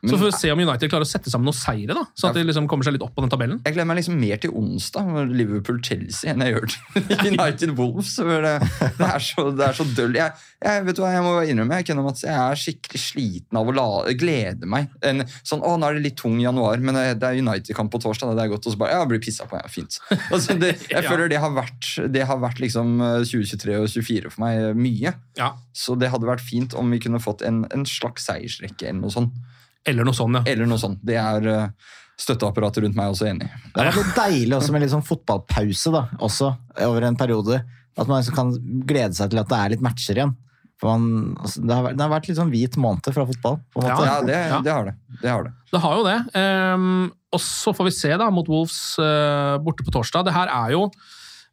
Så 0.03 0.13
får 0.17 0.25
vi 0.27 0.31
se 0.37 0.51
om 0.53 0.59
United 0.61 0.91
klarer 0.91 1.07
å 1.07 1.09
sette 1.09 1.31
sammen 1.33 1.47
noen 1.49 1.57
seire, 1.57 1.95
da, 1.97 2.03
sånn 2.13 2.29
at 2.29 2.37
de 2.37 2.43
liksom 2.45 2.67
kommer 2.69 2.85
seg 2.85 2.93
litt 2.97 3.05
opp 3.05 3.15
på 3.17 3.23
den 3.25 3.31
tabellen. 3.33 3.61
Jeg 3.65 3.73
gleder 3.73 3.87
meg 3.89 3.97
liksom 3.97 4.19
mer 4.21 4.37
til 4.43 4.51
onsdag, 4.53 5.07
Liverpool-Chelsea, 5.33 6.31
enn 6.33 6.43
jeg 6.45 6.53
gjør 6.53 6.67
til 6.73 7.27
United 7.31 7.73
Wolves. 7.79 8.13
Det, 8.19 8.53
det 8.99 9.07
er 9.07 9.23
så, 9.25 9.47
det 9.57 9.65
er 9.67 9.77
så 9.79 9.85
døll. 9.97 10.17
Jeg, 10.19 10.35
jeg, 10.61 10.85
vet 10.87 10.97
du 10.99 11.01
hva, 11.03 11.11
jeg 11.15 11.25
må 11.25 11.33
innrømme 11.49 11.79
jeg, 11.81 11.97
Mats, 11.97 12.23
jeg 12.27 12.37
er 12.37 12.61
skikkelig 12.61 13.01
sliten 13.01 13.59
av 13.59 13.71
å 13.71 13.75
la, 13.75 13.87
glede 14.19 14.69
meg. 14.69 14.91
En, 15.05 15.25
sånn, 15.41 15.63
å, 15.65 15.73
Nå 15.81 15.89
er 15.89 15.97
det 15.97 16.05
litt 16.07 16.17
tung 16.21 16.37
januar, 16.41 16.77
men 16.83 16.97
det 16.97 17.05
det 17.21 17.31
er 17.31 17.41
United-kamp 17.41 17.91
på 17.93 18.01
torsdag. 18.03 18.35
Det 18.37 18.45
er 18.45 18.51
godt, 18.53 18.67
og 18.69 18.75
så 18.75 18.81
bare, 18.81 18.97
ja, 18.99 19.05
blir 19.09 19.21
pissa 19.23 19.47
på. 19.49 19.57
Ja, 19.59 19.67
fint. 19.71 19.97
Altså, 20.29 20.55
det, 20.61 20.75
jeg 20.93 21.01
Ja. 21.01 21.05
føler 21.09 21.29
det 21.31 21.41
har 21.41 21.53
vært, 21.55 21.89
det 22.13 22.25
har 22.29 22.41
vært 22.41 22.61
liksom 22.63 22.97
eh, 23.01 23.19
2023 23.25 23.77
og 23.81 23.89
2024 23.89 24.33
for 24.33 24.45
meg 24.45 24.61
eh, 24.61 24.77
mye. 24.77 25.13
Ja. 25.39 25.51
Så 25.77 25.97
det 25.99 26.11
hadde 26.13 26.29
vært 26.29 26.43
fint 26.45 26.73
om 26.77 26.89
vi 26.93 27.01
kunne 27.03 27.21
fått 27.23 27.41
en, 27.47 27.63
en 27.73 27.85
slags 27.89 28.25
seiersrekke 28.29 28.89
eller 28.91 29.01
noe 29.05 29.13
sånt. 29.13 29.33
Eller 29.87 30.07
noe 30.07 30.17
sånt, 30.17 30.39
ja. 30.39 30.43
Eller 30.51 30.69
noe 30.69 30.81
sånt. 30.81 30.99
Det 31.05 31.17
er 31.21 31.47
eh, 31.51 31.93
støtteapparatet 32.19 32.83
rundt 32.83 32.97
meg 32.97 33.13
også 33.13 33.29
enig 33.29 33.47
i. 33.47 33.61
Det 33.75 33.83
er 33.83 33.93
vært 33.95 34.17
deilig 34.17 34.57
også 34.57 34.73
med 34.75 34.83
litt 34.83 34.93
sånn 34.93 35.05
fotballpause 35.05 35.93
da, 35.93 36.03
også, 36.25 36.51
over 36.87 37.07
en 37.07 37.19
periode. 37.19 37.61
At 37.97 38.09
man 38.09 38.21
liksom 38.21 38.35
kan 38.37 38.51
glede 38.89 39.17
seg 39.17 39.31
til 39.31 39.41
at 39.41 39.49
det 39.49 39.57
er 39.61 39.73
litt 39.75 39.85
matcher 39.85 40.19
igjen. 40.19 40.35
For 40.77 40.93
man, 40.93 41.35
altså, 41.41 41.61
det, 41.65 41.73
har 41.73 41.85
vært, 41.87 41.97
det 41.97 42.03
har 42.05 42.11
vært 42.13 42.27
litt 42.29 42.37
sånn 42.37 42.51
hvit 42.53 42.75
måned 42.77 43.07
fra 43.13 43.25
fotball. 43.25 43.55
på 43.73 43.81
en 43.81 43.87
måte. 43.87 44.09
Ja, 44.09 44.17
det, 44.21 44.41
Ja. 44.51 44.59
det 44.61 44.73
har 44.75 44.89
det. 44.89 44.95
det, 45.21 45.29
har 45.31 45.47
det. 45.47 45.53
Det 45.71 45.81
har 45.81 45.95
jo 45.97 46.03
det. 46.05 46.17
Um, 46.37 47.07
og 47.33 47.41
så 47.41 47.73
får 47.73 47.89
vi 47.89 47.95
se 47.97 48.11
da, 48.21 48.27
mot 48.33 48.49
Wolves 48.49 48.77
uh, 49.01 49.57
borte 49.63 49.85
på 49.85 49.93
torsdag. 49.95 50.27
Det 50.27 50.35
her 50.37 50.51
er 50.53 50.75
jo 50.75 50.85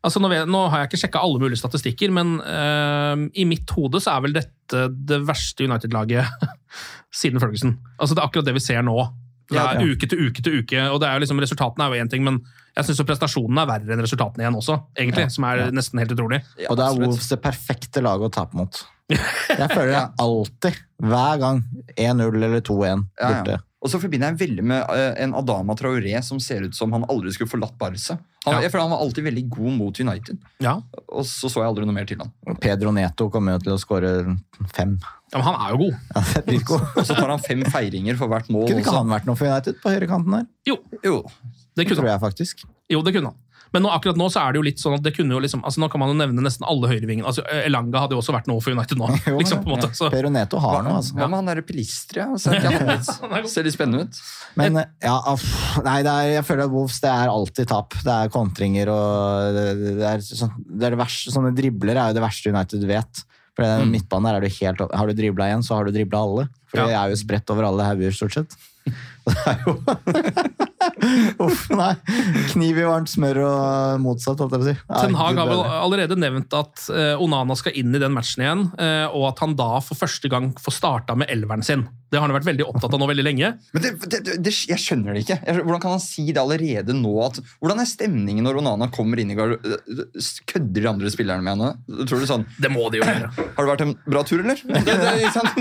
altså 0.05 0.21
nå, 0.21 0.29
vet, 0.29 0.45
nå 0.51 0.67
har 0.69 0.83
jeg 0.83 0.91
ikke 0.91 1.01
sjekka 1.01 1.23
alle 1.25 1.41
mulige 1.41 1.63
statistikker, 1.63 2.13
men 2.13 2.37
uh, 2.45 3.17
i 3.33 3.47
mitt 3.49 3.71
hode 3.73 4.03
så 4.05 4.13
er 4.19 4.27
vel 4.27 4.37
dette 4.37 4.83
det 4.93 5.23
verste 5.25 5.65
United-laget 5.65 6.29
siden 7.15 7.41
Ferguson. 7.43 7.77
Altså 7.99 8.15
Det 8.17 8.23
er 8.23 8.29
akkurat 8.29 8.49
det 8.51 8.57
vi 8.59 8.65
ser 8.65 8.83
nå. 8.87 8.97
Det 9.51 9.59
er 9.61 9.61
Ja, 9.61 9.81
ja. 9.81 9.93
Uke 9.93 10.09
til 10.09 10.23
uke 10.27 10.43
til 10.43 10.59
uke. 10.63 10.81
og 10.91 11.01
det 11.03 11.09
er 11.09 11.15
jo 11.19 11.21
liksom, 11.25 11.41
Resultatene 11.45 11.85
er 11.85 11.95
jo 11.99 12.05
én 12.05 12.11
ting, 12.11 12.25
men 12.25 12.41
jeg 12.77 12.87
syns 12.89 13.03
prestasjonene 13.07 13.61
er 13.63 13.69
verre 13.71 13.93
enn 13.95 14.01
resultatene 14.03 14.43
igjen 14.43 14.57
også, 14.59 14.79
egentlig. 14.99 15.29
Som 15.31 15.45
er 15.45 15.69
nesten 15.71 16.01
helt 16.01 16.11
utrolig. 16.17 16.41
Og 16.69 16.77
det 16.81 16.87
er 16.89 16.97
Wolves 16.99 17.29
det 17.31 17.39
perfekte 17.45 18.03
laget 18.03 18.31
å 18.33 18.35
tape 18.35 18.57
mot. 18.59 18.81
Jeg 19.13 19.69
føler 19.69 19.93
det 19.93 20.03
alltid, 20.25 20.79
hver 21.05 21.39
gang, 21.43 21.59
1-0 21.95 22.39
eller 22.41 22.61
2-1 22.65 22.87
Ja, 22.89 22.97
ja. 23.21 23.29
borte. 23.45 23.59
Og 23.85 23.91
så 23.93 23.99
forbinder 24.01 24.31
jeg 24.33 24.39
veldig 24.41 24.63
med 24.65 24.81
eh, 24.97 25.11
en 25.27 25.35
Adama 25.37 25.75
Traoré 25.77 26.17
som 26.25 26.39
ser 26.41 26.63
ut 26.65 26.73
som 26.75 26.89
han 26.97 27.03
aldri 27.13 27.35
skulle 27.35 27.51
forlatt 27.53 27.75
Barca. 27.77 28.17
Han, 28.47 28.55
Ja. 28.55 28.61
Jeg 28.65 28.73
føler 28.73 28.87
han 28.87 28.95
var 28.95 29.03
alltid 29.05 29.25
veldig 29.27 29.43
god 29.53 29.73
mot 29.77 30.01
United, 30.01 30.39
Ja. 30.65 30.79
og 31.13 31.27
så 31.29 31.51
så 31.53 31.61
jeg 31.61 31.69
aldri 31.69 31.85
noe 31.85 31.93
mer 31.93 32.07
til 32.09 32.17
han. 32.25 32.33
Pedro 32.65 32.91
Neto 32.97 33.29
kommer 33.29 33.59
jo 33.59 33.59
til 33.67 33.75
å 33.77 33.79
skåre 33.79 34.39
fem. 34.73 34.97
Ja, 35.35 35.41
Men 35.41 35.47
han 35.49 35.57
er 35.59 35.71
jo 35.75 35.79
god. 35.81 35.95
Ja, 36.15 36.21
det 36.47 36.55
er. 36.55 36.83
Og 37.01 37.07
så 37.09 37.15
tar 37.17 37.33
han 37.33 37.41
fem 37.43 37.65
feiringer 37.67 38.19
for 38.21 38.31
hvert 38.31 38.51
mål. 38.55 38.69
Kunne 38.71 38.85
ikke 38.85 38.93
også. 38.93 39.01
han 39.03 39.15
vært 39.17 39.27
noe 39.27 39.41
for 39.41 39.51
United 39.51 39.81
på 39.83 39.95
høyrekanten 39.95 40.37
der? 40.39 40.45
Jo, 40.71 40.79
Jo, 41.03 41.17
det 41.27 41.83
Det 41.83 41.89
kunne 41.89 42.05
tror 42.05 42.13
jeg 42.13 42.23
faktisk. 42.23 42.63
Jo, 42.93 43.03
det 43.03 43.17
kunne 43.17 43.33
han. 43.33 43.41
Men 43.75 43.83
nå, 43.83 43.91
akkurat 43.91 44.15
nå 44.15 44.29
så 44.31 44.45
er 44.45 44.55
det 44.55 44.61
jo 44.61 44.65
litt 44.69 44.79
sånn 44.79 44.95
at 44.95 45.03
det 45.03 45.11
kunne 45.17 45.35
jo 45.35 45.41
liksom, 45.43 45.65
altså 45.67 45.81
Nå 45.83 45.89
kan 45.91 45.99
man 45.99 46.13
jo 46.13 46.15
nevne 46.15 46.45
nesten 46.45 46.63
alle 46.71 46.87
høyrevingene. 46.93 47.27
Altså, 47.27 47.43
Elanga 47.65 48.05
hadde 48.05 48.15
jo 48.15 48.21
også 48.23 48.37
vært 48.37 48.47
noe 48.47 48.63
for 48.63 48.77
United 48.77 49.01
nå. 49.01 49.09
Jo, 49.27 49.35
liksom 49.41 49.65
på 49.65 49.73
en 49.73 49.75
måte. 49.75 49.89
Så. 49.99 50.13
Pedro 50.15 50.31
Neto 50.31 50.61
har 50.63 50.85
noe, 50.87 51.01
altså. 51.01 51.17
hva 51.19 51.27
med 51.27 51.41
han 51.41 51.51
derre 51.51 51.65
Pilistria? 51.67 52.29
Ser 52.39 52.55
ja. 52.63 53.43
ser 53.51 53.67
litt 53.67 53.75
spennende 53.75 54.07
ut. 54.07 54.21
Men 54.61 54.79
ja, 54.79 55.17
aff, 55.33 55.43
nei, 55.83 55.99
det 56.07 56.15
er, 56.15 56.31
jeg 56.37 56.47
føler 56.47 56.69
at 56.69 56.75
Wolfs 56.77 57.03
det 57.03 57.11
er 57.11 57.35
alltid 57.35 57.73
tap. 57.75 57.99
Det 58.07 58.15
er 58.15 58.31
kontringer 58.39 58.95
og 58.95 59.59
det, 59.59 59.67
det 59.89 60.07
er, 60.13 60.23
sånn, 60.23 60.55
det 60.71 60.87
er 60.87 60.95
det 60.95 61.03
verste, 61.03 61.35
Sånne 61.35 61.51
dribler 61.59 61.99
er 61.99 62.13
jo 62.13 62.19
det 62.21 62.27
verste 62.29 62.55
United 62.55 62.87
vet. 62.87 63.25
For 63.55 63.63
Mm. 63.85 63.91
midtbanen 63.95 64.25
der 64.27 64.35
er 64.35 64.41
du 64.41 64.49
helt 64.51 64.81
Har 64.99 65.07
du 65.07 65.13
dribla 65.15 65.47
igjen, 65.47 65.63
så 65.63 65.77
har 65.77 65.85
du 65.87 65.93
dribla 65.95 66.19
alle. 66.27 66.49
For 66.67 66.79
Ja. 66.81 66.87
jeg 66.89 66.99
er 67.05 67.09
jo 67.15 67.17
spredt 67.23 67.51
over 67.55 67.65
alle 67.69 67.85
hauger, 67.87 68.11
stort 68.13 68.33
sett. 68.35 68.57
Og 69.27 69.33
det 69.35 69.47
er 69.47 69.59
jo 69.67 69.75
Uff, 71.45 71.67
nei. 71.75 71.93
Kniv 72.53 72.81
i 72.81 72.87
varmt 72.87 73.11
smør 73.13 73.43
og 73.45 74.05
motsatt, 74.05 74.41
holdt 74.43 74.57
jeg 74.57 74.63
på 74.63 74.67
å 74.67 74.71
si. 74.71 74.77
Ten 74.93 75.19
Hag 75.19 75.41
har 75.41 75.51
vel 75.51 75.65
allerede 75.65 76.19
nevnt 76.19 76.55
at 76.57 76.87
eh, 76.95 77.21
Onana 77.23 77.57
skal 77.59 77.77
inn 77.81 77.95
i 77.95 78.03
den 78.03 78.15
matchen 78.17 78.45
igjen, 78.45 78.65
eh, 78.79 79.07
og 79.11 79.31
at 79.33 79.45
han 79.45 79.57
da 79.59 79.73
for 79.85 79.99
første 79.99 80.31
gang 80.33 80.53
får 80.61 80.79
starta 80.81 81.19
med 81.19 81.33
elveren 81.33 81.65
sin. 81.67 81.87
Det 82.15 82.21
har 82.21 82.29
han 82.29 82.37
vært 82.37 82.47
veldig 82.47 82.67
opptatt 82.69 82.93
av 82.95 83.01
nå 83.03 83.09
veldig 83.11 83.25
lenge. 83.27 83.49
Men 83.75 83.83
det, 83.83 83.91
det, 84.05 84.19
det, 84.23 84.35
det, 84.47 84.51
Jeg 84.71 84.79
skjønner 84.79 85.17
det 85.17 85.25
ikke. 85.25 85.39
Hvordan 85.65 85.81
kan 85.83 85.95
han 85.97 86.03
si 86.03 86.29
det 86.29 86.39
allerede 86.39 86.95
nå? 86.95 87.11
At, 87.25 87.41
hvordan 87.59 87.83
er 87.83 87.89
stemningen 87.91 88.47
når 88.47 88.61
Onana 88.61 88.87
kommer 88.95 89.19
inn 89.19 89.33
i 89.35 89.39
gard... 89.39 89.57
Kødder 90.47 90.85
de 90.85 90.91
andre 90.93 91.11
spillerne 91.11 91.43
med 91.43 91.57
henne? 91.57 92.05
Tror 92.07 92.23
du 92.23 92.29
sånn 92.29 92.45
Det 92.63 92.71
må 92.71 92.87
de 92.93 93.01
jo 93.01 93.09
gjøre. 93.09 93.33
Har 93.57 93.67
det 93.67 93.73
vært 93.73 93.85
en 93.87 93.97
bra 94.07 94.23
tur, 94.27 94.45
eller? 94.45 94.63
Det, 94.85 94.95
det? 95.01 95.15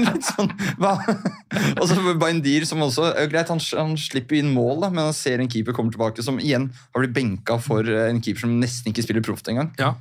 Litt 0.04 0.28
sånn, 0.28 0.52
hva? 0.82 0.94
Og 1.80 1.88
så 1.90 2.14
Baindir, 2.20 2.68
som 2.70 2.84
også 2.86 3.10
eh, 3.14 3.28
Greit, 3.32 3.50
han, 3.50 3.62
han 3.80 3.96
slipper 3.98 4.38
inn 4.38 4.52
mål, 4.54 4.84
da, 4.84 4.92
men 4.94 5.13
han 5.14 5.18
ser 5.18 5.40
en 5.44 5.50
keeper 5.54 5.76
komme 5.78 5.94
tilbake 5.94 6.26
som 6.26 6.42
igjen 6.42 6.68
har 6.74 7.04
blitt 7.06 7.14
benka 7.16 7.60
for 7.62 7.86
eh, 7.88 8.10
en 8.10 8.20
keeper 8.26 8.44
som 8.48 8.58
nesten 8.60 8.92
ikke 8.92 9.06
spiller 9.06 9.24
proft 9.26 9.48
engang. 9.54 9.70
Ja. 9.80 9.94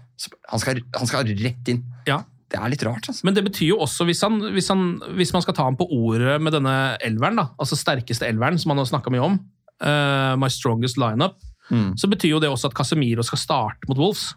Han, 0.50 0.62
skal- 0.64 0.82
han 0.96 1.08
skal 1.12 1.28
rett 1.28 1.68
inn. 1.72 1.84
Ja. 2.08 2.22
Det 2.52 2.58
er 2.60 2.68
litt 2.68 2.82
rart, 2.84 3.06
altså. 3.08 3.24
Men 3.24 3.32
det 3.38 3.46
betyr 3.46 3.70
jo 3.70 3.78
også, 3.80 4.04
hvis, 4.04 4.20
han, 4.26 4.34
hvis, 4.52 4.66
han, 4.68 4.82
hvis 5.16 5.30
man 5.32 5.40
skal 5.44 5.54
ta 5.56 5.64
ham 5.64 5.76
på 5.80 5.86
ordet 5.88 6.34
med 6.44 6.52
denne 6.52 6.74
elveren, 7.00 7.38
da, 7.40 7.46
altså 7.56 7.78
sterkeste 7.80 8.26
elveren, 8.28 8.58
som 8.60 8.74
han 8.74 8.82
har 8.82 8.90
snakka 8.90 9.08
mye 9.14 9.22
om, 9.24 9.38
uh, 9.80 10.34
My 10.40 10.50
Strongest 10.52 10.98
Lineup, 11.00 11.38
Mm. 11.72 11.94
så 11.96 12.08
betyr 12.10 12.34
jo 12.34 12.38
det 12.42 12.48
også 12.52 12.68
at 12.68 12.74
Casemiro 12.76 13.22
skal 13.24 13.38
starte 13.40 13.86
mot 13.88 13.96
Wolves. 13.96 14.34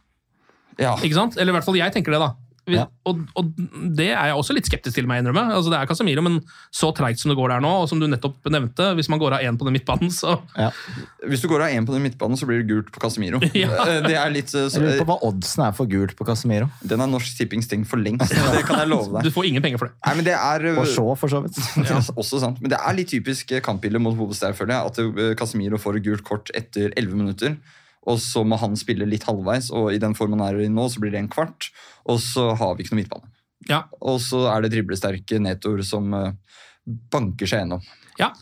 Ja. 0.79 0.93
Ikke 1.03 1.17
sant? 1.17 1.35
Eller 1.35 1.51
i 1.51 1.55
hvert 1.57 1.65
fall 1.65 1.75
jeg 1.75 1.91
tenker 1.91 2.13
det, 2.13 2.19
da. 2.21 2.29
Vi- 2.65 2.75
Ja. 2.75 2.87
Og, 3.05 3.19
og 3.37 3.51
det 3.95 4.07
er 4.09 4.25
jeg 4.31 4.35
også 4.35 4.53
litt 4.57 4.65
skeptisk 4.65 4.95
til, 4.97 5.05
meg 5.05 5.21
innrømme. 5.21 5.43
Altså, 5.53 5.69
det 5.69 5.77
er 5.77 5.85
Casemiro, 5.85 6.21
men 6.25 6.39
så 6.73 6.89
treigt 6.97 7.19
som 7.21 7.29
det 7.29 7.37
går 7.37 7.49
der 7.53 7.61
nå, 7.61 7.69
og 7.83 7.89
som 7.89 7.99
du 8.01 8.07
nettopp 8.09 8.47
nevnte, 8.49 8.87
hvis 8.97 9.07
man 9.13 9.19
går 9.21 9.35
av 9.37 9.43
én 9.45 9.57
på 9.59 9.67
den 9.67 9.75
midtbanen, 9.77 10.09
så 10.09 10.39
Ja. 10.57 10.71
Hvis 11.29 11.41
du 11.41 11.47
går 11.47 11.61
av 11.61 11.69
én 11.69 11.85
på 11.85 11.93
den 11.93 12.01
midtbanen, 12.01 12.35
så 12.37 12.47
blir 12.49 12.63
det 12.63 12.67
gult 12.71 12.89
på 12.91 12.99
Casemiro. 13.03 13.39
Ja. 13.53 13.69
Eh, 13.85 14.01
Det 14.07 14.15
er 14.17 14.29
litt 14.33 14.49
eh, 14.55 14.65
så, 14.67 14.81
Jeg 14.81 14.97
lurer 14.97 15.05
på 15.05 15.09
hva 15.13 15.19
oddsen 15.29 15.63
er 15.67 15.71
for 15.77 15.85
gult 15.85 16.15
på 16.17 16.25
Casemiro. 16.25 16.69
Den 16.83 17.01
er 17.05 17.07
Norsk 17.07 17.37
Tippings 17.37 17.67
ting 17.69 17.85
for 17.85 17.97
lengst. 18.01 18.33
Det 18.55 18.65
kan 18.65 18.79
jeg 18.81 18.89
love 18.89 19.21
du 19.21 19.29
får 19.31 19.45
ingen 19.45 19.61
penger 19.61 19.77
for 19.77 19.87
det. 19.91 19.95
Nei, 20.05 20.15
men 20.15 20.25
det 20.25 20.33
er 20.33 20.65
eh, 20.73 20.81
Og 20.81 20.87
Shaw, 20.89 21.13
for 21.15 21.27
så 21.29 21.43
vidt. 21.45 21.55
Det 21.77 21.85
er 21.91 22.01
også 22.17 22.41
sant. 22.41 22.59
Men 22.61 22.73
det 22.73 22.79
er 22.81 22.93
litt 22.97 23.09
typisk 23.13 23.53
kampbilde 23.61 24.01
mot 24.01 24.17
Wolves 24.17 24.41
føler 24.57 24.73
jeg. 24.73 24.89
At 24.89 25.37
Casemiro 25.39 25.77
får 25.77 25.97
et 26.01 26.03
gult 26.09 26.23
kort 26.25 26.49
etter 26.57 26.89
11 26.97 27.13
minutter. 27.15 27.57
Og 28.05 28.19
så 28.21 28.43
må 28.45 28.57
han 28.61 28.77
spille 28.77 29.07
litt 29.09 29.25
halvveis, 29.25 29.71
og 29.73 29.91
i 29.93 30.01
den 30.01 30.15
formen 30.17 30.41
han 30.43 30.53
er 30.53 30.65
i 30.65 30.71
nå, 30.71 30.87
så 30.91 31.01
blir 31.01 31.13
det 31.15 31.23
en 31.23 31.31
kvart. 31.31 31.71
Og 32.11 32.19
så 32.21 32.51
har 32.57 32.75
vi 32.75 32.85
ikke 32.85 32.95
noe 32.95 33.01
midtbane. 33.01 33.31
Ja. 33.69 33.85
Og 34.05 34.19
så 34.21 34.43
er 34.51 34.61
det 34.63 34.75
driblesterke 34.75 35.39
Netor 35.41 35.81
som 35.85 36.13
eh, 36.13 36.59
banker 36.85 37.49
seg 37.49 37.63
gjennom. 37.63 37.85
Ja. 38.21 38.33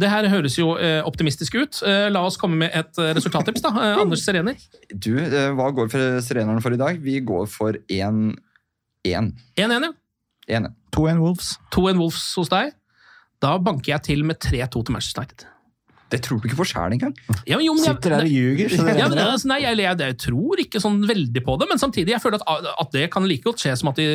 Det 0.00 0.08
her 0.08 0.28
høres 0.32 0.56
jo 0.56 0.72
eh, 0.80 1.00
optimistisk 1.04 1.58
ut. 1.60 1.82
Eh, 1.84 2.06
la 2.12 2.22
oss 2.24 2.38
komme 2.40 2.62
med 2.62 2.76
et 2.76 3.00
resultattips, 3.18 3.64
da. 3.64 3.72
Anders 4.00 4.24
Serener. 4.24 4.60
Du, 4.92 5.12
hva 5.56 5.68
går 5.76 5.90
for 5.92 6.20
Serenerne 6.24 6.64
for 6.64 6.76
i 6.76 6.80
dag? 6.80 7.00
Vi 7.04 7.18
går 7.24 7.48
for 7.52 7.76
1-1. 7.92 8.36
1-1, 9.04 9.90
ja. 10.48 10.64
2-1 10.96 11.20
Wolves. 11.20 11.54
2-1 11.76 12.00
Wolves 12.00 12.24
hos 12.40 12.52
deg. 12.52 12.72
Da 13.40 13.54
banker 13.60 13.94
jeg 13.94 14.06
til 14.10 14.24
med 14.28 14.40
3-2 14.40 14.84
til 14.84 14.96
Manchester 14.96 15.24
United. 15.24 15.48
Det 16.10 16.18
tror 16.26 16.40
du 16.42 16.48
ikke 16.48 16.58
på 16.58 16.66
sjæl 16.66 16.96
engang. 16.96 17.12
Ja, 17.46 17.56
men 17.56 17.64
jo, 17.66 17.74
men 17.76 17.84
jeg- 17.84 17.94
Sitter 17.96 18.10
der 18.16 18.24
og 18.26 18.32
ljuger. 18.34 18.72
Ja, 18.98 19.06
men, 19.08 19.18
altså, 19.22 19.46
nei, 19.52 19.60
jeg, 19.62 19.78
jeg, 19.78 19.98
jeg 20.02 20.16
tror 20.24 20.62
ikke 20.64 20.80
sånn 20.82 20.98
veldig 21.06 21.42
på 21.46 21.54
det, 21.60 21.68
men 21.70 21.78
samtidig 21.78 22.14
jeg 22.16 22.22
føler 22.24 22.42
at, 22.42 22.66
at 22.82 22.90
det 22.96 23.04
kan 23.14 23.28
like 23.30 23.46
godt 23.46 23.62
skje 23.62 23.76
som 23.78 23.92
at 23.92 24.00
de 24.00 24.08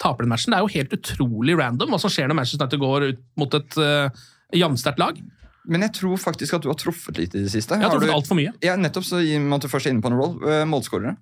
taper 0.00 0.24
den 0.24 0.32
matchen. 0.32 0.54
Det 0.54 0.58
er 0.58 0.64
jo 0.64 0.72
helt 0.78 0.96
utrolig 0.96 1.58
random 1.60 1.92
hva 1.92 2.00
som 2.00 2.10
skjer 2.12 2.30
når 2.32 2.38
Manchester 2.40 2.64
United 2.64 2.80
går 2.86 3.08
ut 3.10 3.20
mot 3.42 3.54
et 3.60 3.78
uh, 3.78 4.24
jevnsterkt 4.56 4.98
lag. 5.02 5.20
Men 5.68 5.84
jeg 5.86 5.92
tror 6.00 6.16
faktisk 6.18 6.56
at 6.56 6.64
du 6.64 6.70
har 6.72 6.78
truffet 6.80 7.20
litt 7.20 7.36
i 7.38 7.44
det 7.44 7.52
siste. 7.52 7.76
Jeg 7.78 7.84
har 7.86 7.92
truffet 7.94 8.08
du- 8.10 8.16
altfor 8.16 8.38
mye. 8.40 8.50
Ja, 8.64 8.74
nettopp, 8.80 9.04
så 9.06 9.20
i 9.22 9.36
og 9.36 9.44
med 9.44 9.60
at 9.60 9.68
du 9.68 9.70
først 9.70 9.86
er 9.86 9.94
inne 9.94 10.02
på 10.02 10.10
en 10.10 10.18
roll. 10.18 10.34
Uh, 10.42 10.64
Målskårere. 10.66 11.16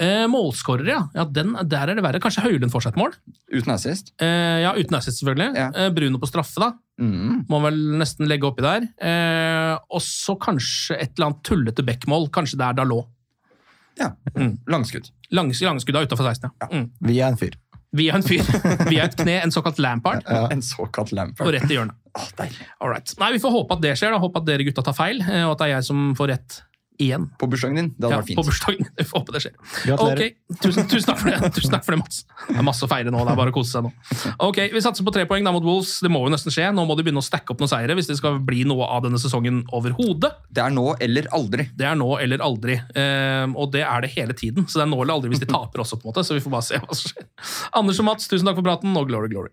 Eh, 0.00 0.24
Målskårere, 0.30 0.88
ja. 0.90 1.00
ja 1.16 1.24
den, 1.28 1.54
der 1.68 1.92
er 1.92 1.98
det 1.98 2.04
verre. 2.04 2.20
Kanskje 2.22 2.44
Høylund 2.46 2.72
får 2.72 2.86
seg 2.86 2.94
et 2.94 3.00
mål. 3.02 3.16
Uten 3.52 3.74
assist. 3.74 4.12
Eh, 4.22 4.62
ja, 4.64 4.74
uten 4.76 4.98
assist, 4.98 5.20
selvfølgelig. 5.22 5.50
Ja. 5.58 5.70
Eh, 5.76 5.90
Bruno 5.94 6.20
på 6.22 6.30
straffe, 6.30 6.60
da. 6.62 6.72
Mm. 7.02 7.42
Må 7.50 7.62
vel 7.64 7.80
nesten 8.00 8.28
legge 8.30 8.48
oppi 8.48 8.64
der. 8.64 8.86
Eh, 9.00 9.74
og 9.92 10.04
så 10.04 10.36
kanskje 10.40 10.98
et 11.00 11.16
eller 11.16 11.30
annet 11.30 11.42
tullete 11.48 11.86
backmål. 11.86 12.28
Kanskje 12.34 12.60
det 12.60 12.68
er 12.68 12.78
Dalot. 12.82 13.10
Ja. 14.00 14.14
Mm. 14.36 14.56
Langskudd. 14.72 15.10
Langs, 15.36 15.60
langskudda 15.64 16.04
utafor 16.06 16.28
16, 16.28 16.48
ja. 16.60 16.70
Mm. 16.72 16.88
Vi 17.08 17.20
er 17.20 17.32
en 17.32 17.40
fyr. 17.40 17.56
Via 17.92 18.16
en 18.16 18.24
fyr. 18.24 18.40
Via 18.90 19.04
et 19.04 19.16
kne, 19.18 19.36
en 19.44 19.52
såkalt 19.52 19.80
Lampard. 19.82 20.24
En 20.24 20.62
såkalt 20.64 21.12
Lampard. 21.12 21.44
Og 21.44 21.52
rett 21.52 21.68
i 21.68 21.76
hjørnet. 21.76 21.96
Oh. 22.16 22.28
Nei, 22.40 23.32
Vi 23.34 23.40
får 23.40 23.52
håpe 23.52 23.76
at 23.76 23.82
det 23.84 23.92
skjer. 24.00 24.14
da. 24.14 24.20
Håpe 24.20 24.40
at 24.40 24.48
dere 24.48 24.64
gutta 24.68 24.84
tar 24.84 24.96
feil, 24.96 25.20
eh, 25.24 25.44
og 25.44 25.54
at 25.54 25.62
det 25.62 25.68
er 25.68 25.74
jeg 25.76 25.88
som 25.88 26.12
får 26.16 26.32
rett 26.32 26.62
igjen. 27.02 27.26
På 27.40 27.48
bursdagen 27.50 27.76
din. 27.78 27.88
Det 27.98 28.06
hadde 28.08 28.14
Ja, 28.14 28.22
vært 28.22 28.38
på 28.38 28.44
bursdagen. 28.48 28.86
Jeg 28.98 29.08
håper 29.12 29.36
det 29.36 29.42
skjer. 29.44 29.54
Gratulerer. 29.86 30.22
Ok, 30.22 30.58
tusen, 30.62 30.88
tusen 30.90 31.08
takk 31.10 31.20
for 31.22 31.30
det, 31.32 31.50
tusen 31.58 31.74
takk 31.74 31.84
for 31.86 31.96
det, 31.96 32.00
Mats. 32.02 32.22
Det 32.48 32.58
er 32.58 32.66
masse 32.66 32.86
å 32.86 32.90
feire 32.90 33.12
nå. 33.14 33.22
Det 33.26 33.32
er 33.34 33.40
bare 33.42 33.52
å 33.52 33.56
kose 33.56 33.72
seg 33.74 33.86
nå. 33.86 33.92
Ok, 34.48 34.58
Vi 34.72 34.82
satser 34.84 35.06
på 35.06 35.12
tre 35.14 35.26
poeng 35.30 35.44
da 35.46 35.52
mot 35.54 35.64
Wolves. 35.66 35.98
Det 36.04 36.10
må 36.12 36.22
jo 36.26 36.32
nesten 36.34 36.54
skje. 36.54 36.70
Nå 36.74 36.84
må 36.88 36.96
de 36.98 37.04
begynne 37.06 37.22
å 37.22 37.26
stacke 37.26 37.54
opp 37.54 37.60
noen 37.62 37.70
seire 37.72 37.96
hvis 37.98 38.10
det 38.10 38.18
skal 38.20 38.38
bli 38.42 38.64
noe 38.68 38.86
av 38.88 39.04
denne 39.06 39.20
sesongen 39.22 39.62
overhodet. 39.72 40.32
Det 40.52 40.62
er 40.64 40.70
nå 40.74 40.86
eller 41.02 41.28
aldri. 41.34 41.68
Det 41.76 41.86
er 41.88 41.98
nå 41.98 42.10
eller 42.22 42.42
aldri. 42.44 42.78
Ehm, 42.98 43.56
og 43.56 43.72
det 43.74 43.82
er 43.86 44.00
det 44.06 44.12
hele 44.16 44.32
tiden. 44.38 44.66
Så 44.68 44.80
det 44.80 44.86
er 44.86 44.92
nå 44.92 45.00
eller 45.02 45.14
aldri 45.18 45.32
hvis 45.34 45.42
de 45.44 45.50
taper 45.50 45.82
også, 45.84 45.98
på 46.00 46.08
en 46.08 46.12
måte. 46.12 46.24
Så 46.26 46.34
vi 46.38 46.42
får 46.44 46.54
bare 46.56 46.66
se 46.68 46.80
hva 46.82 46.94
som 46.98 47.12
skjer. 47.12 47.26
Anders 47.78 48.00
og 48.02 48.08
Mats, 48.10 48.28
tusen 48.30 48.46
takk 48.48 48.58
for 48.60 48.66
praten, 48.66 48.94
og 48.96 49.08
glory, 49.10 49.28
glory. 49.32 49.52